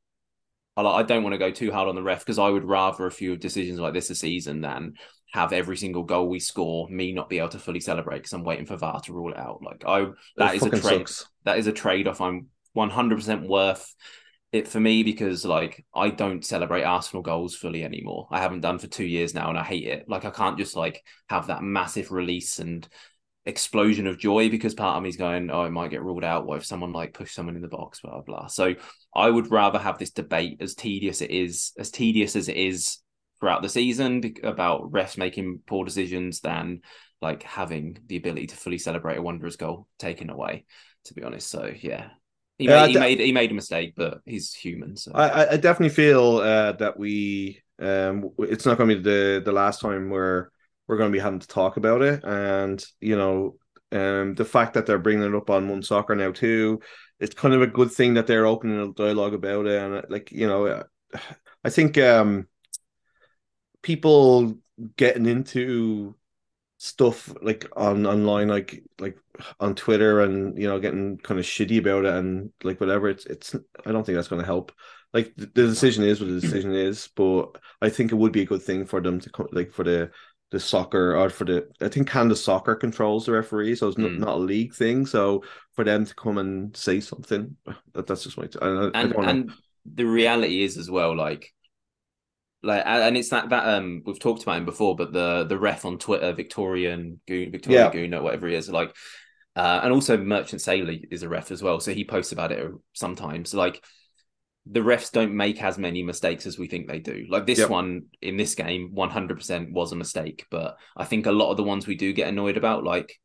I 0.78 0.82
I 0.82 1.04
don't 1.04 1.24
want 1.24 1.34
to 1.34 1.40
go 1.40 1.52
too 1.52 1.72
hard 1.72 1.90
on 1.90 1.96
the 1.96 2.04
ref 2.04 2.20
because 2.20 2.40
I 2.40 2.50
would 2.50 2.66
rather 2.66 3.06
a 3.06 3.12
few 3.12 3.36
decisions 3.36 3.80
like 3.80 3.94
this 3.94 4.10
a 4.10 4.16
season 4.16 4.62
than 4.62 4.94
have 5.32 5.54
every 5.54 5.78
single 5.78 6.04
goal 6.04 6.28
we 6.28 6.40
score 6.40 6.90
me 6.90 7.12
not 7.12 7.30
be 7.30 7.38
able 7.38 7.50
to 7.50 7.60
fully 7.60 7.80
celebrate 7.80 8.18
because 8.18 8.34
I'm 8.34 8.44
waiting 8.44 8.66
for 8.66 8.78
VAR 8.78 9.00
to 9.02 9.14
rule 9.14 9.32
it 9.32 9.38
out. 9.38 9.62
Like 9.62 9.84
I 9.86 10.08
that 10.38 10.56
is 10.56 10.64
a 10.64 10.70
trade 10.70 11.08
that 11.46 11.58
is 11.58 11.68
a 11.68 11.72
trade 11.72 12.08
off 12.08 12.22
I'm 12.22 12.48
100% 12.76 13.48
worth 13.48 13.96
it 14.52 14.68
for 14.68 14.80
me 14.80 15.04
because 15.04 15.46
like 15.46 15.86
I 15.94 16.10
don't 16.10 16.44
celebrate 16.44 16.84
Arsenal 16.84 17.22
goals 17.22 17.56
fully 17.56 17.84
anymore. 17.84 18.28
I 18.32 18.40
haven't 18.40 18.62
done 18.62 18.80
for 18.80 18.88
2 18.88 19.06
years 19.06 19.34
now 19.34 19.50
and 19.50 19.58
I 19.58 19.64
hate 19.64 19.86
it. 19.86 20.10
Like 20.10 20.26
I 20.26 20.32
can't 20.32 20.58
just 20.58 20.76
like 20.76 21.04
have 21.30 21.48
that 21.48 21.62
massive 21.62 22.12
release 22.12 22.60
and 22.60 22.88
explosion 23.46 24.08
of 24.08 24.18
joy 24.18 24.50
because 24.50 24.74
part 24.74 24.98
of 24.98 25.04
me's 25.04 25.18
going, 25.18 25.50
oh, 25.50 25.64
it 25.64 25.72
might 25.72 25.92
get 25.92 26.04
ruled 26.04 26.24
out. 26.24 26.46
What 26.46 26.58
if 26.58 26.66
someone 26.66 26.94
like 26.94 27.14
push 27.14 27.32
someone 27.32 27.56
in 27.56 27.62
the 27.62 27.68
box, 27.68 28.02
blah, 28.02 28.12
blah, 28.12 28.22
blah. 28.22 28.48
So 28.48 28.76
I 29.16 29.30
would 29.30 29.52
rather 29.52 29.80
have 29.80 29.98
this 29.98 30.12
debate 30.12 30.58
as 30.62 30.76
tedious 30.76 31.22
it 31.22 31.32
is, 31.32 31.72
as 31.78 31.92
tedious 31.92 32.36
as 32.36 32.50
it 32.50 32.58
is 32.58 32.98
throughout 33.40 33.62
the 33.62 33.70
season 33.70 34.36
about 34.44 34.92
refs 34.92 35.18
making 35.18 35.62
poor 35.66 35.86
decisions 35.86 36.42
than 36.42 36.82
like 37.22 37.44
having 37.44 37.98
the 38.08 38.18
ability 38.18 38.48
to 38.48 38.58
fully 38.58 38.78
celebrate 38.78 39.18
a 39.18 39.22
Wanderers 39.22 39.58
goal 39.58 39.88
taken 39.98 40.30
away, 40.30 40.66
to 41.06 41.14
be 41.14 41.24
honest. 41.24 41.50
So 41.50 41.72
yeah. 41.82 42.10
He, 42.60 42.66
yeah, 42.66 42.86
made, 42.86 42.92
he 42.92 43.00
made 43.00 43.20
he 43.22 43.32
made 43.32 43.52
a 43.52 43.56
mistake, 43.56 43.94
but 43.96 44.20
he's 44.26 44.54
human. 44.54 44.98
So 44.98 45.14
I, 45.16 45.54
I 45.54 45.58
definitely 45.58 45.96
feel 45.96 46.38
uh, 46.38 46.74
that 46.74 47.00
we 47.00 47.62
um 47.80 48.32
it's 48.40 48.66
not 48.66 48.78
going 48.78 48.90
to 48.90 48.96
be 48.98 49.02
the 49.02 49.42
the 49.44 49.54
last 49.54 49.80
time 49.80 50.10
where 50.10 50.52
we're 50.86 50.98
going 50.98 51.10
to 51.10 51.16
be 51.16 51.22
having 51.22 51.40
to 51.40 51.48
talk 51.48 51.78
about 51.78 52.02
it. 52.02 52.22
And 52.26 52.84
you 53.00 53.16
know, 53.16 53.56
um, 53.94 54.36
the 54.36 54.44
fact 54.44 54.74
that 54.74 54.86
they're 54.86 55.00
bringing 55.00 55.24
it 55.24 55.36
up 55.36 55.50
on 55.50 55.70
One 55.70 55.82
Soccer 55.82 56.16
now 56.16 56.32
too, 56.32 56.82
it's 57.22 57.34
kind 57.34 57.54
of 57.54 57.62
a 57.62 57.68
good 57.68 57.92
thing 57.92 58.16
that 58.16 58.28
they're 58.28 58.46
opening 58.46 58.80
a 58.82 58.92
dialogue 58.94 59.34
about 59.34 59.66
it. 59.66 59.82
And 59.82 60.06
like 60.10 60.32
you 60.34 60.48
know, 60.48 60.84
I 61.64 61.70
think 61.70 61.98
um, 61.98 62.48
people 63.82 64.60
getting 64.98 65.26
into 65.26 66.16
stuff 66.82 67.34
like 67.42 67.68
on 67.76 68.06
online 68.06 68.48
like 68.48 68.82
like 69.00 69.18
on 69.60 69.76
twitter 69.76 70.22
and 70.22 70.58
you 70.58 70.66
know 70.66 70.80
getting 70.80 71.18
kind 71.18 71.38
of 71.38 71.46
shitty 71.46 71.78
about 71.78 72.06
it 72.06 72.14
and 72.14 72.52
like 72.64 72.80
whatever 72.80 73.10
it's 73.10 73.26
it's 73.26 73.54
i 73.86 73.92
don't 73.92 74.06
think 74.06 74.16
that's 74.16 74.30
going 74.30 74.40
to 74.42 74.46
help 74.46 74.72
like 75.14 75.34
the 75.36 75.46
decision 75.48 76.06
is 76.06 76.22
what 76.22 76.30
the 76.30 76.40
decision 76.40 76.74
is 76.74 77.10
but 77.18 77.48
i 77.82 77.90
think 77.90 78.12
it 78.14 78.16
would 78.16 78.32
be 78.32 78.44
a 78.44 78.46
good 78.46 78.62
thing 78.64 78.86
for 78.86 79.02
them 79.02 79.20
to 79.20 79.30
come 79.30 79.48
like 79.52 79.74
for 79.74 79.84
the 79.84 80.10
the 80.52 80.60
soccer 80.60 81.16
or 81.16 81.30
for 81.30 81.46
the 81.46 81.68
I 81.80 81.90
think 81.90 82.10
Canada 82.10 82.36
Soccer 82.36 82.74
controls 82.74 83.28
the 83.28 83.34
referee, 83.34 83.76
so 83.76 83.88
it's 83.88 84.00
not, 84.00 84.14
Mm. 84.14 84.18
not 84.18 84.30
a 84.38 84.40
league 84.40 84.74
thing. 84.74 85.06
So 85.06 85.44
for 85.74 85.84
them 85.86 86.06
to 86.08 86.16
come 86.16 86.40
and 86.40 86.76
say 86.76 87.02
something, 87.02 87.56
that, 87.94 88.08
that's 88.08 88.24
just 88.24 88.36
my. 88.36 88.48
I, 88.60 88.88
I 88.88 88.92
and 88.94 89.14
don't 89.14 89.30
and 89.30 89.52
the 89.86 90.06
reality 90.06 90.64
is 90.64 90.78
as 90.78 90.90
well 90.90 91.16
like 91.16 91.54
like 92.62 92.84
and 92.86 93.16
it's 93.18 93.30
that 93.30 93.50
that 93.50 93.68
um 93.68 94.02
we've 94.06 94.20
talked 94.20 94.44
about 94.44 94.58
him 94.58 94.66
before 94.66 94.96
but 94.96 95.14
the 95.14 95.46
the 95.48 95.58
ref 95.58 95.86
on 95.86 95.98
twitter 95.98 96.34
victorian 96.34 97.20
goon 97.28 97.52
victoria 97.52 97.86
Yeah. 97.86 97.92
goon 97.92 98.14
or 98.14 98.22
whatever 98.22 98.48
he 98.48 98.56
is 98.56 98.70
like 98.70 98.94
uh 99.56 99.80
and 99.84 99.94
also 99.94 100.18
merchant 100.18 100.62
sailor 100.62 100.94
is 101.10 101.24
a 101.24 101.30
ref 101.30 101.52
as 101.52 101.64
well 101.64 101.80
so 101.80 101.94
he 101.94 102.04
posts 102.04 102.32
about 102.34 102.52
it 102.52 102.70
sometimes 102.94 103.54
like 103.54 103.84
the 104.70 104.82
refs 104.82 105.12
don't 105.12 105.34
make 105.34 105.64
as 105.64 105.78
many 105.78 106.04
mistakes 106.04 106.46
as 106.46 106.60
we 106.60 106.68
think 106.68 106.88
they 106.88 107.00
do 107.00 107.26
like 107.30 107.48
this 107.48 107.60
Yep. 107.60 107.70
one 107.70 108.04
in 108.22 108.38
this 108.38 108.56
game 108.56 108.92
100% 108.94 109.72
was 109.72 109.92
a 109.92 109.96
mistake 109.96 110.46
but 110.52 110.78
i 110.98 111.06
think 111.06 111.26
a 111.26 111.32
lot 111.32 111.52
of 111.52 111.58
the 111.58 111.64
ones 111.64 111.88
we 111.88 111.96
do 111.96 112.14
get 112.14 112.28
annoyed 112.28 112.58
about 112.58 112.84
like 112.84 113.16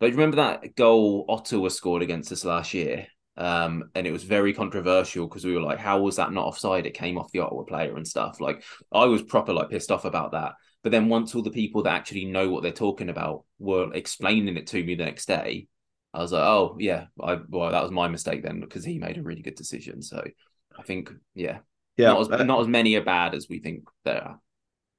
like 0.00 0.12
remember 0.12 0.36
that 0.36 0.74
goal 0.76 1.24
ottawa 1.28 1.68
scored 1.68 2.02
against 2.02 2.30
us 2.30 2.44
last 2.44 2.74
year 2.74 3.06
um, 3.36 3.90
and 3.94 4.06
it 4.06 4.12
was 4.12 4.24
very 4.24 4.52
controversial 4.52 5.26
because 5.26 5.44
we 5.44 5.54
were 5.54 5.62
like, 5.62 5.78
how 5.78 6.00
was 6.00 6.16
that 6.16 6.32
not 6.32 6.46
offside? 6.46 6.86
It 6.86 6.94
came 6.94 7.16
off 7.16 7.32
the 7.32 7.40
Ottawa 7.40 7.62
player 7.62 7.96
and 7.96 8.06
stuff. 8.06 8.40
Like 8.40 8.62
I 8.92 9.06
was 9.06 9.22
proper 9.22 9.52
like 9.52 9.70
pissed 9.70 9.90
off 9.90 10.04
about 10.04 10.32
that. 10.32 10.54
But 10.82 10.92
then 10.92 11.08
once 11.08 11.34
all 11.34 11.42
the 11.42 11.50
people 11.50 11.84
that 11.84 11.94
actually 11.94 12.24
know 12.24 12.50
what 12.50 12.62
they're 12.62 12.72
talking 12.72 13.08
about 13.08 13.44
were 13.58 13.92
explaining 13.94 14.56
it 14.56 14.66
to 14.68 14.84
me 14.84 14.96
the 14.96 15.04
next 15.04 15.26
day, 15.26 15.68
I 16.12 16.20
was 16.20 16.32
like, 16.32 16.42
oh 16.42 16.76
yeah, 16.78 17.06
I 17.20 17.38
well 17.48 17.70
that 17.70 17.82
was 17.82 17.92
my 17.92 18.08
mistake 18.08 18.42
then 18.42 18.60
because 18.60 18.84
he 18.84 18.98
made 18.98 19.16
a 19.16 19.22
really 19.22 19.42
good 19.42 19.54
decision. 19.54 20.02
So 20.02 20.22
I 20.78 20.82
think 20.82 21.10
yeah, 21.34 21.60
yeah, 21.96 22.08
not 22.08 22.20
as 22.20 22.40
uh, 22.40 22.44
not 22.44 22.60
as 22.60 22.68
many 22.68 22.96
are 22.96 23.04
bad 23.04 23.34
as 23.34 23.48
we 23.48 23.60
think 23.60 23.84
there 24.04 24.22
are. 24.22 24.40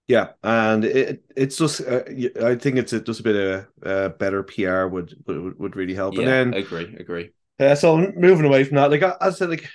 yeah, 0.07 0.29
and 0.43 0.83
it 0.83 1.23
it's 1.35 1.57
just 1.57 1.81
uh, 1.81 2.03
I 2.41 2.55
think 2.55 2.77
it's 2.77 2.91
just 2.91 3.19
a 3.19 3.23
bit 3.23 3.35
of 3.35 3.67
uh, 3.85 4.09
better 4.09 4.43
PR 4.43 4.87
would 4.87 5.15
would, 5.27 5.59
would 5.59 5.75
really 5.75 5.93
help. 5.95 6.15
Yeah, 6.15 6.21
and 6.21 6.27
then 6.27 6.53
agree, 6.53 6.95
agree. 6.99 7.31
Uh, 7.71 7.75
so 7.75 7.97
moving 8.15 8.45
away 8.45 8.63
from 8.63 8.75
that, 8.75 8.91
like 8.91 9.03
I, 9.03 9.15
I 9.21 9.29
said, 9.31 9.49
like 9.49 9.69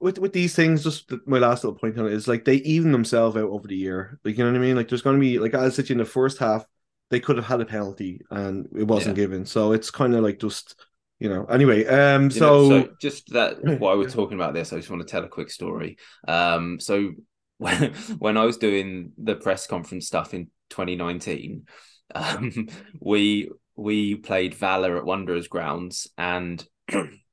with 0.00 0.18
with 0.18 0.32
these 0.32 0.54
things, 0.54 0.84
just 0.84 1.12
my 1.26 1.38
last 1.38 1.64
little 1.64 1.78
point 1.78 1.98
on 1.98 2.06
it 2.06 2.12
is 2.12 2.28
like 2.28 2.44
they 2.44 2.56
even 2.56 2.92
themselves 2.92 3.36
out 3.36 3.50
over 3.50 3.66
the 3.66 3.76
year. 3.76 4.18
Like 4.24 4.36
you 4.36 4.44
know 4.44 4.50
what 4.50 4.58
I 4.58 4.62
mean? 4.62 4.76
Like 4.76 4.88
there's 4.88 5.02
going 5.02 5.16
to 5.16 5.20
be 5.20 5.38
like 5.38 5.54
I 5.54 5.68
said 5.68 5.90
in 5.90 5.98
the 5.98 6.04
first 6.04 6.38
half, 6.38 6.64
they 7.10 7.20
could 7.20 7.36
have 7.36 7.46
had 7.46 7.60
a 7.60 7.66
penalty 7.66 8.20
and 8.30 8.68
it 8.76 8.84
wasn't 8.84 9.16
given. 9.16 9.46
So 9.46 9.72
it's 9.72 9.90
kind 9.90 10.14
of 10.14 10.22
like 10.22 10.40
just 10.40 10.74
you 11.18 11.28
know. 11.28 11.44
Anyway, 11.46 11.86
um, 11.86 12.24
You 12.24 12.30
so, 12.30 12.68
know, 12.68 12.68
so 12.68 12.88
just 13.00 13.32
that 13.32 13.56
while 13.80 13.96
we're 13.98 14.08
talking 14.08 14.38
about 14.38 14.54
this, 14.54 14.72
I 14.72 14.76
just 14.76 14.90
want 14.90 15.02
to 15.02 15.08
tell 15.10 15.24
a 15.24 15.28
quick 15.28 15.50
story. 15.50 15.98
Um, 16.26 16.80
so 16.80 17.12
when 17.58 17.92
when 18.18 18.36
I 18.36 18.44
was 18.44 18.58
doing 18.58 19.12
the 19.18 19.36
press 19.36 19.66
conference 19.66 20.06
stuff 20.06 20.34
in 20.34 20.50
2019, 20.70 21.66
um, 22.14 22.68
we 23.00 23.50
we 23.76 24.16
played 24.16 24.54
Valor 24.54 24.96
at 24.96 25.04
Wanderers 25.04 25.48
grounds 25.48 26.08
and 26.16 26.64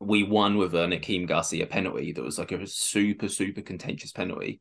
we 0.00 0.22
won 0.22 0.56
with 0.56 0.74
an 0.74 0.90
Akeem 0.90 1.26
Garcia 1.26 1.66
penalty 1.66 2.12
that 2.12 2.22
was 2.22 2.38
like 2.38 2.52
a 2.52 2.66
super 2.66 3.28
super 3.28 3.62
contentious 3.62 4.12
penalty. 4.12 4.60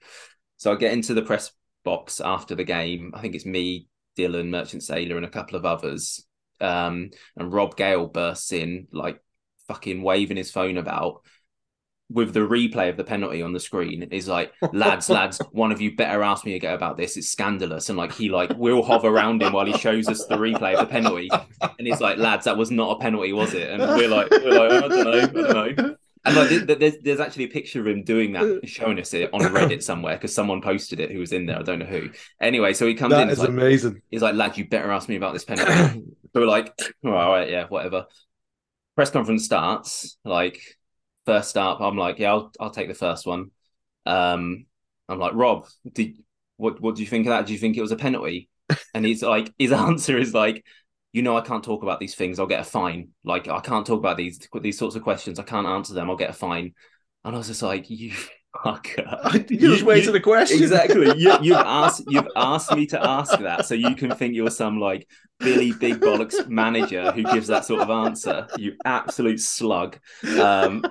So 0.58 0.72
I 0.72 0.76
get 0.76 0.94
into 0.94 1.14
the 1.14 1.22
press 1.22 1.52
box 1.84 2.22
after 2.22 2.56
the 2.56 2.64
game. 2.64 3.12
I 3.14 3.22
think 3.22 3.36
it's 3.36 3.46
me, 3.46 3.88
Dylan, 4.18 4.50
Merchant 4.50 4.84
Sailor, 4.84 5.18
and 5.18 5.26
a 5.26 5.30
couple 5.30 5.58
of 5.58 5.66
others. 5.66 6.26
Um, 6.62 7.12
and 7.36 7.52
Rob 7.52 7.76
Gale 7.76 8.08
bursts 8.08 8.52
in 8.54 8.88
like 8.92 9.22
fucking 9.68 10.02
waving 10.02 10.38
his 10.38 10.52
phone 10.52 10.78
about 10.78 11.22
with 12.12 12.34
the 12.34 12.40
replay 12.40 12.90
of 12.90 12.98
the 12.98 13.04
penalty 13.04 13.42
on 13.42 13.52
the 13.52 13.60
screen 13.60 14.04
is 14.12 14.28
like 14.28 14.54
lads 14.74 15.10
lads 15.10 15.40
one 15.52 15.72
of 15.72 15.82
you 15.82 15.96
better 15.96 16.22
ask 16.22 16.46
me 16.46 16.56
again 16.56 16.74
about 16.74 16.98
this 16.98 17.18
it's 17.18 17.30
scandalous 17.30 17.90
and 17.90 17.98
like 17.98 18.12
he 18.12 18.30
like 18.30 18.52
we'll 18.58 18.84
hover 18.84 19.08
around 19.08 19.42
him 19.42 19.54
while 19.54 19.66
he 19.66 19.78
shows 19.78 20.08
us 20.08 20.26
the 20.28 20.36
replay 20.36 20.76
of 20.76 20.88
the 20.88 20.92
penalty 20.92 21.30
and 21.62 21.88
he's 21.88 22.02
like 22.02 22.18
lads 22.18 22.46
that 22.46 22.58
was 22.58 22.70
not 22.70 22.98
a 22.98 23.00
penalty 23.00 23.34
was 23.34 23.54
it 23.54 23.70
and 23.72 23.82
we're 23.82 24.08
like 24.08 24.30
we're 24.30 24.70
like 24.70 24.84
i 24.84 24.88
don't 24.88 25.04
know 25.04 25.12
i 25.12 25.26
don't 25.26 25.78
know 25.78 25.96
and 26.28 26.36
like 26.36 26.80
there's, 26.80 26.98
there's 27.04 27.20
actually 27.20 27.44
a 27.44 27.50
picture 27.50 27.82
of 27.82 27.88
him 27.88 28.04
doing 28.04 28.34
that 28.34 28.62
showing 28.68 29.00
us 29.00 29.14
it 29.14 29.32
on 29.34 29.42
reddit 29.42 29.82
somewhere 29.82 30.16
because 30.16 30.34
someone 30.34 30.62
posted 30.62 31.00
it 31.00 31.12
who 31.12 31.20
was 31.20 31.34
in 31.34 31.48
there 31.48 31.58
i 31.58 31.64
don't 31.64 31.80
know 31.80 31.86
who 31.86 32.10
anyway 32.40 32.72
so 32.74 32.86
he 32.86 32.94
comes 32.94 33.14
in 33.14 33.28
that 33.28 33.34
is 33.34 33.40
like, 33.40 33.50
amazing. 33.50 34.02
He's 34.10 34.22
like, 34.22 34.36
lad, 34.36 34.58
you 34.58 34.66
better 34.66 34.92
ask 34.92 35.10
me 35.10 35.16
about 35.16 35.34
this 35.34 35.44
penalty. 35.44 35.72
so 36.34 36.40
we're 36.40 36.46
like, 36.46 36.74
all 37.04 37.12
right, 37.12 37.50
yeah, 37.50 37.66
whatever. 37.68 38.06
Press 38.96 39.10
conference 39.10 39.46
starts. 39.46 40.18
Like, 40.24 40.62
first 41.26 41.58
up, 41.58 41.82
I'm 41.82 41.98
like, 41.98 42.20
yeah, 42.20 42.32
I'll, 42.32 42.52
I'll 42.60 42.70
take 42.72 42.88
the 42.88 42.94
first 42.94 43.26
one. 43.26 43.52
Um, 44.06 44.66
I'm 45.10 45.20
like, 45.20 45.34
Rob, 45.34 45.68
did 45.92 46.18
what? 46.58 46.82
What 46.82 46.96
do 46.96 47.02
you 47.02 47.08
think 47.08 47.26
of 47.28 47.32
that? 47.32 47.46
Do 47.46 47.54
you 47.54 47.60
think 47.60 47.78
it 47.78 47.82
was 47.82 47.92
a 47.92 47.98
penalty? 47.98 48.50
And 48.94 49.06
he's 49.06 49.22
like, 49.22 49.54
his 49.58 49.72
answer 49.72 50.18
is 50.18 50.34
like, 50.34 50.66
you 51.14 51.22
know, 51.22 51.38
I 51.38 51.42
can't 51.42 51.64
talk 51.64 51.84
about 51.84 52.00
these 52.00 52.16
things. 52.16 52.40
I'll 52.40 52.48
get 52.48 52.62
a 52.62 52.64
fine. 52.64 53.10
Like, 53.24 53.48
I 53.48 53.60
can't 53.60 53.86
talk 53.86 54.00
about 54.00 54.18
these 54.18 54.48
these 54.62 54.78
sorts 54.78 54.96
of 54.96 55.04
questions. 55.04 55.40
I 55.40 55.44
can't 55.44 55.68
answer 55.68 55.94
them. 55.94 56.10
I'll 56.10 56.16
get 56.16 56.30
a 56.32 56.34
fine. 56.34 56.74
And 57.24 57.36
I 57.36 57.38
was 57.38 57.48
just 57.48 57.62
like, 57.62 57.90
you 57.90 58.14
fucker. 58.64 59.50
you 59.52 59.58
just 59.58 59.84
waited 59.84 60.14
the 60.14 60.20
question. 60.20 60.62
Exactly. 60.62 61.08
You, 61.18 61.36
you've 61.42 61.58
asked 61.58 62.04
you've 62.08 62.28
asked 62.36 62.74
me 62.76 62.86
to 62.88 63.02
ask 63.04 63.38
that, 63.40 63.66
so 63.66 63.74
you 63.76 63.96
can 63.96 64.14
think 64.16 64.36
you're 64.36 64.50
some 64.50 64.80
like 64.80 65.08
Billy 65.40 65.72
Big 65.74 65.96
Bollocks 66.00 66.48
manager 66.48 67.12
who 67.12 67.24
gives 67.24 67.48
that 67.48 67.66
sort 67.66 67.82
of 67.82 67.90
answer. 67.90 68.48
You 68.58 68.76
absolute 68.86 69.40
slug. 69.40 69.98
Um, 70.40 70.86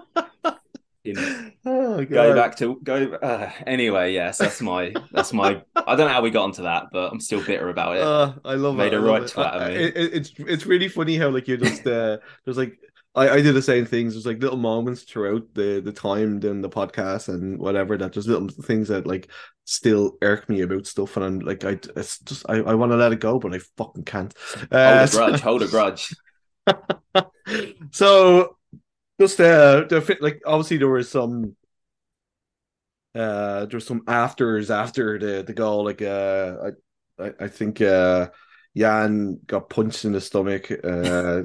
you 1.04 1.12
know, 1.14 1.50
Oh 1.66 2.04
go 2.04 2.34
back 2.34 2.56
to 2.58 2.78
go. 2.82 3.12
Uh, 3.14 3.50
anyway, 3.66 4.12
yes, 4.14 4.38
that's 4.38 4.60
my 4.60 4.92
that's 5.12 5.32
my. 5.32 5.62
I 5.76 5.96
don't 5.96 6.06
know 6.06 6.12
how 6.12 6.22
we 6.22 6.30
got 6.30 6.44
onto 6.44 6.62
that, 6.62 6.86
but 6.92 7.12
I'm 7.12 7.20
still 7.20 7.42
bitter 7.44 7.68
about 7.68 7.96
it. 7.96 8.02
Uh, 8.02 8.32
I 8.44 8.54
love 8.54 8.76
Made 8.76 8.92
it. 8.92 8.96
a 8.96 8.96
I 8.96 9.00
love 9.00 9.08
right 9.08 9.22
it. 9.22 9.30
twat 9.32 9.52
of 9.52 9.68
me. 9.68 9.74
it- 9.84 9.96
it's 10.14 10.32
it's 10.38 10.66
really 10.66 10.88
funny 10.88 11.16
how 11.16 11.28
like 11.30 11.46
you're 11.48 11.56
just 11.58 11.86
uh 11.86 12.18
there's 12.44 12.56
like 12.58 12.78
I, 13.14 13.30
I 13.30 13.42
do 13.42 13.52
the 13.52 13.62
same 13.62 13.86
things. 13.86 14.14
There's 14.14 14.26
like 14.26 14.40
little 14.42 14.58
moments 14.58 15.02
throughout 15.02 15.42
the 15.54 15.80
the 15.80 15.92
time 15.92 16.40
doing 16.40 16.60
the 16.62 16.68
podcast 16.68 17.28
and 17.28 17.58
whatever 17.58 17.96
that 17.96 18.12
there's 18.12 18.26
little 18.28 18.48
things 18.48 18.88
that 18.88 19.06
like 19.06 19.30
still 19.64 20.16
irk 20.22 20.48
me 20.48 20.62
about 20.62 20.86
stuff 20.86 21.16
and 21.16 21.24
I'm 21.24 21.38
like 21.40 21.64
I 21.64 21.78
it's 21.96 22.18
just 22.20 22.44
I, 22.48 22.56
I 22.56 22.74
want 22.74 22.92
to 22.92 22.96
let 22.96 23.12
it 23.12 23.20
go 23.20 23.38
but 23.38 23.54
I 23.54 23.58
fucking 23.76 24.04
can't. 24.04 24.34
hold 24.82 25.02
Uh, 25.02 25.06
a 25.06 25.08
grudge. 25.08 25.40
Hold 25.40 25.62
a 25.62 25.68
grudge. 25.68 26.14
so 27.92 28.56
just 29.20 29.40
uh 29.40 29.84
the 29.88 30.00
fit 30.00 30.22
like 30.22 30.42
obviously 30.46 30.78
there 30.78 30.88
was 30.88 31.10
some 31.10 31.56
uh 33.14 33.66
there's 33.66 33.86
some 33.86 34.02
afters 34.08 34.70
after 34.70 35.18
the 35.18 35.42
the 35.44 35.52
goal 35.52 35.84
like 35.84 36.02
uh 36.02 36.56
I 37.18 37.24
I, 37.24 37.32
I 37.40 37.48
think 37.48 37.80
uh 37.80 38.30
Yann 38.74 39.40
got 39.46 39.70
punched 39.70 40.04
in 40.04 40.12
the 40.12 40.20
stomach 40.20 40.70
uh 40.70 41.42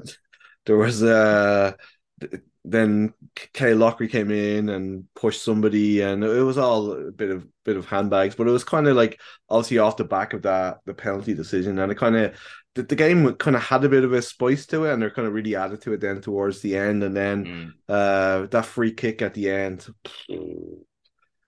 there 0.70 0.78
was 0.78 1.02
uh 1.04 1.74
th- 2.22 2.42
then 2.64 3.14
Cale 3.54 3.78
Loughrey 3.78 4.10
came 4.12 4.30
in 4.30 4.70
and 4.70 5.06
pushed 5.16 5.44
somebody 5.44 6.02
and 6.02 6.24
it 6.24 6.44
was 6.44 6.58
all 6.60 6.92
a 6.92 7.12
bit 7.12 7.32
of 7.32 7.48
bit 7.66 7.78
of 7.78 7.86
handbags 7.86 8.36
but 8.36 8.48
it 8.48 8.52
was 8.52 8.64
kind 8.64 8.88
of 8.88 8.96
like 8.96 9.20
obviously 9.50 9.80
off 9.80 9.98
the 9.98 10.04
back 10.04 10.34
of 10.34 10.44
that 10.44 10.80
the 10.86 10.94
penalty 10.94 11.34
decision 11.34 11.80
and 11.80 11.92
it 11.92 11.96
kind 11.98 12.16
of 12.16 12.36
the, 12.76 12.84
the 12.84 12.96
game 12.96 13.34
kind 13.36 13.56
of 13.56 13.64
had 13.64 13.84
a 13.84 13.90
bit 13.90 14.04
of 14.04 14.14
a 14.14 14.22
spice 14.22 14.68
to 14.68 14.86
it 14.86 14.94
and 14.94 15.02
they're 15.02 15.10
kind 15.10 15.28
of 15.28 15.34
really 15.34 15.56
added 15.56 15.82
to 15.82 15.94
it 15.94 16.02
then 16.02 16.22
towards 16.22 16.62
the 16.62 16.78
end 16.78 17.04
and 17.04 17.16
then 17.16 17.46
Mm. 17.46 17.74
uh 17.88 18.46
that 18.48 18.66
free 18.66 18.92
kick 18.94 19.22
at 19.24 19.34
the 19.34 19.50
end 19.50 19.88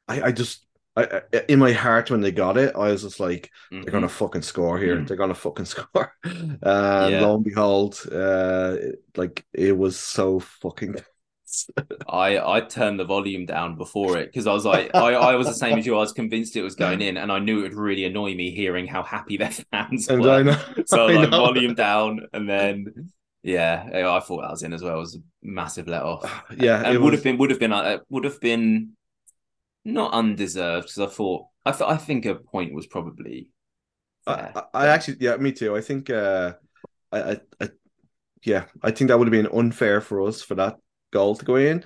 i 0.07 0.21
i 0.23 0.31
just 0.31 0.65
I, 0.95 1.21
I 1.33 1.45
in 1.49 1.59
my 1.59 1.71
heart 1.71 2.11
when 2.11 2.21
they 2.21 2.31
got 2.31 2.57
it 2.57 2.75
i 2.75 2.91
was 2.91 3.03
just 3.03 3.19
like 3.19 3.49
they're 3.81 3.91
Mhm. 3.91 3.93
gonna 3.93 4.09
fucking 4.09 4.41
score 4.41 4.77
here 4.79 5.03
Mhm. 5.03 5.07
they're 5.07 5.17
gonna 5.17 5.33
fucking 5.35 5.65
score 5.73 6.13
and 6.23 6.61
Yeah. 6.97 7.19
lo 7.19 7.35
and 7.35 7.43
behold 7.43 7.99
uh 8.11 8.77
like 9.15 9.45
it 9.53 9.77
was 9.77 9.97
so 9.99 10.39
fucking 10.39 10.95
I 12.07 12.39
I 12.57 12.61
turned 12.61 12.99
the 12.99 13.05
volume 13.05 13.45
down 13.45 13.77
before 13.77 14.17
it 14.17 14.27
because 14.27 14.47
I 14.47 14.53
was 14.53 14.65
like 14.65 14.91
I, 14.95 15.13
I 15.13 15.35
was 15.35 15.47
the 15.47 15.53
same 15.53 15.77
as 15.77 15.85
you. 15.85 15.95
I 15.95 15.99
was 15.99 16.13
convinced 16.13 16.55
it 16.55 16.63
was 16.63 16.75
going 16.75 17.01
in, 17.01 17.17
and 17.17 17.31
I 17.31 17.39
knew 17.39 17.59
it 17.59 17.63
would 17.63 17.73
really 17.75 18.05
annoy 18.05 18.33
me 18.35 18.51
hearing 18.51 18.87
how 18.87 19.03
happy 19.03 19.37
their 19.37 19.51
fans 19.71 20.09
and 20.09 20.25
were. 20.25 20.27
i 20.27 20.41
know 20.43 20.57
so 20.85 21.07
I 21.07 21.15
I 21.15 21.25
like 21.25 21.29
know. 21.29 21.35
volume 21.35 21.75
down, 21.75 22.21
and 22.33 22.49
then 22.49 22.93
yeah, 23.43 23.83
I 23.93 24.19
thought 24.19 24.41
that 24.41 24.51
was 24.51 24.63
in 24.63 24.73
as 24.73 24.81
well. 24.83 24.95
It 24.97 24.99
was 24.99 25.15
a 25.15 25.19
massive 25.43 25.87
let 25.87 26.03
off. 26.03 26.43
yeah 26.57 26.83
and 26.83 26.95
it 26.95 27.01
would 27.01 27.13
was 27.13 27.13
have 27.13 27.23
been 27.23 27.37
would 27.37 27.49
have 27.51 27.59
been 27.59 27.73
uh, 27.73 27.99
would 28.09 28.23
have 28.23 28.39
been 28.41 28.93
not 29.83 30.13
undeserved 30.13 30.87
because 30.87 31.11
I 31.11 31.13
thought 31.13 31.45
I 31.65 31.71
th- 31.71 31.89
I 31.89 31.97
think 31.97 32.25
a 32.25 32.35
point 32.35 32.73
was 32.73 32.87
probably 32.87 33.49
I, 34.27 34.35
fair. 34.35 34.53
I 34.55 34.63
I 34.73 34.87
actually 34.87 35.17
yeah 35.19 35.37
me 35.37 35.51
too. 35.51 35.75
I 35.75 35.81
think 35.81 36.09
uh 36.09 36.53
I, 37.11 37.31
I 37.31 37.37
i 37.61 37.69
yeah 38.43 38.65
i 38.81 38.91
think 38.91 39.09
that 39.09 39.17
would 39.17 39.27
have 39.27 39.43
been 39.43 39.57
unfair 39.59 40.01
for 40.01 40.21
us 40.27 40.41
for 40.41 40.55
that 40.55 40.77
goal 41.11 41.35
to 41.35 41.45
go 41.45 41.55
in 41.55 41.83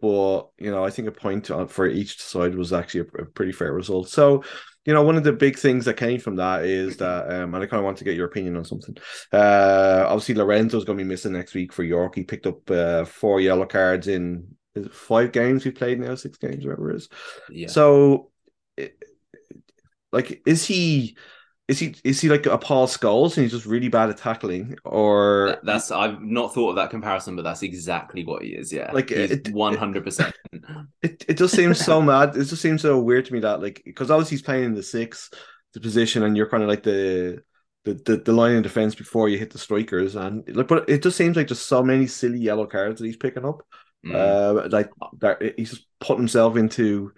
but 0.00 0.48
you 0.58 0.70
know 0.70 0.84
i 0.84 0.90
think 0.90 1.06
a 1.08 1.12
point 1.12 1.50
for 1.68 1.86
each 1.86 2.20
side 2.20 2.54
was 2.54 2.72
actually 2.72 3.00
a, 3.00 3.22
a 3.22 3.26
pretty 3.26 3.52
fair 3.52 3.72
result. 3.72 4.08
So 4.08 4.42
you 4.86 4.92
know 4.92 5.02
one 5.02 5.16
of 5.16 5.24
the 5.24 5.32
big 5.32 5.58
things 5.58 5.84
that 5.84 5.96
came 5.96 6.18
from 6.18 6.36
that 6.36 6.64
is 6.64 6.96
that 6.96 7.30
um 7.30 7.54
and 7.54 7.62
i 7.62 7.66
kind 7.66 7.78
of 7.78 7.84
want 7.84 7.98
to 7.98 8.04
get 8.04 8.16
your 8.16 8.26
opinion 8.26 8.56
on 8.56 8.64
something. 8.64 8.96
Uh 9.32 10.04
obviously 10.08 10.34
lorenzo's 10.34 10.84
going 10.84 10.98
to 10.98 11.04
be 11.04 11.08
missing 11.08 11.32
next 11.32 11.54
week 11.54 11.72
for 11.72 11.84
york. 11.84 12.14
He 12.14 12.24
picked 12.24 12.46
up 12.46 12.68
uh 12.70 13.04
four 13.04 13.40
yellow 13.40 13.66
cards 13.66 14.08
in 14.08 14.56
is 14.74 14.86
it 14.86 14.94
five 14.94 15.32
games 15.32 15.64
we 15.64 15.70
played 15.70 16.00
now 16.00 16.14
six 16.14 16.38
games 16.38 16.64
whatever 16.64 16.90
it 16.90 16.96
is 16.96 17.08
yeah. 17.50 17.68
so, 17.68 18.30
like, 20.12 20.42
is 20.46 20.64
he 20.66 21.16
is 21.68 21.78
he 21.78 21.94
is 22.04 22.20
he 22.20 22.28
like 22.28 22.44
a 22.46 22.58
Paul 22.58 22.86
Scholes 22.86 23.36
and 23.36 23.44
he's 23.44 23.52
just 23.52 23.66
really 23.66 23.88
bad 23.88 24.10
at 24.10 24.18
tackling, 24.18 24.76
or 24.84 25.46
That- 25.50 25.64
That's 25.64 25.90
I've 25.90 26.20
not 26.20 26.52
thought 26.52 26.70
of 26.70 26.76
that 26.76 26.90
comparison, 26.90 27.36
but 27.36 27.42
that's 27.42 27.62
exactly 27.62 28.24
what 28.24 28.42
he 28.42 28.50
is. 28.50 28.72
Yeah, 28.72 28.90
Like, 28.92 29.10
it- 29.10 29.48
one 29.52 29.76
hundred 29.76 30.04
percent. 30.04 30.34
It 31.02 31.24
it 31.28 31.38
just 31.38 31.54
seems 31.54 31.82
so 31.82 32.02
mad. 32.12 32.36
It 32.36 32.44
just 32.44 32.60
seems 32.62 32.82
so 32.82 33.00
weird 33.00 33.24
to 33.26 33.32
me 33.32 33.40
that 33.40 33.62
like 33.62 33.82
because 33.84 34.10
obviously 34.10 34.36
he's 34.36 34.42
playing 34.42 34.64
in 34.64 34.74
the 34.74 34.82
six, 34.82 35.30
the 35.72 35.80
position, 35.80 36.22
and 36.24 36.36
you're 36.36 36.48
kind 36.50 36.62
of 36.62 36.68
like 36.68 36.82
the 36.82 37.42
the 37.84 37.94
the, 38.04 38.16
the 38.18 38.32
line 38.32 38.56
of 38.56 38.62
defense 38.64 38.94
before 38.94 39.28
you 39.28 39.38
hit 39.38 39.50
the 39.50 39.58
strikers, 39.58 40.14
and 40.16 40.44
like 40.54 40.68
but 40.68 40.88
it 40.90 41.02
just 41.02 41.16
seems 41.16 41.36
like 41.36 41.46
just 41.46 41.66
so 41.66 41.82
many 41.82 42.06
silly 42.06 42.38
yellow 42.40 42.66
cards 42.66 43.00
that 43.00 43.06
he's 43.06 43.16
picking 43.16 43.44
up. 43.46 43.62
Mm. 44.04 44.14
Uh, 44.14 44.68
like 44.70 44.90
that 45.20 45.54
he's 45.56 45.70
just 45.70 45.86
putting 46.00 46.22
himself 46.22 46.56
into 46.56 47.12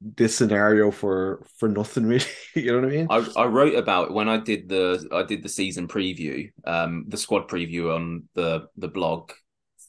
this 0.00 0.36
scenario 0.36 0.90
for 0.90 1.46
for 1.58 1.68
nothing 1.68 2.04
really. 2.06 2.24
you 2.54 2.72
know 2.72 2.80
what 2.80 2.88
I 2.88 2.96
mean? 2.96 3.06
I, 3.10 3.26
I 3.36 3.46
wrote 3.46 3.74
about 3.74 4.12
when 4.12 4.28
I 4.28 4.38
did 4.38 4.68
the 4.68 5.06
I 5.12 5.22
did 5.24 5.42
the 5.42 5.48
season 5.48 5.88
preview, 5.88 6.50
um, 6.64 7.04
the 7.08 7.16
squad 7.16 7.48
preview 7.48 7.94
on 7.94 8.24
the 8.34 8.68
the 8.76 8.88
blog 8.88 9.32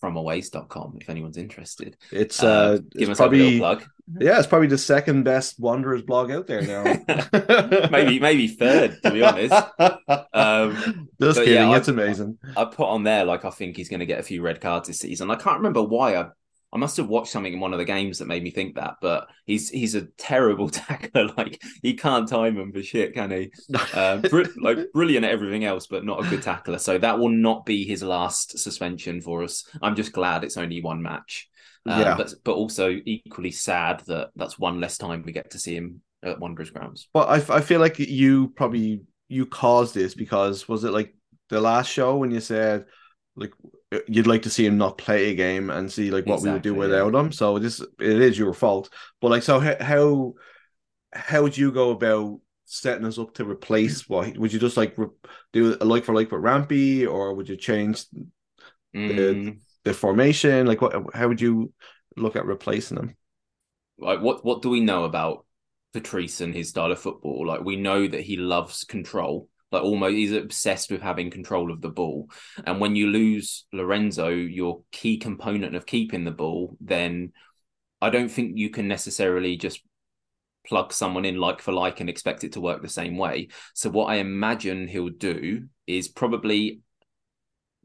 fromaways.com 0.04 0.98
if 1.02 1.10
anyone's 1.10 1.38
interested. 1.38 1.98
It's 2.12 2.44
Uh, 2.44 2.48
uh, 2.48 2.78
give 2.98 3.10
it's 3.10 3.10
myself 3.10 3.32
a 3.34 3.36
little 3.36 3.52
probably 3.52 3.60
plug. 3.60 3.84
yeah, 4.20 4.38
it's 4.38 4.48
probably 4.48 4.68
the 4.68 4.78
second 4.78 5.24
best 5.24 5.60
Wanderers 5.60 6.04
blog 6.04 6.32
out 6.32 6.48
there 6.48 6.62
now. 6.62 6.84
maybe 7.92 8.20
maybe 8.20 8.48
third 8.48 9.02
to 9.04 9.12
be 9.12 9.24
honest. 9.24 9.54
Um, 10.34 11.07
Just 11.20 11.38
but 11.40 11.46
kidding, 11.46 11.70
yeah, 11.70 11.76
I- 11.76 11.78
it's 11.78 11.88
amazing. 11.88 12.38
I 12.56 12.66
put 12.66 12.88
on 12.88 13.04
there 13.04 13.26
like 13.26 13.46
I 13.46 13.50
think 13.50 13.76
he's 13.78 13.90
going 13.90 14.00
to 14.02 14.06
get 14.06 14.20
a 14.20 14.24
few 14.24 14.42
red 14.42 14.62
cards 14.62 14.88
this 14.88 15.00
season. 15.00 15.32
I 15.32 15.36
can't 15.36 15.58
remember 15.58 15.82
why. 15.84 16.16
I 16.16 16.28
I 16.74 16.78
must 16.78 16.98
have 16.98 17.08
watched 17.08 17.32
something 17.32 17.54
in 17.54 17.62
one 17.62 17.72
of 17.72 17.80
the 17.80 17.86
games 17.86 18.20
that 18.20 18.28
made 18.28 18.44
me 18.44 18.52
think 18.52 18.76
that. 18.76 18.96
But 19.02 19.28
he's 19.46 19.70
he's 19.70 19.96
a 19.96 20.08
terrible 20.18 20.70
tackler. 20.70 21.28
Like 21.38 21.62
he 21.82 21.94
can't 21.94 22.28
time 22.28 22.58
him 22.58 22.72
for 22.74 22.84
shit, 22.84 23.14
can 23.14 23.32
he? 23.32 23.52
Uh, 23.94 24.18
br- 24.30 24.44
like 24.62 24.92
brilliant 24.94 25.26
at 25.26 25.32
everything 25.32 25.64
else, 25.64 25.88
but 25.88 26.04
not 26.06 26.26
a 26.26 26.30
good 26.30 26.42
tackler. 26.44 26.78
So 26.78 26.98
that 26.98 27.20
will 27.20 27.30
not 27.30 27.66
be 27.66 27.86
his 27.86 28.04
last 28.04 28.60
suspension 28.60 29.22
for 29.22 29.44
us. 29.44 29.64
I'm 29.82 29.96
just 29.96 30.12
glad 30.12 30.44
it's 30.44 30.58
only 30.58 30.82
one 30.82 31.02
match. 31.02 31.48
Uh, 31.88 32.00
Yeah. 32.04 32.18
but 32.18 32.34
but 32.44 32.54
also 32.56 33.00
equally 33.06 33.52
sad 33.52 34.02
that 34.08 34.32
that's 34.36 34.60
one 34.60 34.82
less 34.82 34.98
time 34.98 35.24
we 35.26 35.32
get 35.32 35.52
to 35.52 35.60
see 35.60 35.74
him 35.76 36.02
at 36.22 36.38
Wanderers 36.40 36.70
grounds. 36.72 37.08
But 37.14 37.30
I, 37.30 37.56
I 37.58 37.62
feel 37.62 37.80
like 37.80 37.98
you 37.98 38.50
probably 38.58 39.04
you 39.30 39.46
caused 39.46 39.94
this 39.94 40.14
because 40.14 40.68
was 40.68 40.84
it 40.84 40.92
like 40.92 41.16
the 41.50 41.62
last 41.62 41.90
show 41.92 42.18
when 42.18 42.32
you 42.32 42.40
said 42.40 42.86
like 43.36 43.54
you'd 44.08 44.28
like 44.28 44.44
to 44.44 44.50
see 44.50 44.66
him 44.66 44.78
not 44.78 44.98
play 44.98 45.30
a 45.32 45.36
game 45.36 45.70
and 45.70 45.92
see 45.92 46.12
like 46.12 46.28
what 46.28 46.42
we 46.42 46.52
would 46.52 46.62
do 46.62 46.74
Exactly, 46.74 46.76
without 46.76 47.14
him. 47.16 47.32
So 47.32 47.60
this 47.60 47.80
it 47.80 48.22
is 48.22 48.38
your 48.38 48.54
fault. 48.54 48.90
But 49.22 49.32
like 49.32 49.44
so 49.44 49.60
how 49.60 49.76
how 49.82 50.34
how 51.14 51.44
would 51.44 51.58
you 51.58 51.72
go 51.72 51.92
about 51.92 52.40
setting 52.66 53.06
us 53.06 53.18
up 53.20 53.34
to 53.36 53.46
replace 53.46 54.10
what 54.10 54.38
would 54.38 54.54
you 54.54 54.60
just 54.60 54.78
like 54.78 54.98
re- 54.98 55.08
do 55.54 55.78
a 55.82 55.86
like 55.86 56.04
for 56.06 56.16
like 56.16 56.32
with 56.32 56.42
Rampy 56.42 57.06
or 57.06 57.34
would 57.34 57.50
you 57.50 57.58
change 57.58 58.06
Mm. 58.94 59.60
the 59.84 59.94
formation? 59.94 60.68
Like 60.68 60.82
what 60.82 61.16
how 61.16 61.28
would 61.28 61.42
you 61.42 61.74
look 62.16 62.36
at 62.36 62.46
replacing 62.46 62.98
him? 62.98 63.16
like 64.00 64.22
what 64.22 64.46
what 64.46 64.62
do 64.62 64.70
we 64.70 64.80
know 64.80 65.04
about 65.04 65.46
Patrice 65.94 66.42
and 66.42 66.54
his 66.54 66.70
style 66.70 66.92
of 66.92 67.00
football? 67.00 67.48
Like 67.48 67.64
we 67.64 67.76
know 67.76 68.08
that 68.08 68.22
he 68.22 68.38
loves 68.38 68.84
control. 68.84 69.50
Like 69.72 69.84
almost 69.84 70.14
he's 70.14 70.32
obsessed 70.32 70.92
with 70.92 71.02
having 71.02 71.30
control 71.30 71.72
of 71.72 71.82
the 71.82 71.90
ball. 71.90 72.30
And 72.66 72.80
when 72.80 72.96
you 72.96 73.08
lose 73.08 73.66
Lorenzo, 73.74 74.30
your 74.30 74.82
key 74.92 75.18
component 75.18 75.76
of 75.76 75.86
keeping 75.86 76.24
the 76.24 76.32
ball, 76.32 76.78
then 76.80 77.34
I 78.02 78.10
don't 78.10 78.30
think 78.30 78.58
you 78.58 78.70
can 78.70 78.88
necessarily 78.88 79.58
just 79.58 79.82
plug 80.66 80.94
someone 80.94 81.26
in 81.26 81.38
like 81.38 81.62
for 81.62 81.72
like 81.72 82.00
and 82.00 82.10
expect 82.10 82.44
it 82.44 82.54
to 82.54 82.62
work 82.62 82.82
the 82.82 82.90
same 82.90 83.18
way. 83.18 83.50
So 83.74 83.90
what 83.90 84.06
I 84.06 84.16
imagine 84.16 84.88
he'll 84.88 85.10
do 85.10 85.68
is 85.86 86.08
probably 86.08 86.82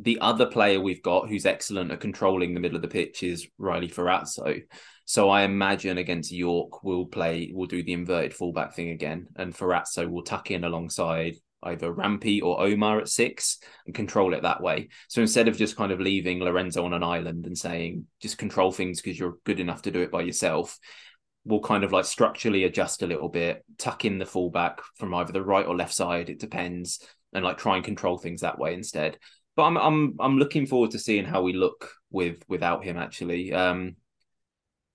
the 0.02 0.20
other 0.20 0.46
player 0.46 0.80
we've 0.80 1.02
got 1.02 1.28
who's 1.28 1.46
excellent 1.46 1.92
at 1.92 2.00
controlling 2.00 2.54
the 2.54 2.60
middle 2.60 2.76
of 2.76 2.82
the 2.82 2.88
pitch 2.88 3.22
is 3.22 3.46
Riley 3.56 3.88
Ferrazzo. 3.88 4.62
So 5.04 5.30
I 5.30 5.42
imagine 5.42 5.98
against 5.98 6.32
York 6.32 6.82
we'll 6.82 7.06
play 7.06 7.52
we'll 7.54 7.66
do 7.66 7.82
the 7.82 7.92
inverted 7.92 8.34
fullback 8.34 8.74
thing 8.74 8.90
again, 8.90 9.28
and 9.36 9.54
Ferrazzo 9.54 10.08
will 10.10 10.22
tuck 10.22 10.50
in 10.50 10.64
alongside 10.64 11.36
either 11.64 11.92
Rampy 11.92 12.40
or 12.40 12.60
Omar 12.60 12.98
at 12.98 13.08
six 13.08 13.58
and 13.86 13.94
control 13.94 14.34
it 14.34 14.42
that 14.42 14.60
way. 14.60 14.88
So 15.08 15.20
instead 15.20 15.46
of 15.46 15.56
just 15.56 15.76
kind 15.76 15.92
of 15.92 16.00
leaving 16.00 16.40
Lorenzo 16.40 16.84
on 16.84 16.92
an 16.92 17.04
island 17.04 17.46
and 17.46 17.56
saying 17.56 18.06
just 18.20 18.38
control 18.38 18.72
things 18.72 19.00
because 19.00 19.16
you're 19.16 19.36
good 19.44 19.60
enough 19.60 19.82
to 19.82 19.92
do 19.92 20.02
it 20.02 20.10
by 20.10 20.22
yourself, 20.22 20.78
we'll 21.44 21.60
kind 21.60 21.84
of 21.84 21.92
like 21.92 22.04
structurally 22.04 22.64
adjust 22.64 23.02
a 23.02 23.06
little 23.06 23.28
bit, 23.28 23.64
tuck 23.78 24.04
in 24.04 24.18
the 24.18 24.26
fullback 24.26 24.80
from 24.96 25.14
either 25.14 25.32
the 25.32 25.42
right 25.42 25.66
or 25.66 25.76
left 25.76 25.94
side, 25.94 26.30
it 26.30 26.40
depends, 26.40 27.06
and 27.32 27.44
like 27.44 27.58
try 27.58 27.76
and 27.76 27.84
control 27.84 28.18
things 28.18 28.40
that 28.40 28.58
way 28.58 28.74
instead. 28.74 29.18
But 29.56 29.64
I'm 29.64 29.76
I'm 29.76 30.16
I'm 30.20 30.38
looking 30.38 30.66
forward 30.66 30.92
to 30.92 30.98
seeing 30.98 31.24
how 31.24 31.42
we 31.42 31.52
look 31.52 31.90
with 32.10 32.42
without 32.48 32.84
him 32.84 32.96
actually. 32.96 33.52
Um 33.52 33.96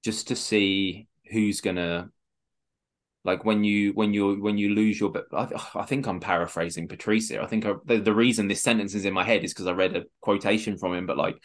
just 0.03 0.29
to 0.29 0.35
see 0.35 1.07
who's 1.31 1.61
gonna 1.61 2.09
like 3.23 3.43
when 3.43 3.63
you 3.63 3.91
when 3.91 4.13
you 4.13 4.35
when 4.41 4.57
you 4.57 4.69
lose 4.69 4.99
your 4.99 5.13
I, 5.33 5.47
I 5.75 5.83
think 5.83 6.07
I'm 6.07 6.19
paraphrasing 6.19 6.87
Patrice 6.87 7.29
here. 7.29 7.41
I 7.41 7.45
think 7.45 7.65
I, 7.65 7.73
the, 7.85 7.97
the 7.99 8.13
reason 8.13 8.47
this 8.47 8.63
sentence 8.63 8.95
is 8.95 9.05
in 9.05 9.13
my 9.13 9.23
head 9.23 9.43
is 9.43 9.53
because 9.53 9.67
I 9.67 9.73
read 9.73 9.95
a 9.95 10.05
quotation 10.21 10.77
from 10.77 10.93
him 10.93 11.05
but 11.05 11.17
like 11.17 11.37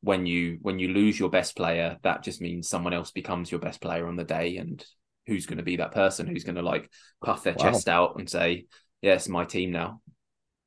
when 0.00 0.24
you 0.24 0.58
when 0.62 0.78
you 0.78 0.88
lose 0.88 1.18
your 1.18 1.30
best 1.30 1.56
player 1.56 1.98
that 2.02 2.22
just 2.22 2.40
means 2.40 2.68
someone 2.68 2.94
else 2.94 3.10
becomes 3.10 3.50
your 3.50 3.60
best 3.60 3.80
player 3.80 4.06
on 4.06 4.16
the 4.16 4.24
day 4.24 4.56
and 4.56 4.84
who's 5.26 5.46
going 5.46 5.58
to 5.58 5.64
be 5.64 5.76
that 5.76 5.92
person 5.92 6.26
who's 6.26 6.44
going 6.44 6.54
to 6.54 6.62
like 6.62 6.90
puff 7.24 7.42
their 7.42 7.54
Wow. 7.54 7.64
chest 7.64 7.88
out 7.88 8.16
and 8.18 8.30
say 8.30 8.66
yeah 9.02 9.18
my 9.28 9.44
team 9.44 9.72
now 9.72 10.00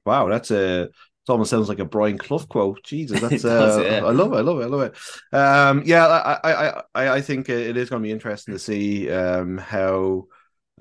Wow, 0.05 0.27
that's 0.27 0.51
a 0.51 0.89
it 1.27 1.31
almost 1.31 1.51
sounds 1.51 1.69
like 1.69 1.79
a 1.79 1.85
Brian 1.85 2.17
Clough 2.17 2.45
quote. 2.47 2.83
Jesus, 2.83 3.19
that's 3.21 3.43
does, 3.43 3.77
uh, 3.77 3.83
yeah. 3.83 4.01
I 4.03 4.11
love 4.11 4.33
it, 4.33 4.37
I 4.37 4.41
love 4.41 4.59
it, 4.61 4.63
I 4.63 4.67
love 4.67 4.81
it. 4.81 5.35
Um, 5.35 5.83
yeah, 5.85 6.07
I, 6.07 6.39
I, 6.51 6.83
I, 6.95 7.09
I 7.15 7.21
think 7.21 7.49
it 7.49 7.77
is 7.77 7.89
going 7.89 8.01
to 8.01 8.07
be 8.07 8.11
interesting 8.11 8.53
to 8.53 8.59
see 8.59 9.09
um 9.11 9.57
how 9.57 10.25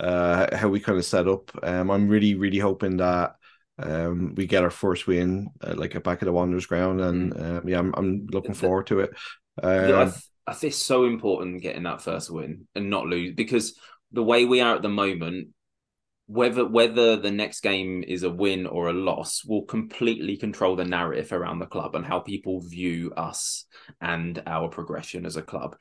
uh 0.01 0.57
how 0.57 0.69
we 0.69 0.81
kind 0.81 0.99
of 0.99 1.05
set 1.05 1.29
up. 1.29 1.51
Um, 1.63 1.91
I'm 1.91 2.09
really, 2.09 2.35
really 2.35 2.59
hoping 2.59 2.99
that 2.99 3.35
um 3.81 4.35
we 4.35 4.47
get 4.47 4.65
our 4.65 4.71
first 4.71 5.07
win 5.07 5.51
uh, 5.61 5.75
like 5.77 6.01
back 6.03 6.23
at 6.23 6.27
the 6.27 6.33
Wanderers 6.33 6.67
ground, 6.67 7.01
and 7.01 7.33
um, 7.41 7.69
yeah, 7.69 7.79
I'm, 7.79 7.93
I'm 7.97 8.27
looking 8.33 8.53
The- 8.53 8.59
forward 8.59 8.87
to 8.89 9.01
it. 9.01 9.11
Yeah, 9.77 9.99
I, 10.01 10.05
Um, 10.05 10.11
th- 10.11 10.25
I 10.47 10.55
think 10.55 10.73
it's 10.73 10.83
so 10.83 11.05
important 11.05 11.63
getting 11.63 11.83
that 11.85 12.03
first 12.03 12.31
win 12.31 12.67
and 12.75 12.91
not 12.91 13.07
lose 13.07 13.35
because 13.35 13.79
the 14.13 14.23
way 14.23 14.45
we 14.45 14.61
are 14.61 14.77
at 14.77 14.83
the 14.83 14.89
moment, 14.89 15.49
whether 16.29 16.67
whether 16.67 17.17
the 17.17 17.31
next 17.31 17.61
game 17.61 18.05
is 18.07 18.23
a 18.23 18.31
win 18.31 18.67
or 18.67 18.89
a 18.89 18.93
loss, 18.93 19.43
will 19.47 19.63
completely 19.63 20.37
control 20.37 20.77
the 20.77 20.85
narrative 20.85 21.33
around 21.33 21.59
the 21.59 21.67
club 21.67 21.95
and 21.95 22.05
how 22.05 22.21
people 22.21 22.61
view 22.61 23.13
us 23.17 23.65
and 24.03 24.43
our 24.47 24.69
progression 24.69 25.25
as 25.25 25.37
a 25.37 25.43
club. 25.43 25.75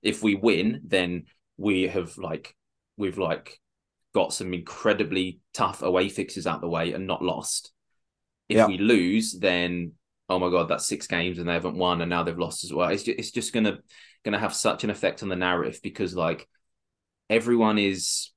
If 0.00 0.22
we 0.22 0.36
win, 0.36 0.82
then 0.84 1.24
we 1.56 1.88
have 1.88 2.16
like 2.18 2.54
we've 2.96 3.18
like 3.18 3.58
got 4.14 4.32
some 4.32 4.54
incredibly 4.54 5.40
tough 5.54 5.82
away 5.82 6.08
fixes 6.08 6.46
out 6.46 6.60
the 6.60 6.68
way 6.68 6.92
and 6.92 7.08
not 7.08 7.22
lost. 7.22 7.72
If 8.48 8.58
Yeah. 8.58 8.66
we 8.68 8.78
lose, 8.78 9.36
then 9.36 9.92
oh 10.28 10.38
my 10.38 10.50
god, 10.50 10.68
that's 10.68 10.86
six 10.86 11.08
games 11.08 11.40
and 11.40 11.48
they 11.48 11.54
haven't 11.54 11.76
won 11.76 12.00
and 12.00 12.10
now 12.10 12.22
they've 12.22 12.38
lost 12.38 12.62
as 12.62 12.72
well. 12.72 12.90
It's 12.90 13.02
just, 13.02 13.18
it's 13.18 13.30
just 13.32 13.52
gonna 13.52 13.78
gonna 14.24 14.38
have 14.38 14.54
such 14.54 14.84
an 14.84 14.90
effect 14.90 15.24
on 15.24 15.28
the 15.28 15.34
narrative 15.36 15.80
because 15.82 16.14
like 16.14 16.48
everyone 17.28 17.78
is 17.78 18.30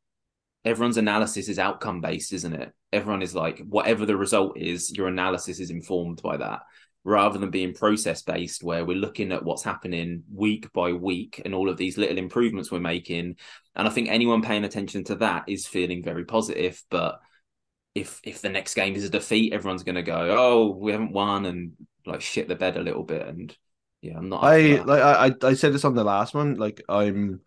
everyone's 0.66 0.98
analysis 0.98 1.50
is 1.50 1.60
outcome 1.60 2.02
based, 2.02 2.34
isn't 2.34 2.54
it? 2.54 2.72
Everyone 2.92 3.22
is 3.22 3.36
like 3.36 3.60
whatever 3.60 4.06
the 4.06 4.18
result 4.18 4.58
is, 4.58 4.96
your 4.96 5.08
analysis 5.08 5.60
is 5.60 5.70
informed 5.70 6.22
by 6.22 6.38
that 6.38 6.62
rather 7.04 7.38
than 7.38 7.50
being 7.50 7.74
process 7.74 8.22
based 8.22 8.64
where 8.64 8.86
we're 8.86 8.96
looking 8.96 9.32
at 9.32 9.44
what's 9.44 9.64
happening 9.64 10.24
week 10.34 10.72
by 10.72 10.94
week 10.94 11.42
and 11.44 11.54
all 11.54 11.70
of 11.70 11.78
these 11.78 11.98
little 11.98 12.18
improvements 12.18 12.72
we're 12.72 12.80
making 12.80 13.36
and 13.76 13.88
i 13.88 13.90
think 13.90 14.08
anyone 14.08 14.42
paying 14.42 14.64
attention 14.64 15.04
to 15.04 15.16
that 15.16 15.44
is 15.48 15.68
feeling 15.68 16.02
very 16.02 16.24
positive 16.24 16.82
but 16.90 17.20
if 17.94 18.22
if 18.24 18.42
the 18.42 18.50
next 18.50 18.74
game 18.74 18.96
is 18.96 19.04
a 19.04 19.10
defeat 19.10 19.54
everyone's 19.54 19.84
going 19.84 19.96
to 19.96 20.02
go 20.02 20.36
oh 20.38 20.78
we 20.78 20.92
haven't 20.92 21.12
won 21.12 21.46
and 21.46 21.74
like 22.06 22.22
shit 22.22 22.48
the 22.48 22.56
bed 22.56 22.78
a 22.78 22.82
little 22.82 23.04
bit 23.04 23.28
and 23.28 23.56
yeah 24.02 24.18
i'm 24.18 24.30
not 24.30 24.44
I 24.44 24.82
like 24.82 25.02
I 25.02 25.28
I 25.28 25.50
I 25.50 25.54
said 25.56 25.74
this 25.74 25.86
on 25.86 25.96
the 25.96 26.04
last 26.04 26.34
one. 26.34 26.56
Like 26.56 26.84
I'm 26.90 27.40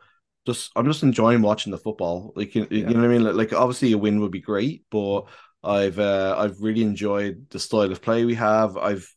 just 0.47 0.70
I'm 0.76 0.86
just 0.86 1.03
enjoying 1.03 1.42
watching 1.42 1.72
the 1.72 1.78
football. 1.78 2.32
Like 2.36 2.55
you, 2.55 2.66
you 2.70 2.84
know 2.84 3.01
what 3.01 3.05
I 3.05 3.09
mean. 3.09 3.24
Like, 3.24 3.34
like 3.34 3.53
obviously 3.53 3.92
a 3.92 3.99
win 3.99 4.20
would 4.20 4.32
be 4.32 4.40
great, 4.40 4.84
but 4.90 5.22
I've 5.62 5.99
uh, 5.99 6.34
I've 6.38 6.61
really 6.61 6.82
enjoyed 6.82 7.47
the 7.51 7.59
style 7.59 7.90
of 7.92 8.03
play 8.03 8.24
we 8.24 8.34
have. 8.34 8.76
I've 8.76 9.09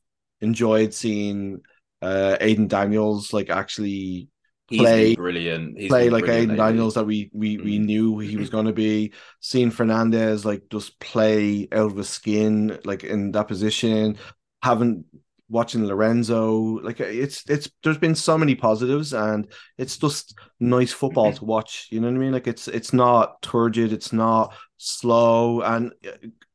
enjoyed 0.42 0.94
seeing 0.94 1.62
uh 2.02 2.38
Aidan 2.40 2.68
Daniels 2.68 3.34
like 3.34 3.50
actually 3.50 4.30
play- 4.68 5.16
brilliant 5.16 5.78
He's 5.78 5.90
play 5.90 6.10
like 6.10 6.24
brilliant 6.24 6.36
Aidan 6.36 6.50
lately. 6.50 6.66
Daniels 6.68 6.94
that 6.96 7.06
we 7.06 7.30
we 7.34 7.58
we 7.58 7.80
Mm. 7.80 7.86
knew 7.86 8.20
he 8.20 8.38
was 8.38 8.50
going 8.50 8.66
to 8.66 8.74
be. 8.74 9.14
Seeing 9.42 9.72
Fernandez 9.72 10.46
like 10.46 10.64
just 10.72 11.00
play 11.00 11.68
out 11.72 11.92
of 11.92 11.98
his 11.98 12.10
skin 12.10 12.80
like 12.86 13.04
in 13.04 13.32
that 13.34 13.48
position, 13.48 14.18
having 14.64 15.06
watching 15.50 15.86
Lorenzo. 15.86 16.80
Like 16.82 17.00
it's 17.00 17.44
it's 17.50 17.70
there's 17.84 17.98
been 17.98 18.16
so 18.16 18.38
many 18.38 18.56
positives, 18.56 19.14
and 19.14 19.52
it's 19.78 19.98
just 19.98 20.38
nice 20.60 20.94
football 20.94 21.34
to 21.34 21.46
watch. 21.46 21.88
You 21.92 22.00
know 22.00 22.08
what 22.08 22.16
I 22.16 22.20
mean? 22.20 22.32
Like 22.32 22.48
it's 22.48 22.68
it's 22.68 22.94
not 22.94 23.42
turgid, 23.42 23.92
it's 23.92 24.14
not 24.14 24.54
slow, 24.78 25.62
and 25.62 25.92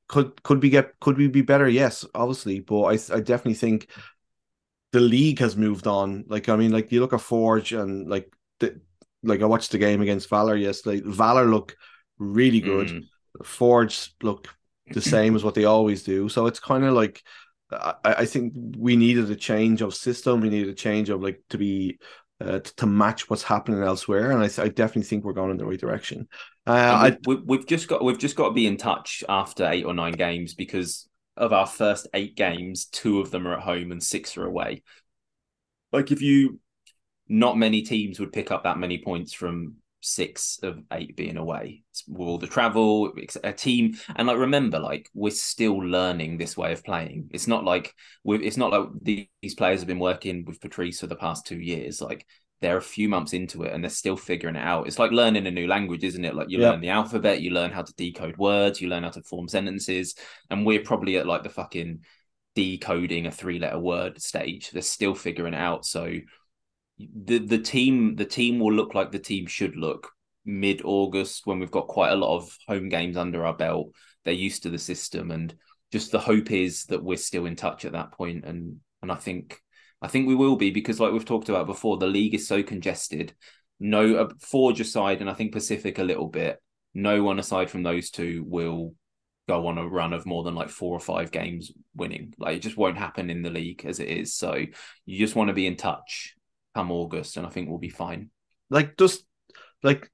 could 0.08 0.42
could 0.42 0.62
we 0.62 0.70
get 0.70 0.98
could 1.00 1.16
we 1.16 1.28
be 1.28 1.42
better? 1.42 1.68
Yes, 1.68 2.04
obviously, 2.14 2.60
but 2.60 2.82
I 2.84 2.92
I 3.14 3.20
definitely 3.20 3.54
think 3.54 3.88
the 4.92 5.00
league 5.00 5.40
has 5.40 5.56
moved 5.56 5.86
on. 5.86 6.24
Like 6.28 6.48
I 6.48 6.56
mean, 6.56 6.70
like 6.70 6.92
you 6.92 7.00
look 7.00 7.12
at 7.12 7.20
Forge 7.20 7.72
and 7.72 8.08
like 8.08 8.32
the 8.60 8.80
like 9.22 9.42
I 9.42 9.46
watched 9.46 9.72
the 9.72 9.78
game 9.78 10.00
against 10.00 10.30
Valor 10.30 10.56
yesterday. 10.56 11.02
Valor 11.04 11.46
look 11.46 11.76
really 12.18 12.60
good. 12.60 12.88
Mm. 12.88 13.04
Forge 13.44 14.14
look 14.22 14.48
the 14.90 15.00
same 15.00 15.34
as 15.34 15.42
what 15.42 15.54
they 15.54 15.64
always 15.64 16.02
do. 16.02 16.28
So 16.28 16.46
it's 16.46 16.60
kind 16.60 16.84
of 16.84 16.94
like 16.94 17.22
I, 17.74 17.94
I 18.04 18.24
think 18.26 18.52
we 18.76 18.96
needed 18.96 19.30
a 19.30 19.36
change 19.36 19.82
of 19.82 19.94
system. 19.94 20.40
We 20.40 20.50
needed 20.50 20.68
a 20.68 20.74
change 20.74 21.10
of 21.10 21.22
like 21.22 21.40
to 21.50 21.58
be 21.58 21.98
uh, 22.40 22.58
to, 22.60 22.76
to 22.76 22.86
match 22.86 23.30
what's 23.30 23.42
happening 23.42 23.82
elsewhere, 23.82 24.30
and 24.30 24.42
I, 24.42 24.62
I 24.62 24.68
definitely 24.68 25.02
think 25.02 25.24
we're 25.24 25.32
going 25.32 25.50
in 25.50 25.56
the 25.56 25.66
right 25.66 25.78
direction. 25.78 26.28
Uh, 26.66 27.12
we, 27.26 27.36
we, 27.36 27.42
we've 27.42 27.66
just 27.66 27.88
got 27.88 28.02
we've 28.04 28.18
just 28.18 28.36
got 28.36 28.48
to 28.48 28.54
be 28.54 28.66
in 28.66 28.76
touch 28.76 29.22
after 29.28 29.68
eight 29.70 29.84
or 29.84 29.94
nine 29.94 30.14
games 30.14 30.54
because 30.54 31.08
of 31.36 31.52
our 31.52 31.66
first 31.66 32.06
eight 32.14 32.36
games, 32.36 32.86
two 32.86 33.20
of 33.20 33.30
them 33.30 33.46
are 33.46 33.54
at 33.54 33.62
home 33.62 33.92
and 33.92 34.02
six 34.02 34.36
are 34.36 34.46
away. 34.46 34.82
Like 35.92 36.12
if 36.12 36.22
you, 36.22 36.60
not 37.28 37.58
many 37.58 37.82
teams 37.82 38.20
would 38.20 38.32
pick 38.32 38.50
up 38.50 38.64
that 38.64 38.78
many 38.78 38.98
points 38.98 39.32
from 39.32 39.76
six 40.04 40.58
of 40.62 40.80
eight 40.92 41.16
being 41.16 41.36
away. 41.36 41.82
With 42.08 42.28
all 42.28 42.38
the 42.38 42.46
travel, 42.46 43.12
it's 43.16 43.36
a 43.42 43.52
team, 43.52 43.94
and 44.16 44.28
like 44.28 44.38
remember, 44.38 44.78
like 44.78 45.08
we're 45.14 45.30
still 45.30 45.78
learning 45.78 46.36
this 46.38 46.56
way 46.56 46.72
of 46.72 46.84
playing. 46.84 47.30
It's 47.32 47.46
not 47.46 47.64
like 47.64 47.94
we 48.22 48.44
It's 48.44 48.56
not 48.56 48.72
like 48.72 48.88
these 49.02 49.54
players 49.56 49.80
have 49.80 49.88
been 49.88 49.98
working 49.98 50.44
with 50.44 50.60
Patrice 50.60 51.00
for 51.00 51.06
the 51.06 51.16
past 51.16 51.46
two 51.46 51.58
years. 51.58 52.00
Like 52.00 52.26
they're 52.60 52.76
a 52.76 52.82
few 52.82 53.08
months 53.08 53.32
into 53.32 53.62
it 53.64 53.72
and 53.72 53.82
they're 53.82 53.90
still 53.90 54.16
figuring 54.16 54.56
it 54.56 54.64
out. 54.64 54.86
It's 54.86 54.98
like 54.98 55.10
learning 55.10 55.46
a 55.46 55.50
new 55.50 55.66
language, 55.66 56.04
isn't 56.04 56.24
it? 56.24 56.34
Like 56.34 56.48
you 56.48 56.58
learn 56.58 56.80
the 56.80 56.88
alphabet, 56.90 57.40
you 57.42 57.50
learn 57.50 57.70
how 57.70 57.82
to 57.82 57.94
decode 57.94 58.36
words, 58.38 58.80
you 58.80 58.88
learn 58.88 59.02
how 59.02 59.10
to 59.10 59.22
form 59.22 59.48
sentences, 59.48 60.14
and 60.50 60.64
we're 60.64 60.82
probably 60.82 61.16
at 61.16 61.26
like 61.26 61.42
the 61.42 61.48
fucking 61.50 62.00
decoding 62.54 63.26
a 63.26 63.30
three 63.30 63.58
letter 63.58 63.78
word 63.78 64.20
stage. 64.22 64.70
They're 64.70 64.82
still 64.82 65.14
figuring 65.14 65.54
it 65.54 65.60
out. 65.60 65.84
So 65.84 66.18
the 66.98 67.38
the 67.38 67.58
team 67.58 68.16
the 68.16 68.24
team 68.24 68.58
will 68.58 68.72
look 68.72 68.94
like 68.94 69.10
the 69.10 69.18
team 69.18 69.46
should 69.46 69.76
look 69.76 70.12
mid 70.44 70.82
August 70.84 71.46
when 71.46 71.58
we've 71.58 71.70
got 71.70 71.88
quite 71.88 72.12
a 72.12 72.16
lot 72.16 72.36
of 72.36 72.56
home 72.68 72.88
games 72.88 73.16
under 73.16 73.44
our 73.44 73.56
belt. 73.56 73.88
They're 74.24 74.34
used 74.34 74.62
to 74.64 74.70
the 74.70 74.78
system 74.78 75.30
and 75.30 75.54
just 75.90 76.12
the 76.12 76.18
hope 76.18 76.50
is 76.50 76.84
that 76.86 77.02
we're 77.02 77.16
still 77.16 77.46
in 77.46 77.56
touch 77.56 77.84
at 77.84 77.92
that 77.92 78.12
point 78.12 78.44
and 78.44 78.80
and 79.02 79.10
I 79.10 79.16
think 79.16 79.60
I 80.02 80.08
think 80.08 80.28
we 80.28 80.34
will 80.34 80.56
be 80.56 80.70
because 80.70 81.00
like 81.00 81.12
we've 81.12 81.24
talked 81.24 81.48
about 81.48 81.66
before 81.66 81.96
the 81.96 82.06
league 82.06 82.34
is 82.34 82.46
so 82.46 82.62
congested. 82.62 83.34
No 83.80 84.16
uh, 84.16 84.28
Forge 84.40 84.80
aside 84.80 85.20
and 85.20 85.30
I 85.30 85.34
think 85.34 85.52
Pacific 85.52 85.98
a 85.98 86.04
little 86.04 86.28
bit. 86.28 86.60
No 86.94 87.22
one 87.22 87.38
aside 87.38 87.70
from 87.70 87.82
those 87.82 88.10
two 88.10 88.44
will 88.46 88.94
go 89.48 89.66
on 89.66 89.78
a 89.78 89.86
run 89.86 90.12
of 90.12 90.26
more 90.26 90.42
than 90.42 90.54
like 90.54 90.70
four 90.70 90.96
or 90.96 91.00
five 91.00 91.30
games 91.30 91.72
winning. 91.94 92.34
Like 92.38 92.56
it 92.56 92.60
just 92.60 92.76
won't 92.76 92.96
happen 92.96 93.30
in 93.30 93.42
the 93.42 93.50
league 93.50 93.84
as 93.84 93.98
it 93.98 94.08
is. 94.08 94.34
So 94.34 94.64
you 95.06 95.18
just 95.18 95.34
want 95.34 95.48
to 95.48 95.54
be 95.54 95.66
in 95.66 95.76
touch 95.76 96.34
come 96.74 96.90
August, 96.90 97.36
and 97.36 97.46
I 97.46 97.50
think 97.50 97.68
we'll 97.68 97.78
be 97.78 97.88
fine. 97.90 98.30
like 98.70 98.96
just 98.96 99.24
like 99.82 100.10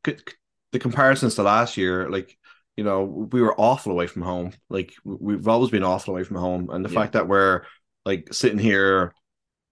the 0.73 0.79
comparisons 0.79 1.37
to 1.37 1.43
last 1.43 1.77
year, 1.77 2.09
like 2.11 2.37
you 2.77 2.85
know, 2.85 3.05
we 3.05 3.41
were 3.43 3.55
awful 3.61 3.93
away 3.93 4.07
from 4.07 4.23
home. 4.23 4.53
Like 4.69 4.93
we- 5.05 5.37
we've 5.37 5.49
always 5.49 5.71
been 5.71 5.85
awful 5.85 6.15
away 6.15 6.25
from 6.25 6.37
home, 6.37 6.71
and 6.71 6.85
the 6.85 6.91
Yeah. 6.91 7.01
fact 7.01 7.13
that 7.13 7.29
we're 7.29 7.63
like 8.05 8.33
sitting 8.33 8.59
here, 8.59 9.13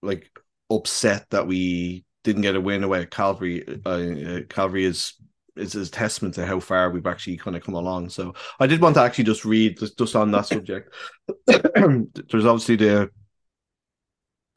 like 0.01 0.29
upset 0.69 1.25
that 1.31 1.47
we 1.47 2.05
didn't 2.23 2.43
get 2.43 2.55
a 2.55 2.61
win 2.61 2.83
away 2.83 3.01
at 3.01 3.11
Cavalry, 3.11 3.65
uh, 3.85 3.89
uh, 3.89 4.39
Cavalry 4.49 4.85
is 4.85 5.13
is 5.55 5.75
is 5.75 5.89
testament 5.89 6.35
to 6.35 6.45
how 6.45 6.59
far 6.59 6.89
we've 6.89 7.07
actually 7.07 7.35
kind 7.37 7.55
of 7.57 7.63
come 7.63 7.75
along. 7.75 8.09
So 8.09 8.33
I 8.59 8.67
did 8.67 8.79
want 8.81 8.95
to 8.95 9.01
actually 9.01 9.25
just 9.25 9.43
read 9.45 9.77
just, 9.79 9.97
just 9.97 10.15
on 10.15 10.31
that 10.31 10.45
subject. 10.53 10.93
There's 11.45 12.45
obviously 12.45 12.77
the 12.77 13.09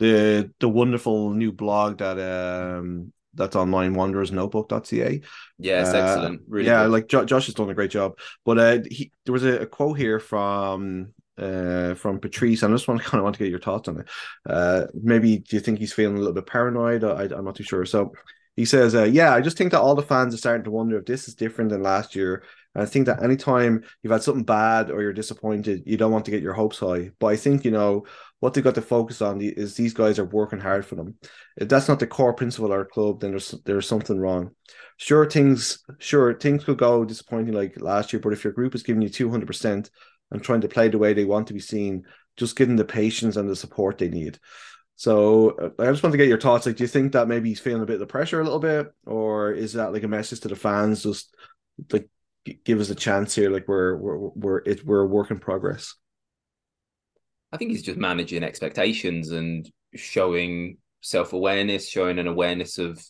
the 0.02 0.52
the 0.60 0.68
wonderful 0.68 1.30
new 1.30 1.52
blog 1.52 1.98
that 1.98 2.18
um 2.18 3.12
that's 3.34 3.56
online 3.56 3.94
wanderersnotebook.ca 3.94 5.20
Yeah, 5.58 5.80
it's 5.80 5.94
uh, 5.94 5.94
excellent. 5.94 6.42
Really, 6.48 6.66
yeah, 6.66 6.74
good. 6.74 6.92
like 6.92 7.08
jo- 7.08 7.24
Josh 7.24 7.46
has 7.46 7.54
done 7.54 7.70
a 7.70 7.74
great 7.74 7.90
job. 7.90 8.18
But 8.44 8.58
uh, 8.58 8.78
he 8.90 9.12
there 9.24 9.32
was 9.32 9.44
a, 9.44 9.60
a 9.62 9.66
quote 9.66 9.98
here 9.98 10.20
from 10.20 11.12
uh 11.38 11.94
from 11.94 12.20
Patrice, 12.20 12.62
and 12.62 12.72
I 12.72 12.76
just 12.76 12.88
want 12.88 13.02
to 13.02 13.08
kind 13.08 13.20
of 13.20 13.24
want 13.24 13.36
to 13.36 13.44
get 13.44 13.50
your 13.50 13.60
thoughts 13.60 13.88
on 13.88 14.00
it. 14.00 14.08
Uh, 14.48 14.86
maybe 14.94 15.38
do 15.38 15.56
you 15.56 15.60
think 15.60 15.78
he's 15.78 15.92
feeling 15.94 16.16
a 16.16 16.18
little 16.20 16.34
bit 16.34 16.46
paranoid? 16.46 17.04
I, 17.04 17.24
I'm 17.24 17.44
not 17.44 17.56
too 17.56 17.64
sure. 17.64 17.84
So 17.86 18.12
he 18.56 18.64
says, 18.66 18.94
uh, 18.94 19.04
"Yeah, 19.04 19.32
I 19.34 19.40
just 19.40 19.56
think 19.56 19.70
that 19.72 19.80
all 19.80 19.94
the 19.94 20.02
fans 20.02 20.34
are 20.34 20.38
starting 20.38 20.64
to 20.64 20.70
wonder 20.70 20.98
if 20.98 21.06
this 21.06 21.28
is 21.28 21.34
different 21.34 21.70
than 21.70 21.82
last 21.82 22.14
year. 22.14 22.44
And 22.74 22.82
I 22.82 22.86
think 22.86 23.06
that 23.06 23.22
anytime 23.22 23.82
you've 24.02 24.12
had 24.12 24.22
something 24.22 24.44
bad 24.44 24.90
or 24.90 25.02
you're 25.02 25.12
disappointed, 25.12 25.82
you 25.86 25.96
don't 25.96 26.12
want 26.12 26.24
to 26.26 26.30
get 26.30 26.42
your 26.42 26.52
hopes 26.54 26.78
high. 26.78 27.10
But 27.18 27.28
I 27.28 27.36
think 27.36 27.64
you 27.64 27.70
know 27.70 28.04
what 28.42 28.54
they've 28.54 28.64
got 28.64 28.74
to 28.74 28.82
focus 28.82 29.22
on 29.22 29.40
is 29.40 29.76
these 29.76 29.94
guys 29.94 30.18
are 30.18 30.24
working 30.24 30.58
hard 30.58 30.84
for 30.84 30.96
them. 30.96 31.14
If 31.56 31.68
that's 31.68 31.86
not 31.86 32.00
the 32.00 32.06
core 32.06 32.34
principle 32.34 32.66
of 32.66 32.72
our 32.72 32.84
club, 32.84 33.20
then 33.20 33.30
there's 33.30 33.52
there's 33.64 33.86
something 33.86 34.18
wrong." 34.18 34.50
sure 35.02 35.28
things 35.28 35.78
sure 35.98 36.32
things 36.34 36.64
could 36.64 36.78
go 36.78 37.04
disappointing 37.04 37.54
like 37.54 37.80
last 37.80 38.12
year 38.12 38.20
but 38.20 38.32
if 38.32 38.44
your 38.44 38.52
group 38.52 38.72
is 38.72 38.84
giving 38.84 39.02
you 39.02 39.08
200% 39.08 39.90
and 40.30 40.42
trying 40.42 40.60
to 40.60 40.68
play 40.68 40.88
the 40.88 40.98
way 40.98 41.12
they 41.12 41.24
want 41.24 41.48
to 41.48 41.52
be 41.52 41.58
seen 41.58 42.04
just 42.36 42.54
give 42.56 42.68
them 42.68 42.76
the 42.76 42.84
patience 42.84 43.36
and 43.36 43.48
the 43.48 43.56
support 43.56 43.98
they 43.98 44.08
need 44.08 44.38
so 44.94 45.50
uh, 45.50 45.70
i 45.82 45.86
just 45.86 46.04
want 46.04 46.12
to 46.12 46.18
get 46.18 46.28
your 46.28 46.40
thoughts 46.40 46.66
like 46.66 46.76
do 46.76 46.84
you 46.84 46.88
think 46.88 47.12
that 47.12 47.26
maybe 47.26 47.48
he's 47.48 47.58
feeling 47.58 47.82
a 47.82 47.86
bit 47.86 47.94
of 47.94 48.00
the 48.00 48.06
pressure 48.06 48.40
a 48.40 48.44
little 48.44 48.60
bit 48.60 48.92
or 49.04 49.50
is 49.52 49.72
that 49.72 49.92
like 49.92 50.04
a 50.04 50.08
message 50.08 50.38
to 50.38 50.48
the 50.48 50.54
fans 50.54 51.02
just 51.02 51.34
like 51.90 52.08
give 52.64 52.78
us 52.78 52.90
a 52.90 52.94
chance 52.94 53.34
here 53.34 53.50
like 53.50 53.66
we're 53.66 53.96
we're 53.96 54.18
we're 54.18 54.58
it, 54.58 54.84
we're 54.84 55.02
a 55.02 55.06
work 55.06 55.32
in 55.32 55.38
progress 55.40 55.96
I 57.52 57.56
think 57.56 57.70
he's 57.70 57.82
just 57.82 57.98
managing 57.98 58.42
expectations 58.42 59.30
and 59.30 59.70
showing 59.94 60.78
self 61.02 61.32
awareness, 61.32 61.88
showing 61.88 62.18
an 62.18 62.26
awareness 62.26 62.78
of. 62.78 63.04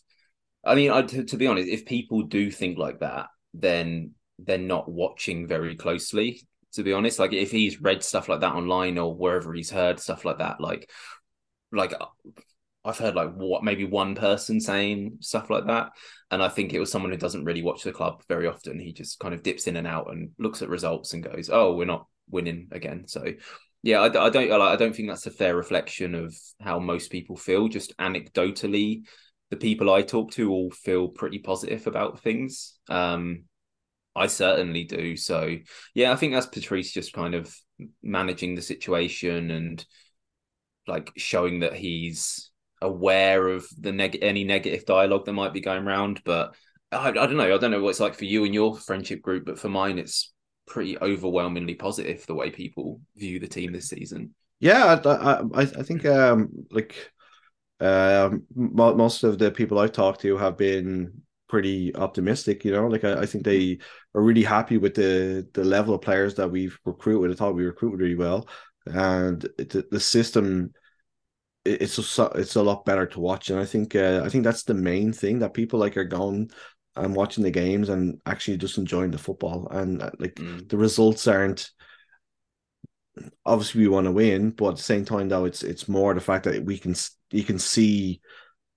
I 0.65 0.75
mean, 0.75 0.91
I, 0.91 1.01
to, 1.01 1.23
to 1.25 1.37
be 1.37 1.47
honest, 1.47 1.67
if 1.67 1.85
people 1.85 2.23
do 2.23 2.49
think 2.49 2.77
like 2.77 2.99
that, 2.99 3.27
then 3.53 4.11
they're 4.39 4.57
not 4.57 4.89
watching 4.89 5.47
very 5.47 5.75
closely. 5.75 6.41
To 6.73 6.83
be 6.83 6.93
honest, 6.93 7.19
like 7.19 7.33
if 7.33 7.51
he's 7.51 7.81
read 7.81 8.03
stuff 8.03 8.29
like 8.29 8.41
that 8.41 8.53
online 8.53 8.97
or 8.97 9.15
wherever 9.15 9.53
he's 9.53 9.69
heard 9.69 9.99
stuff 9.99 10.25
like 10.25 10.39
that, 10.39 10.59
like, 10.59 10.89
like 11.71 11.93
I've 12.85 12.97
heard 12.97 13.15
like 13.15 13.33
what 13.33 13.63
maybe 13.63 13.85
one 13.85 14.15
person 14.15 14.59
saying 14.59 15.17
stuff 15.21 15.49
like 15.49 15.67
that, 15.67 15.91
and 16.31 16.43
I 16.43 16.49
think 16.49 16.73
it 16.73 16.79
was 16.79 16.91
someone 16.91 17.11
who 17.11 17.17
doesn't 17.17 17.45
really 17.45 17.61
watch 17.61 17.83
the 17.83 17.93
club 17.93 18.23
very 18.27 18.47
often. 18.47 18.79
He 18.79 18.91
just 18.91 19.19
kind 19.19 19.33
of 19.33 19.43
dips 19.43 19.67
in 19.67 19.77
and 19.77 19.87
out 19.87 20.11
and 20.11 20.31
looks 20.37 20.61
at 20.61 20.69
results 20.69 21.13
and 21.13 21.23
goes, 21.23 21.49
"Oh, 21.51 21.75
we're 21.75 21.85
not 21.85 22.07
winning 22.29 22.67
again." 22.71 23.07
So 23.07 23.23
yeah, 23.83 23.99
I, 23.99 24.05
I 24.05 24.29
don't 24.29 24.51
I 24.51 24.75
don't 24.77 24.95
think 24.95 25.09
that's 25.09 25.27
a 25.27 25.31
fair 25.31 25.55
reflection 25.55 26.15
of 26.15 26.35
how 26.61 26.79
most 26.79 27.11
people 27.11 27.35
feel. 27.35 27.67
Just 27.67 27.95
anecdotally, 27.97 29.03
the 29.49 29.57
people 29.57 29.93
I 29.93 30.01
talk 30.01 30.31
to 30.31 30.49
all 30.51 30.71
feel 30.71 31.09
pretty 31.09 31.39
positive 31.39 31.85
about 31.85 32.21
things. 32.21 32.79
Um, 32.89 33.43
I 34.15 34.27
certainly 34.27 34.85
do. 34.85 35.17
So 35.17 35.57
yeah, 35.93 36.11
I 36.11 36.15
think 36.15 36.33
that's 36.33 36.45
Patrice 36.45 36.93
just 36.93 37.13
kind 37.13 37.35
of 37.35 37.53
managing 38.01 38.55
the 38.55 38.61
situation 38.61 39.51
and 39.51 39.85
like 40.87 41.11
showing 41.17 41.59
that 41.59 41.73
he's 41.73 42.51
aware 42.81 43.47
of 43.47 43.67
the 43.79 43.91
neg- 43.91 44.19
any 44.21 44.43
negative 44.43 44.85
dialogue 44.85 45.25
that 45.25 45.33
might 45.33 45.53
be 45.53 45.61
going 45.61 45.85
around. 45.85 46.21
But 46.23 46.55
I, 46.91 47.09
I 47.09 47.11
don't 47.11 47.37
know. 47.37 47.53
I 47.53 47.57
don't 47.57 47.71
know 47.71 47.81
what 47.81 47.89
it's 47.89 47.99
like 47.99 48.15
for 48.15 48.25
you 48.25 48.45
and 48.45 48.53
your 48.53 48.77
friendship 48.77 49.21
group, 49.21 49.45
but 49.45 49.59
for 49.59 49.69
mine, 49.69 49.97
it's 49.99 50.32
pretty 50.65 50.97
overwhelmingly 50.99 51.75
positive 51.75 52.25
the 52.25 52.35
way 52.35 52.49
people 52.49 53.01
view 53.15 53.39
the 53.39 53.47
team 53.47 53.73
this 53.73 53.89
season. 53.89 54.33
Yeah, 54.59 54.99
I 55.05 55.41
I, 55.53 55.61
I 55.61 55.83
think 55.83 56.05
um 56.05 56.49
like 56.71 57.11
mo- 57.79 58.95
most 58.95 59.23
of 59.23 59.37
the 59.39 59.51
people 59.51 59.79
I've 59.79 59.91
talked 59.91 60.21
to 60.21 60.37
have 60.37 60.57
been 60.57 61.21
pretty 61.49 61.95
optimistic. 61.95 62.65
You 62.65 62.71
know, 62.71 62.87
like 62.87 63.03
I, 63.03 63.21
I 63.21 63.25
think 63.25 63.43
they 63.43 63.79
are 64.15 64.21
really 64.21 64.43
happy 64.43 64.77
with 64.77 64.95
the 64.95 65.47
the 65.53 65.63
level 65.63 65.95
of 65.95 66.01
players 66.01 66.35
that 66.35 66.49
we've 66.49 66.77
recruited. 66.85 67.35
I 67.35 67.37
thought 67.37 67.55
we 67.55 67.65
recruited 67.65 67.99
really 67.99 68.15
well, 68.15 68.47
and 68.85 69.41
the, 69.57 69.85
the 69.91 69.99
system 69.99 70.73
it- 71.65 71.81
it's 71.83 71.93
so, 72.05 72.25
it's 72.35 72.55
a 72.55 72.63
lot 72.63 72.85
better 72.85 73.05
to 73.07 73.19
watch. 73.19 73.49
And 73.49 73.59
I 73.59 73.65
think 73.65 73.95
uh, 73.95 74.21
I 74.25 74.29
think 74.29 74.43
that's 74.43 74.63
the 74.63 74.73
main 74.73 75.13
thing 75.13 75.39
that 75.39 75.53
people 75.53 75.79
like 75.79 75.97
are 75.97 76.03
going 76.05 76.51
and 76.95 77.15
watching 77.15 77.43
the 77.43 77.51
games 77.51 77.89
and 77.89 78.19
actually 78.25 78.57
just 78.57 78.77
enjoying 78.77 79.11
the 79.11 79.17
football 79.17 79.67
and 79.71 80.01
uh, 80.01 80.11
like 80.19 80.35
Mm. 80.35 80.67
the 80.69 80.77
results 80.77 81.27
aren't 81.27 81.71
obviously 83.45 83.81
we 83.81 83.87
want 83.87 84.05
to 84.05 84.11
win 84.11 84.51
but 84.51 84.69
at 84.69 84.75
the 84.77 84.81
same 84.81 85.05
time 85.05 85.29
though 85.29 85.45
it's 85.45 85.63
it's 85.63 85.87
more 85.87 86.13
the 86.13 86.21
fact 86.21 86.45
that 86.45 86.63
we 86.65 86.77
can 86.77 86.95
you 87.31 87.43
can 87.43 87.59
see 87.59 88.19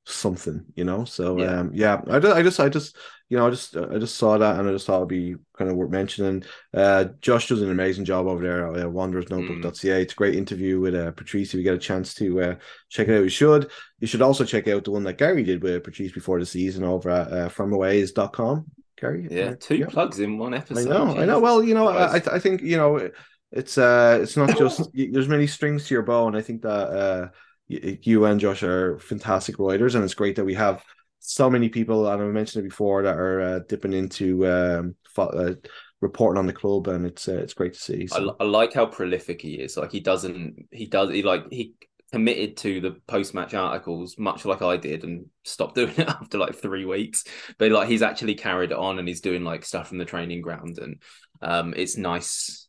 something, 0.06 0.64
you 0.74 0.84
know. 0.84 1.04
So 1.04 1.38
Yeah. 1.40 1.60
um, 1.60 1.70
yeah, 1.74 2.00
I 2.08 2.18
just, 2.18 2.36
I 2.36 2.42
just, 2.42 2.60
I 2.60 2.68
just, 2.68 2.96
you 3.28 3.36
know, 3.36 3.46
I 3.46 3.50
just, 3.50 3.76
I 3.76 3.98
just 3.98 4.16
saw 4.16 4.38
that 4.38 4.58
and 4.60 4.68
I 4.68 4.72
just 4.72 4.86
thought 4.86 4.98
it'd 4.98 5.08
be 5.08 5.34
kind 5.58 5.68
of 5.70 5.76
worth 5.76 5.90
mentioning. 5.90 6.44
Uh, 6.72 7.06
Josh 7.20 7.48
does 7.48 7.60
an 7.60 7.70
amazing 7.70 8.04
job 8.04 8.26
over 8.28 8.40
there 8.42 8.68
at 8.68 8.80
uh, 8.80 8.88
wanderersnotebook.ca. 8.88 10.02
It's 10.02 10.12
a 10.12 10.16
great 10.16 10.36
interview 10.36 10.78
with 10.78 10.94
uh, 10.94 11.10
Patrice. 11.10 11.48
If 11.48 11.54
you 11.58 11.64
get 11.64 11.74
a 11.74 11.78
chance 11.78 12.14
to 12.14 12.40
uh, 12.40 12.54
check 12.88 13.08
it 13.08 13.16
out, 13.18 13.24
you 13.24 13.28
should. 13.28 13.68
You 13.98 14.06
should 14.06 14.22
also 14.22 14.44
check 14.44 14.68
out 14.68 14.84
the 14.84 14.92
one 14.92 15.02
that 15.04 15.18
Gary 15.18 15.42
did 15.42 15.62
with 15.62 15.82
Patrice 15.82 16.12
before 16.12 16.38
the 16.38 16.46
season 16.46 16.84
over 16.84 17.10
at 17.10 17.32
uh, 17.32 17.48
FromAways.com. 17.48 18.66
Gary, 18.98 19.28
Yeah, 19.30 19.54
two 19.58 19.76
yeah. 19.76 19.86
plugs 19.86 20.20
in 20.20 20.38
one 20.38 20.54
episode. 20.54 20.86
I 20.90 20.90
know, 20.90 21.16
I 21.18 21.24
know. 21.26 21.38
Well, 21.40 21.62
you 21.62 21.74
know, 21.74 21.88
I, 21.88 22.14
I 22.32 22.38
think 22.38 22.62
you 22.62 22.76
know, 22.78 23.10
it's 23.52 23.76
uh, 23.76 24.18
it's 24.22 24.36
not 24.36 24.56
just 24.58 24.88
there's 24.94 25.28
many 25.28 25.46
strings 25.46 25.86
to 25.88 25.94
your 25.94 26.02
bow, 26.02 26.28
and 26.28 26.36
I 26.36 26.40
think 26.42 26.62
that 26.62 26.68
uh, 26.70 27.28
you 27.68 28.24
and 28.24 28.40
Josh 28.40 28.62
are 28.62 28.98
fantastic 28.98 29.58
writers, 29.58 29.94
and 29.94 30.04
it's 30.04 30.14
great 30.14 30.36
that 30.36 30.44
we 30.44 30.54
have 30.54 30.84
so 31.18 31.50
many 31.50 31.68
people, 31.68 32.06
and 32.08 32.22
I 32.22 32.26
mentioned 32.26 32.64
it 32.64 32.68
before, 32.68 33.02
that 33.02 33.16
are 33.16 33.40
uh, 33.40 33.58
dipping 33.68 33.92
into 33.92 34.46
um, 34.46 34.94
fo- 35.14 35.26
uh, 35.26 35.54
reporting 36.00 36.38
on 36.38 36.46
the 36.46 36.52
club, 36.52 36.88
and 36.88 37.06
it's 37.06 37.28
uh, 37.28 37.34
it's 37.38 37.54
great 37.54 37.74
to 37.74 37.80
see. 37.80 38.02
I, 38.02 38.06
So. 38.06 38.22
li- 38.22 38.34
I 38.40 38.44
like 38.44 38.72
how 38.72 38.86
prolific 38.86 39.42
he 39.42 39.54
is. 39.54 39.76
Like 39.76 39.92
he 39.92 40.00
doesn't, 40.00 40.68
he 40.70 40.86
does, 40.86 41.10
he 41.10 41.22
like 41.22 41.50
he 41.50 41.74
committed 42.12 42.56
to 42.58 42.80
the 42.80 42.92
post 43.08 43.34
match 43.34 43.54
articles, 43.54 44.16
much 44.18 44.44
like 44.44 44.62
I 44.62 44.76
did, 44.76 45.02
and 45.04 45.26
stopped 45.44 45.74
doing 45.76 45.94
it 45.96 46.08
after 46.08 46.38
like 46.38 46.54
three 46.54 46.84
weeks. 46.84 47.24
But 47.58 47.72
like 47.72 47.88
he's 47.88 48.02
actually 48.02 48.34
carried 48.36 48.70
it 48.70 48.78
on, 48.78 48.98
and 48.98 49.08
he's 49.08 49.20
doing 49.20 49.44
like 49.44 49.64
stuff 49.64 49.88
from 49.88 49.98
the 49.98 50.04
training 50.04 50.42
ground, 50.42 50.78
and 50.78 51.02
um, 51.42 51.74
it's 51.76 51.96
nice. 51.96 52.68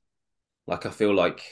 Like 0.65 0.85
I 0.85 0.89
feel 0.89 1.13
like 1.13 1.43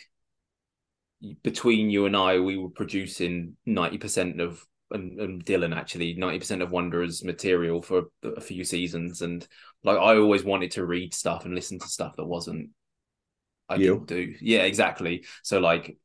between 1.43 1.89
you 1.89 2.05
and 2.05 2.15
I, 2.15 2.39
we 2.39 2.57
were 2.57 2.69
producing 2.69 3.55
ninety 3.65 3.97
percent 3.97 4.39
of. 4.41 4.63
And, 4.91 5.19
and 5.19 5.43
Dylan 5.43 5.75
actually 5.75 6.13
ninety 6.13 6.37
percent 6.37 6.61
of 6.61 6.71
Wanderers 6.71 7.23
material 7.23 7.81
for 7.81 8.03
a 8.23 8.39
few 8.39 8.63
seasons, 8.63 9.23
and 9.23 9.45
like 9.83 9.97
I 9.97 10.15
always 10.15 10.43
wanted 10.43 10.71
to 10.71 10.85
read 10.85 11.11
stuff 11.11 11.43
and 11.43 11.55
listen 11.55 11.79
to 11.79 11.87
stuff 11.87 12.15
that 12.17 12.25
wasn't 12.25 12.69
I 13.67 13.75
You. 13.75 13.95
didn't 13.95 14.07
do. 14.07 14.35
Yeah, 14.41 14.61
exactly. 14.61 15.25
So 15.41 15.59
like 15.59 15.97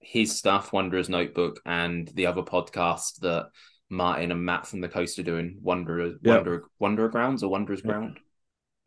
his 0.00 0.36
stuff, 0.36 0.72
Wanderer's 0.72 1.08
Notebook, 1.08 1.60
and 1.64 2.08
the 2.08 2.26
other 2.26 2.42
podcast 2.42 3.20
that 3.20 3.50
Martin 3.88 4.32
and 4.32 4.44
Matt 4.44 4.66
from 4.66 4.80
the 4.80 4.88
coast 4.88 5.20
are 5.20 5.22
doing, 5.22 5.58
Wanderer, 5.62 6.14
Yeah. 6.22 6.34
Wanderer, 6.34 6.64
Wanderer 6.80 7.08
Grounds 7.08 7.44
or 7.44 7.50
Wanderer's. 7.50 7.82
Ground. 7.82 8.18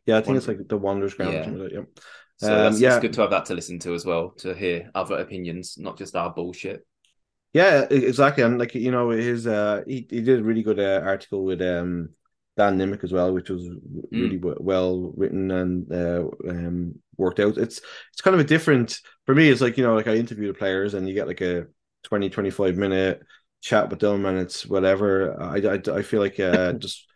Yeah, 0.04 0.18
I 0.18 0.20
think 0.20 0.36
it's 0.36 0.46
like 0.46 0.68
the 0.68 0.76
Wanderers 0.76 1.14
ground. 1.14 1.32
Yeah. 1.32 1.50
like 1.50 1.72
yeah. 1.72 1.80
So 2.36 2.60
Um, 2.60 2.60
that's 2.60 2.82
yeah. 2.82 2.84
it's 2.84 2.98
good 2.98 3.12
to 3.14 3.22
have 3.22 3.30
that 3.30 3.46
to 3.46 3.54
listen 3.54 3.78
to 3.80 3.94
as 3.94 4.04
well, 4.04 4.30
to 4.38 4.54
hear 4.54 4.90
other 4.94 5.16
opinions, 5.18 5.78
not 5.78 5.98
just 5.98 6.14
our 6.16 6.30
bullshit. 6.32 6.86
Yeah, 7.52 7.86
exactly. 7.90 8.42
And 8.44 8.58
like 8.58 8.74
you 8.74 8.90
know, 8.90 9.10
his 9.10 9.46
uh 9.46 9.82
he, 9.86 10.06
he 10.10 10.20
did 10.22 10.40
a 10.40 10.44
really 10.44 10.62
good 10.62 10.78
uh, 10.78 11.00
article 11.04 11.44
with 11.44 11.62
um 11.62 12.10
Dan 12.56 12.76
Nimick 12.78 13.02
as 13.04 13.12
well, 13.12 13.32
which 13.32 13.48
was 13.50 13.66
really 14.14 14.36
w- 14.36 14.58
well 14.60 15.12
written 15.16 15.50
and 15.50 15.90
uh, 15.92 16.24
um 16.48 16.94
worked 17.16 17.40
out. 17.40 17.56
It's 17.56 17.80
it's 18.12 18.20
kind 18.22 18.34
of 18.34 18.40
a 18.40 18.44
different 18.44 19.00
for 19.24 19.34
me, 19.34 19.48
it's 19.48 19.60
like, 19.62 19.78
you 19.78 19.84
know, 19.84 19.94
like 19.94 20.06
I 20.06 20.16
interview 20.16 20.48
the 20.48 20.54
players 20.58 20.94
and 20.94 21.08
you 21.08 21.14
get 21.14 21.26
like 21.28 21.40
a 21.40 21.66
20, 22.02 22.28
25 22.30 22.76
minute 22.76 23.22
chat 23.62 23.88
with 23.90 24.00
them 24.00 24.26
and 24.26 24.38
it's 24.38 24.66
whatever. 24.66 25.40
I 25.40 25.56
I, 25.56 25.98
I 25.98 26.02
feel 26.02 26.20
like 26.20 26.38
uh 26.38 26.74
just 26.74 27.06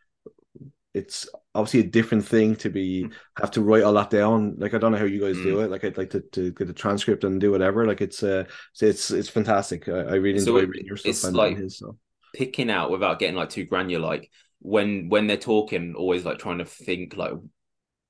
it's 0.92 1.28
obviously 1.54 1.80
a 1.80 1.84
different 1.90 2.24
thing 2.26 2.56
to 2.56 2.68
be 2.68 3.08
have 3.38 3.50
to 3.52 3.62
write 3.62 3.84
all 3.84 3.92
that 3.94 4.10
down. 4.10 4.56
Like 4.58 4.74
I 4.74 4.78
don't 4.78 4.92
know 4.92 4.98
how 4.98 5.04
you 5.04 5.20
guys 5.20 5.36
do 5.36 5.60
it. 5.60 5.70
Like 5.70 5.84
I'd 5.84 5.96
like 5.98 6.10
to, 6.10 6.20
to 6.20 6.50
get 6.52 6.68
a 6.68 6.72
transcript 6.72 7.24
and 7.24 7.40
do 7.40 7.52
whatever. 7.52 7.86
Like 7.86 8.00
it's 8.00 8.22
uh 8.22 8.44
it's 8.80 9.10
it's, 9.10 9.28
fantastic. 9.28 9.88
I, 9.88 9.92
I 10.00 10.14
really 10.14 10.40
So 10.40 10.56
enjoy 10.56 10.64
it- 10.64 10.68
reading 10.70 10.86
your 10.86 10.96
stuff 10.96 11.10
it's 11.10 11.24
like- 11.24 11.56
his 11.58 11.78
so 11.78 11.96
Picking 12.32 12.70
out 12.70 12.92
without 12.92 13.18
getting 13.18 13.34
like 13.34 13.50
too 13.50 13.64
granular, 13.64 14.06
like 14.06 14.30
when 14.60 15.08
when 15.08 15.26
they're 15.26 15.36
talking, 15.36 15.94
always 15.96 16.24
like 16.24 16.38
trying 16.38 16.58
to 16.58 16.64
think 16.64 17.16
like 17.16 17.32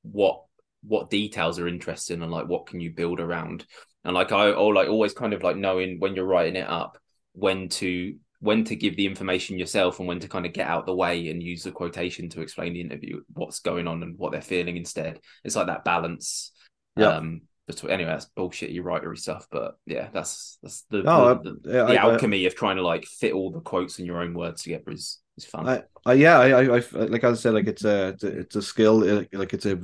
what 0.03 0.43
what 0.83 1.09
details 1.11 1.59
are 1.59 1.67
interesting 1.69 2.23
and 2.23 2.31
like 2.31 2.47
what 2.47 2.67
can 2.67 2.81
you 2.81 2.91
build 2.91 3.19
around. 3.21 3.65
And 4.05 4.15
like 4.15 4.31
I 4.33 4.51
or 4.53 4.75
like 4.75 4.89
always 4.89 5.15
kind 5.15 5.33
of 5.33 5.43
like 5.43 5.57
knowing 5.57 6.01
when 6.01 6.15
you're 6.15 6.27
writing 6.27 6.57
it 6.57 6.69
up, 6.69 6.99
when 7.33 7.69
to 7.71 8.15
when 8.41 8.65
to 8.65 8.75
give 8.75 8.97
the 8.97 9.07
information 9.07 9.59
yourself 9.59 9.99
and 9.99 10.09
when 10.09 10.19
to 10.21 10.29
kind 10.29 10.47
of 10.47 10.53
get 10.53 10.67
out 10.67 10.87
the 10.87 10.95
way 10.95 11.29
and 11.29 11.43
use 11.43 11.63
the 11.63 11.71
quotation 11.71 12.29
to 12.31 12.41
explain 12.41 12.73
the 12.73 12.81
interview, 12.81 13.21
what's 13.35 13.61
going 13.61 13.87
on 13.87 14.03
and 14.03 14.19
what 14.19 14.33
they're 14.33 14.41
feeling 14.41 14.77
instead. 14.77 15.21
It's 15.45 15.57
like 15.57 15.67
that 15.67 15.85
balance. 15.85 16.53
Yeah. 16.97 17.17
Um 17.17 17.43
between 17.67 17.93
anyway, 17.93 18.11
that's 18.11 18.31
bullshitty 18.37 18.81
writery 18.83 19.17
stuff, 19.19 19.47
but 19.51 19.77
yeah, 19.87 20.09
that's 20.13 20.59
that's 20.63 20.83
the, 20.91 21.03
No, 21.03 21.35
the, 21.35 21.57
the, 21.63 21.83
I- 21.83 21.87
the 21.87 22.01
I- 22.01 22.07
I- 22.07 22.13
alchemy 22.13 22.47
of 22.47 22.55
trying 22.57 22.77
to 22.77 22.83
like 22.83 23.05
fit 23.05 23.33
all 23.33 23.51
the 23.51 23.61
quotes 23.61 23.99
in 23.99 24.07
your 24.07 24.21
own 24.23 24.35
words 24.35 24.63
together 24.63 24.91
is 24.91 25.21
is 25.37 25.45
fun. 25.45 25.69
I, 25.69 25.83
I 26.05 26.15
yeah, 26.15 26.39
I, 26.39 26.63
I, 26.63 26.77
I 26.77 26.81
like 27.07 27.25
I 27.25 27.35
said, 27.35 27.55
like 27.55 27.69
it's 27.69 27.85
a, 27.85 28.17
it's 28.23 28.57
a, 28.57 28.63
skill, 28.63 29.25
like 29.33 29.53
it's 29.53 29.67
a 29.67 29.79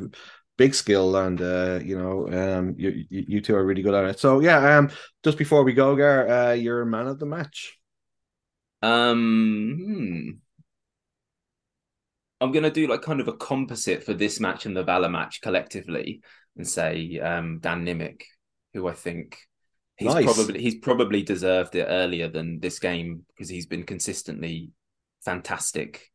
big 0.59 0.75
skill, 0.75 1.17
and 1.17 1.41
uh, 1.41 1.79
you 1.83 1.97
know, 1.97 2.27
um, 2.29 2.75
you, 2.77 3.05
you 3.09 3.25
you 3.29 3.41
two 3.41 3.55
are 3.55 3.65
really 3.65 3.83
good 3.83 3.95
at 3.95 4.05
it. 4.05 4.19
So 4.19 4.41
yeah, 4.41 4.79
um, 4.79 4.91
just 5.23 5.39
before 5.39 5.63
we 5.63 5.73
go, 5.73 5.95
Gar, 5.95 6.29
uh, 6.29 6.53
you're 6.53 6.83
a 6.83 6.87
man 6.87 7.07
of 7.07 7.19
the 7.19 7.27
match. 7.27 7.79
Um, 8.83 9.77
hmm. 9.79 10.31
I'm 12.41 12.53
gonna 12.53 12.71
do 12.71 12.87
like 12.87 13.03
kind 13.03 13.21
of 13.21 13.29
a 13.29 13.33
composite 13.37 14.05
for 14.05 14.13
this 14.13 14.41
match 14.41 14.67
and 14.67 14.77
the 14.77 14.85
Valor 14.85 15.09
match 15.09 15.41
collectively, 15.41 16.21
and 16.57 16.69
say 16.69 17.19
um, 17.19 17.59
Dan 17.61 17.85
Nimick, 17.85 18.23
who 18.75 18.87
I 18.89 18.93
think 18.93 19.39
he's 19.97 20.15
Nice. 20.15 20.25
probably 20.25 20.61
he's 20.61 20.79
probably 20.79 21.23
deserved 21.23 21.75
it 21.75 21.87
earlier 21.89 22.29
than 22.29 22.61
this 22.61 22.79
game 22.79 23.25
because 23.29 23.49
he's 23.49 23.67
been 23.67 23.85
consistently 23.85 24.71
fantastic. 25.25 26.11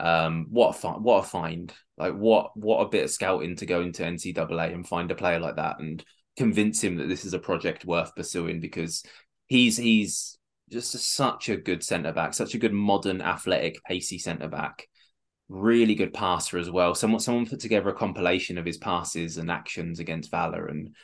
Um, 0.00 0.46
what 0.50 0.70
a 0.70 0.72
find! 0.74 1.02
What 1.02 1.24
a 1.24 1.26
find! 1.26 1.72
Like 1.96 2.14
what 2.14 2.56
what 2.56 2.80
a 2.80 2.88
bit 2.88 3.04
of 3.04 3.10
scouting 3.10 3.56
to 3.56 3.66
go 3.66 3.80
into 3.80 4.04
NCAA 4.04 4.72
and 4.72 4.86
find 4.86 5.10
a 5.10 5.16
player 5.16 5.40
like 5.40 5.56
that 5.56 5.80
and 5.80 6.04
convince 6.36 6.82
him 6.82 6.96
that 6.98 7.08
this 7.08 7.24
is 7.24 7.34
a 7.34 7.38
project 7.40 7.84
worth 7.84 8.14
pursuing 8.14 8.60
because 8.60 9.02
he's 9.48 9.76
he's 9.76 10.37
just 10.70 10.94
a, 10.94 10.98
such 10.98 11.48
a 11.48 11.56
good 11.56 11.82
centre 11.82 12.12
back, 12.12 12.34
such 12.34 12.54
a 12.54 12.58
good 12.58 12.72
modern, 12.72 13.20
athletic, 13.20 13.82
pacey 13.84 14.18
centre 14.18 14.48
back. 14.48 14.86
Really 15.48 15.94
good 15.94 16.12
passer 16.12 16.58
as 16.58 16.70
well. 16.70 16.94
Someone 16.94 17.20
someone 17.20 17.46
put 17.46 17.60
together 17.60 17.88
a 17.88 17.94
compilation 17.94 18.58
of 18.58 18.66
his 18.66 18.76
passes 18.76 19.38
and 19.38 19.50
actions 19.50 19.98
against 19.98 20.30
Valor, 20.30 20.66
and 20.66 20.94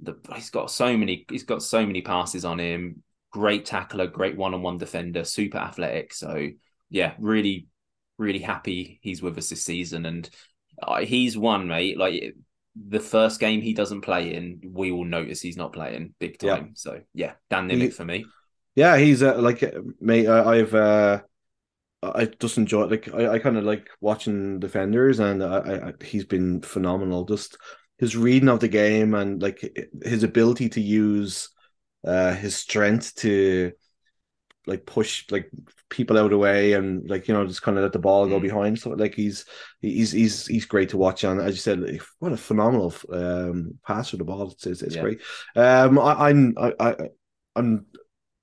the, 0.00 0.14
he's 0.34 0.50
got 0.50 0.70
so 0.70 0.96
many. 0.96 1.26
He's 1.28 1.42
got 1.42 1.62
so 1.62 1.84
many 1.84 2.00
passes 2.00 2.44
on 2.44 2.60
him. 2.60 3.02
Great 3.32 3.64
tackler, 3.64 4.06
great 4.06 4.36
one-on-one 4.36 4.78
defender, 4.78 5.24
super 5.24 5.58
athletic. 5.58 6.14
So 6.14 6.48
yeah, 6.88 7.14
really, 7.18 7.66
really 8.16 8.38
happy 8.38 9.00
he's 9.02 9.22
with 9.22 9.36
us 9.38 9.50
this 9.50 9.64
season, 9.64 10.06
and 10.06 10.30
uh, 10.80 11.00
he's 11.00 11.36
one 11.36 11.66
mate. 11.66 11.98
Like 11.98 12.34
the 12.76 13.00
first 13.00 13.40
game 13.40 13.60
he 13.60 13.74
doesn't 13.74 14.02
play 14.02 14.34
in, 14.34 14.60
we 14.72 14.92
will 14.92 15.04
notice 15.04 15.40
he's 15.40 15.56
not 15.56 15.72
playing 15.72 16.14
big 16.20 16.40
Yeah. 16.40 16.56
time. 16.56 16.72
So 16.76 17.00
yeah, 17.12 17.32
Dan 17.50 17.68
Nimick 17.68 17.92
for 17.92 18.04
me. 18.04 18.24
Yeah, 18.80 18.96
he's 18.96 19.22
uh, 19.22 19.38
like 19.40 19.62
uh, 19.62 19.80
mate. 20.00 20.26
I, 20.26 20.58
I've 20.60 20.74
uh, 20.74 21.22
I 22.02 22.26
just 22.26 22.58
enjoy 22.58 22.86
like 22.86 23.12
I, 23.14 23.34
I 23.34 23.38
kind 23.40 23.56
of 23.58 23.64
like 23.64 23.88
watching 24.00 24.60
defenders, 24.60 25.20
and 25.20 25.42
I, 25.44 25.58
I, 25.58 25.88
I- 25.90 26.04
he's 26.04 26.24
been 26.26 26.62
phenomenal. 26.62 27.24
Just 27.24 27.58
his 27.98 28.16
reading 28.16 28.48
of 28.50 28.60
the 28.60 28.68
game 28.68 29.14
and 29.14 29.42
like 29.42 29.60
his 30.04 30.24
ability 30.24 30.70
to 30.70 30.80
use 30.82 31.50
uh 32.06 32.34
his 32.34 32.56
strength 32.56 33.14
to 33.16 33.72
like 34.66 34.86
push 34.86 35.24
like 35.30 35.50
people 35.88 36.18
out 36.18 36.26
of 36.26 36.30
the 36.30 36.38
way 36.38 36.74
and 36.74 37.08
like 37.08 37.26
you 37.26 37.34
know 37.34 37.46
just 37.46 37.62
kind 37.62 37.78
of 37.78 37.82
let 37.82 37.92
the 37.92 37.98
ball 37.98 38.28
go 38.28 38.38
Mm. 38.38 38.42
behind. 38.42 38.78
So 38.78 38.90
like 38.90 39.14
he's 39.14 39.44
he's 39.80 40.12
he's 40.12 40.46
he's 40.46 40.66
great 40.66 40.90
to 40.90 40.98
watch. 40.98 41.24
And 41.24 41.40
as 41.40 41.54
you 41.54 41.60
said, 41.60 42.00
what 42.18 42.32
a 42.32 42.36
phenomenal 42.36 42.94
um 43.12 43.78
pass 43.86 44.10
for 44.10 44.18
the 44.18 44.24
ball. 44.24 44.50
It's 44.52 44.66
it's, 44.66 44.82
it's 44.82 44.96
Yeah. 44.96 45.00
great. 45.00 45.20
Um, 45.56 45.98
I, 45.98 46.28
I'm 46.30 46.54
I, 46.58 46.74
I 46.78 46.96
I'm 47.56 47.86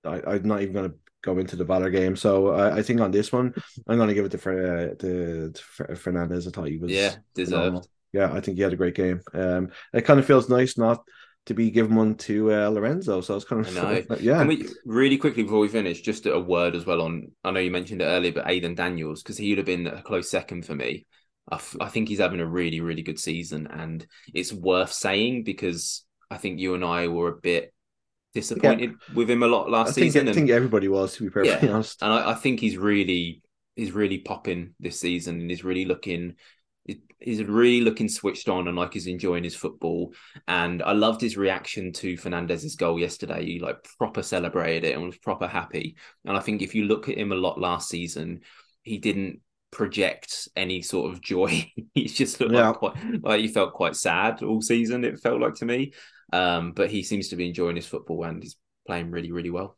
I, 0.05 0.21
I'm 0.25 0.43
not 0.47 0.61
even 0.61 0.73
going 0.73 0.89
to 0.91 0.95
go 1.23 1.37
into 1.39 1.55
the 1.55 1.65
Valor 1.65 1.89
game. 1.89 2.15
So 2.15 2.49
I, 2.49 2.77
I 2.77 2.81
think 2.83 3.01
on 3.01 3.11
this 3.11 3.31
one, 3.31 3.53
I'm 3.87 3.97
going 3.97 4.09
to 4.09 4.13
give 4.13 4.25
it 4.25 4.31
to, 4.31 4.37
uh, 4.37 4.95
to, 4.95 5.51
to 5.51 5.61
Fer- 5.63 5.95
Fernandez. 5.95 6.47
I 6.47 6.51
thought 6.51 6.67
he 6.67 6.77
was 6.77 6.91
Yeah, 6.91 7.15
deserved. 7.35 7.53
phenomenal. 7.55 7.89
Yeah, 8.13 8.31
I 8.31 8.39
think 8.39 8.57
he 8.57 8.63
had 8.63 8.73
a 8.73 8.77
great 8.77 8.95
game. 8.95 9.21
Um, 9.33 9.69
it 9.93 10.05
kind 10.05 10.19
of 10.19 10.25
feels 10.25 10.49
nice 10.49 10.77
not 10.77 11.03
to 11.47 11.53
be 11.53 11.71
given 11.71 11.95
one 11.95 12.15
to 12.15 12.53
uh, 12.53 12.69
Lorenzo. 12.69 13.21
So 13.21 13.35
it's 13.35 13.45
kind 13.45 13.61
of 13.61 13.67
I 13.67 13.71
know. 13.71 14.03
yeah. 14.21 14.39
Can 14.39 14.47
we 14.47 14.67
really 14.85 15.17
quickly 15.17 15.43
before 15.43 15.59
we 15.59 15.67
finish, 15.67 16.01
just 16.01 16.25
a 16.25 16.39
word 16.39 16.75
as 16.75 16.85
well 16.85 17.01
on? 17.01 17.31
I 17.43 17.51
know 17.51 17.59
you 17.59 17.71
mentioned 17.71 18.01
it 18.01 18.05
earlier, 18.05 18.31
but 18.31 18.49
Aidan 18.49 18.75
Daniels 18.75 19.23
because 19.23 19.37
he 19.37 19.49
would 19.49 19.57
have 19.57 19.65
been 19.65 19.87
a 19.87 20.01
close 20.01 20.29
second 20.29 20.65
for 20.65 20.75
me. 20.75 21.05
I, 21.49 21.55
f- 21.55 21.75
I 21.79 21.89
think 21.89 22.07
he's 22.09 22.19
having 22.19 22.39
a 22.39 22.45
really, 22.47 22.81
really 22.81 23.03
good 23.03 23.19
season, 23.19 23.67
and 23.67 24.05
it's 24.33 24.53
worth 24.53 24.91
saying 24.93 25.43
because 25.43 26.05
I 26.29 26.37
think 26.37 26.59
you 26.59 26.75
and 26.75 26.83
I 26.83 27.07
were 27.07 27.29
a 27.29 27.41
bit 27.41 27.73
disappointed 28.41 28.95
with 29.13 29.29
him 29.29 29.43
a 29.43 29.47
lot 29.47 29.67
I 29.67 29.69
last 29.71 29.95
think 29.95 30.05
season. 30.13 30.27
I 30.27 30.33
think 30.33 30.49
everybody 30.49 30.87
was 30.87 31.15
to 31.15 31.23
be 31.23 31.29
perfectly 31.29 31.69
Yeah. 31.69 31.75
honest. 31.75 32.01
and 32.01 32.11
I, 32.13 32.31
I 32.31 32.33
think 32.35 32.59
he's 32.59 32.77
really 32.77 33.41
he's 33.75 33.91
really 33.91 34.19
popping 34.19 34.73
this 34.79 34.99
season 34.99 35.39
and 35.41 35.49
he's 35.49 35.63
really 35.63 35.85
looking 35.85 36.35
he's 37.19 37.43
really 37.43 37.81
looking 37.81 38.07
switched 38.07 38.47
on 38.47 38.67
and 38.67 38.77
like 38.77 38.93
he's 38.93 39.07
enjoying 39.07 39.43
his 39.43 39.55
football. 39.55 40.13
And 40.47 40.81
I 40.83 40.91
loved 40.93 41.19
his 41.19 41.35
reaction 41.35 41.91
to 41.93 42.15
Fernandez's 42.15 42.75
goal 42.75 42.99
yesterday. 42.99 43.43
He 43.45 43.59
like 43.59 43.77
proper 43.97 44.21
celebrated 44.23 44.83
it 44.85 44.95
and 44.95 45.05
was 45.05 45.17
proper 45.17 45.47
happy. 45.47 45.95
And 46.25 46.37
I 46.37 46.39
think 46.39 46.61
if 46.61 46.75
you 46.75 46.85
look 46.85 47.09
at 47.09 47.17
him 47.17 47.31
a 47.31 47.35
lot 47.35 47.59
last 47.59 47.89
season, 47.89 48.41
he 48.83 48.99
didn't 48.99 49.41
project 49.71 50.47
any 50.55 50.81
sort 50.81 51.11
of 51.11 51.21
joy. 51.21 51.71
He's 51.93 52.13
just 52.13 52.39
looked 52.39 52.53
yeah. 52.53 52.69
like 52.69 52.77
quite 52.77 52.95
like 53.23 53.41
he 53.41 53.47
felt 53.47 53.73
quite 53.73 53.95
sad 53.95 54.43
all 54.43 54.61
season. 54.61 55.03
It 55.03 55.19
felt 55.19 55.41
like 55.41 55.55
to 55.55 55.65
me, 55.65 55.93
um, 56.33 56.71
but 56.73 56.89
he 56.89 57.03
seems 57.03 57.29
to 57.29 57.35
be 57.35 57.47
enjoying 57.47 57.75
his 57.75 57.87
football 57.87 58.23
and 58.23 58.41
he's 58.41 58.55
playing 58.85 59.11
really, 59.11 59.31
really 59.31 59.49
well. 59.49 59.77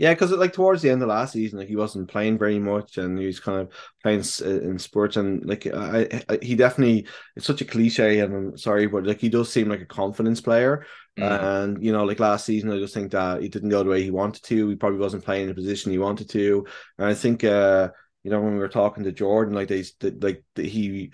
Yeah, 0.00 0.14
because 0.14 0.30
like 0.32 0.54
towards 0.54 0.80
the 0.80 0.88
end 0.88 1.02
of 1.02 1.08
last 1.08 1.34
season, 1.34 1.58
like 1.58 1.68
he 1.68 1.76
wasn't 1.76 2.08
playing 2.08 2.38
very 2.38 2.58
much, 2.58 2.96
and 2.96 3.18
he 3.18 3.26
was 3.26 3.38
kind 3.38 3.60
of 3.60 3.70
playing 4.02 4.22
in 4.40 4.78
sports, 4.78 5.18
and 5.18 5.44
like 5.44 5.66
I, 5.66 6.22
I 6.26 6.38
he 6.40 6.54
definitely 6.54 7.06
it's 7.36 7.44
such 7.44 7.60
a 7.60 7.66
cliche, 7.66 8.20
and 8.20 8.34
I'm 8.34 8.56
sorry, 8.56 8.86
but 8.86 9.04
like 9.04 9.20
he 9.20 9.28
does 9.28 9.52
seem 9.52 9.68
like 9.68 9.82
a 9.82 9.84
confidence 9.84 10.40
player, 10.40 10.86
mm. 11.18 11.22
and 11.62 11.84
you 11.84 11.92
know, 11.92 12.04
like 12.04 12.18
last 12.18 12.46
season, 12.46 12.70
I 12.70 12.78
just 12.78 12.94
think 12.94 13.12
that 13.12 13.42
he 13.42 13.50
didn't 13.50 13.68
go 13.68 13.84
the 13.84 13.90
way 13.90 14.02
he 14.02 14.10
wanted 14.10 14.42
to. 14.44 14.70
He 14.70 14.74
probably 14.74 15.00
wasn't 15.00 15.22
playing 15.22 15.42
in 15.42 15.48
the 15.48 15.54
position 15.54 15.92
he 15.92 15.98
wanted 15.98 16.30
to, 16.30 16.66
and 16.96 17.06
I 17.06 17.12
think 17.12 17.44
uh 17.44 17.90
you 18.22 18.30
know 18.30 18.40
when 18.40 18.54
we 18.54 18.58
were 18.58 18.68
talking 18.68 19.04
to 19.04 19.12
Jordan, 19.12 19.54
like 19.54 19.68
they 19.68 19.84
like 20.00 20.42
he 20.56 21.12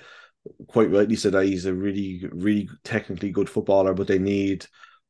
quite 0.66 0.90
rightly 0.90 1.16
said 1.16 1.32
that 1.32 1.46
he's 1.46 1.66
a 1.66 1.74
really 1.74 2.24
really 2.32 2.68
technically 2.84 3.30
good 3.30 3.48
footballer, 3.48 3.94
but 3.94 4.06
they 4.06 4.18
need 4.18 4.66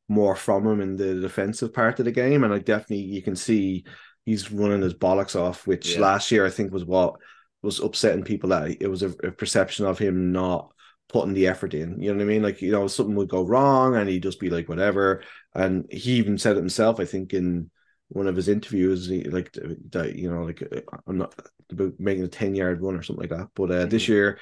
more 0.09 0.35
from 0.35 0.65
him 0.65 0.81
in 0.81 0.95
the 0.95 1.15
defensive 1.15 1.73
part 1.73 1.99
of 1.99 2.05
the 2.05 2.11
game. 2.11 2.43
And 2.43 2.53
I 2.53 2.59
definitely 2.59 3.01
you 3.01 3.21
can 3.21 3.35
see 3.35 3.85
he's 4.25 4.51
running 4.51 4.81
his 4.81 4.93
bollocks 4.93 5.39
off, 5.39 5.67
which 5.67 5.95
yeah. 5.95 6.01
last 6.01 6.31
year 6.31 6.45
I 6.45 6.49
think 6.49 6.71
was 6.71 6.85
what 6.85 7.15
was 7.61 7.79
upsetting 7.79 8.23
people 8.23 8.49
that 8.49 8.81
it 8.81 8.87
was 8.87 9.03
a, 9.03 9.09
a, 9.23 9.31
perception 9.31 9.85
of 9.85 9.97
him 9.97 10.31
not 10.31 10.71
putting 11.09 11.33
the 11.33 11.47
effort 11.47 11.73
in. 11.73 12.01
You 12.01 12.11
know 12.11 12.17
what 12.17 12.23
I 12.23 12.25
mean? 12.25 12.43
Like, 12.43 12.61
you 12.61 12.71
know, 12.71 12.87
something 12.87 13.15
would 13.15 13.29
go 13.29 13.43
wrong 13.43 13.95
and 13.95 14.07
he'd 14.09 14.23
just 14.23 14.39
be 14.39 14.49
like, 14.49 14.69
whatever. 14.69 15.23
And 15.55 15.85
he 15.91 16.13
even 16.13 16.37
said 16.37 16.55
it 16.55 16.59
himself, 16.59 16.99
I 16.99 17.05
think, 17.05 17.33
in 17.33 17.71
one 18.09 18.27
of 18.27 18.35
his 18.35 18.47
interviews, 18.47 19.07
he, 19.07 19.23
like 19.23 19.51
that, 19.91 20.15
you 20.15 20.31
know, 20.31 20.43
like 20.43 20.61
I'm 21.07 21.17
not 21.17 21.33
about 21.71 21.93
making 21.99 22.23
a 22.23 22.27
10 22.27 22.55
yard 22.55 22.81
run 22.81 22.95
or 22.95 23.03
something 23.03 23.29
like 23.29 23.37
that. 23.37 23.49
But 23.55 23.71
uh, 23.71 23.73
mm-hmm. 23.73 23.89
this 23.89 24.07
year 24.07 24.39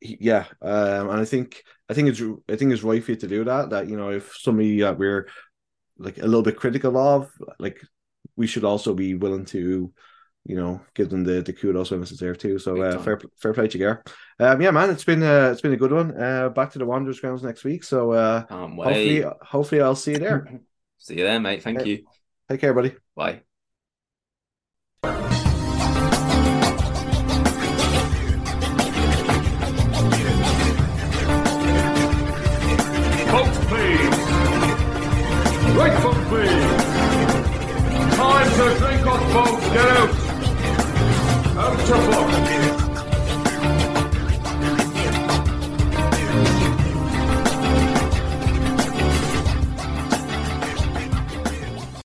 yeah, 0.00 0.46
um, 0.62 1.10
and 1.10 1.20
I 1.20 1.24
think 1.24 1.62
I 1.88 1.94
think 1.94 2.08
it's 2.08 2.20
I 2.48 2.56
think 2.56 2.72
it's 2.72 2.82
right 2.82 3.02
for 3.02 3.12
you 3.12 3.16
to 3.16 3.28
do 3.28 3.44
that. 3.44 3.70
That 3.70 3.88
you 3.88 3.96
know, 3.96 4.10
if 4.10 4.34
somebody 4.36 4.80
that 4.80 4.98
we're 4.98 5.28
like 5.98 6.18
a 6.18 6.26
little 6.26 6.42
bit 6.42 6.56
critical 6.56 6.96
of, 6.96 7.30
like 7.58 7.80
we 8.36 8.46
should 8.46 8.64
also 8.64 8.94
be 8.94 9.14
willing 9.14 9.44
to, 9.46 9.92
you 10.44 10.56
know, 10.56 10.80
give 10.94 11.10
them 11.10 11.24
the 11.24 11.42
the 11.42 11.52
kudos 11.52 11.90
when 11.90 12.00
it's 12.00 12.10
deserved 12.10 12.40
too. 12.40 12.58
So 12.58 12.80
uh, 12.80 12.98
fair 12.98 13.20
fair 13.40 13.52
play 13.52 13.68
to 13.68 13.78
Gar. 13.78 14.02
Um, 14.38 14.60
yeah, 14.60 14.70
man, 14.70 14.90
it's 14.90 15.04
been 15.04 15.22
uh, 15.22 15.50
it's 15.52 15.60
been 15.60 15.72
a 15.72 15.76
good 15.76 15.92
one. 15.92 16.20
Uh, 16.20 16.48
back 16.50 16.70
to 16.72 16.78
the 16.78 16.86
Wanderers 16.86 17.20
grounds 17.20 17.42
next 17.42 17.64
week. 17.64 17.82
So 17.84 18.12
uh, 18.12 18.44
hopefully 18.48 19.24
hopefully 19.42 19.80
I'll 19.80 19.96
see 19.96 20.12
you 20.12 20.18
there. 20.18 20.60
see 20.98 21.18
you 21.18 21.24
there, 21.24 21.40
mate. 21.40 21.62
Thank 21.62 21.84
you. 21.84 22.04
Take 22.48 22.60
care, 22.60 22.72
buddy. 22.72 22.94
Bye. 23.16 23.42
Get 38.58 38.66
out. 38.66 40.10
Out 41.56 41.78
to 41.86 41.94
book. 42.10 42.77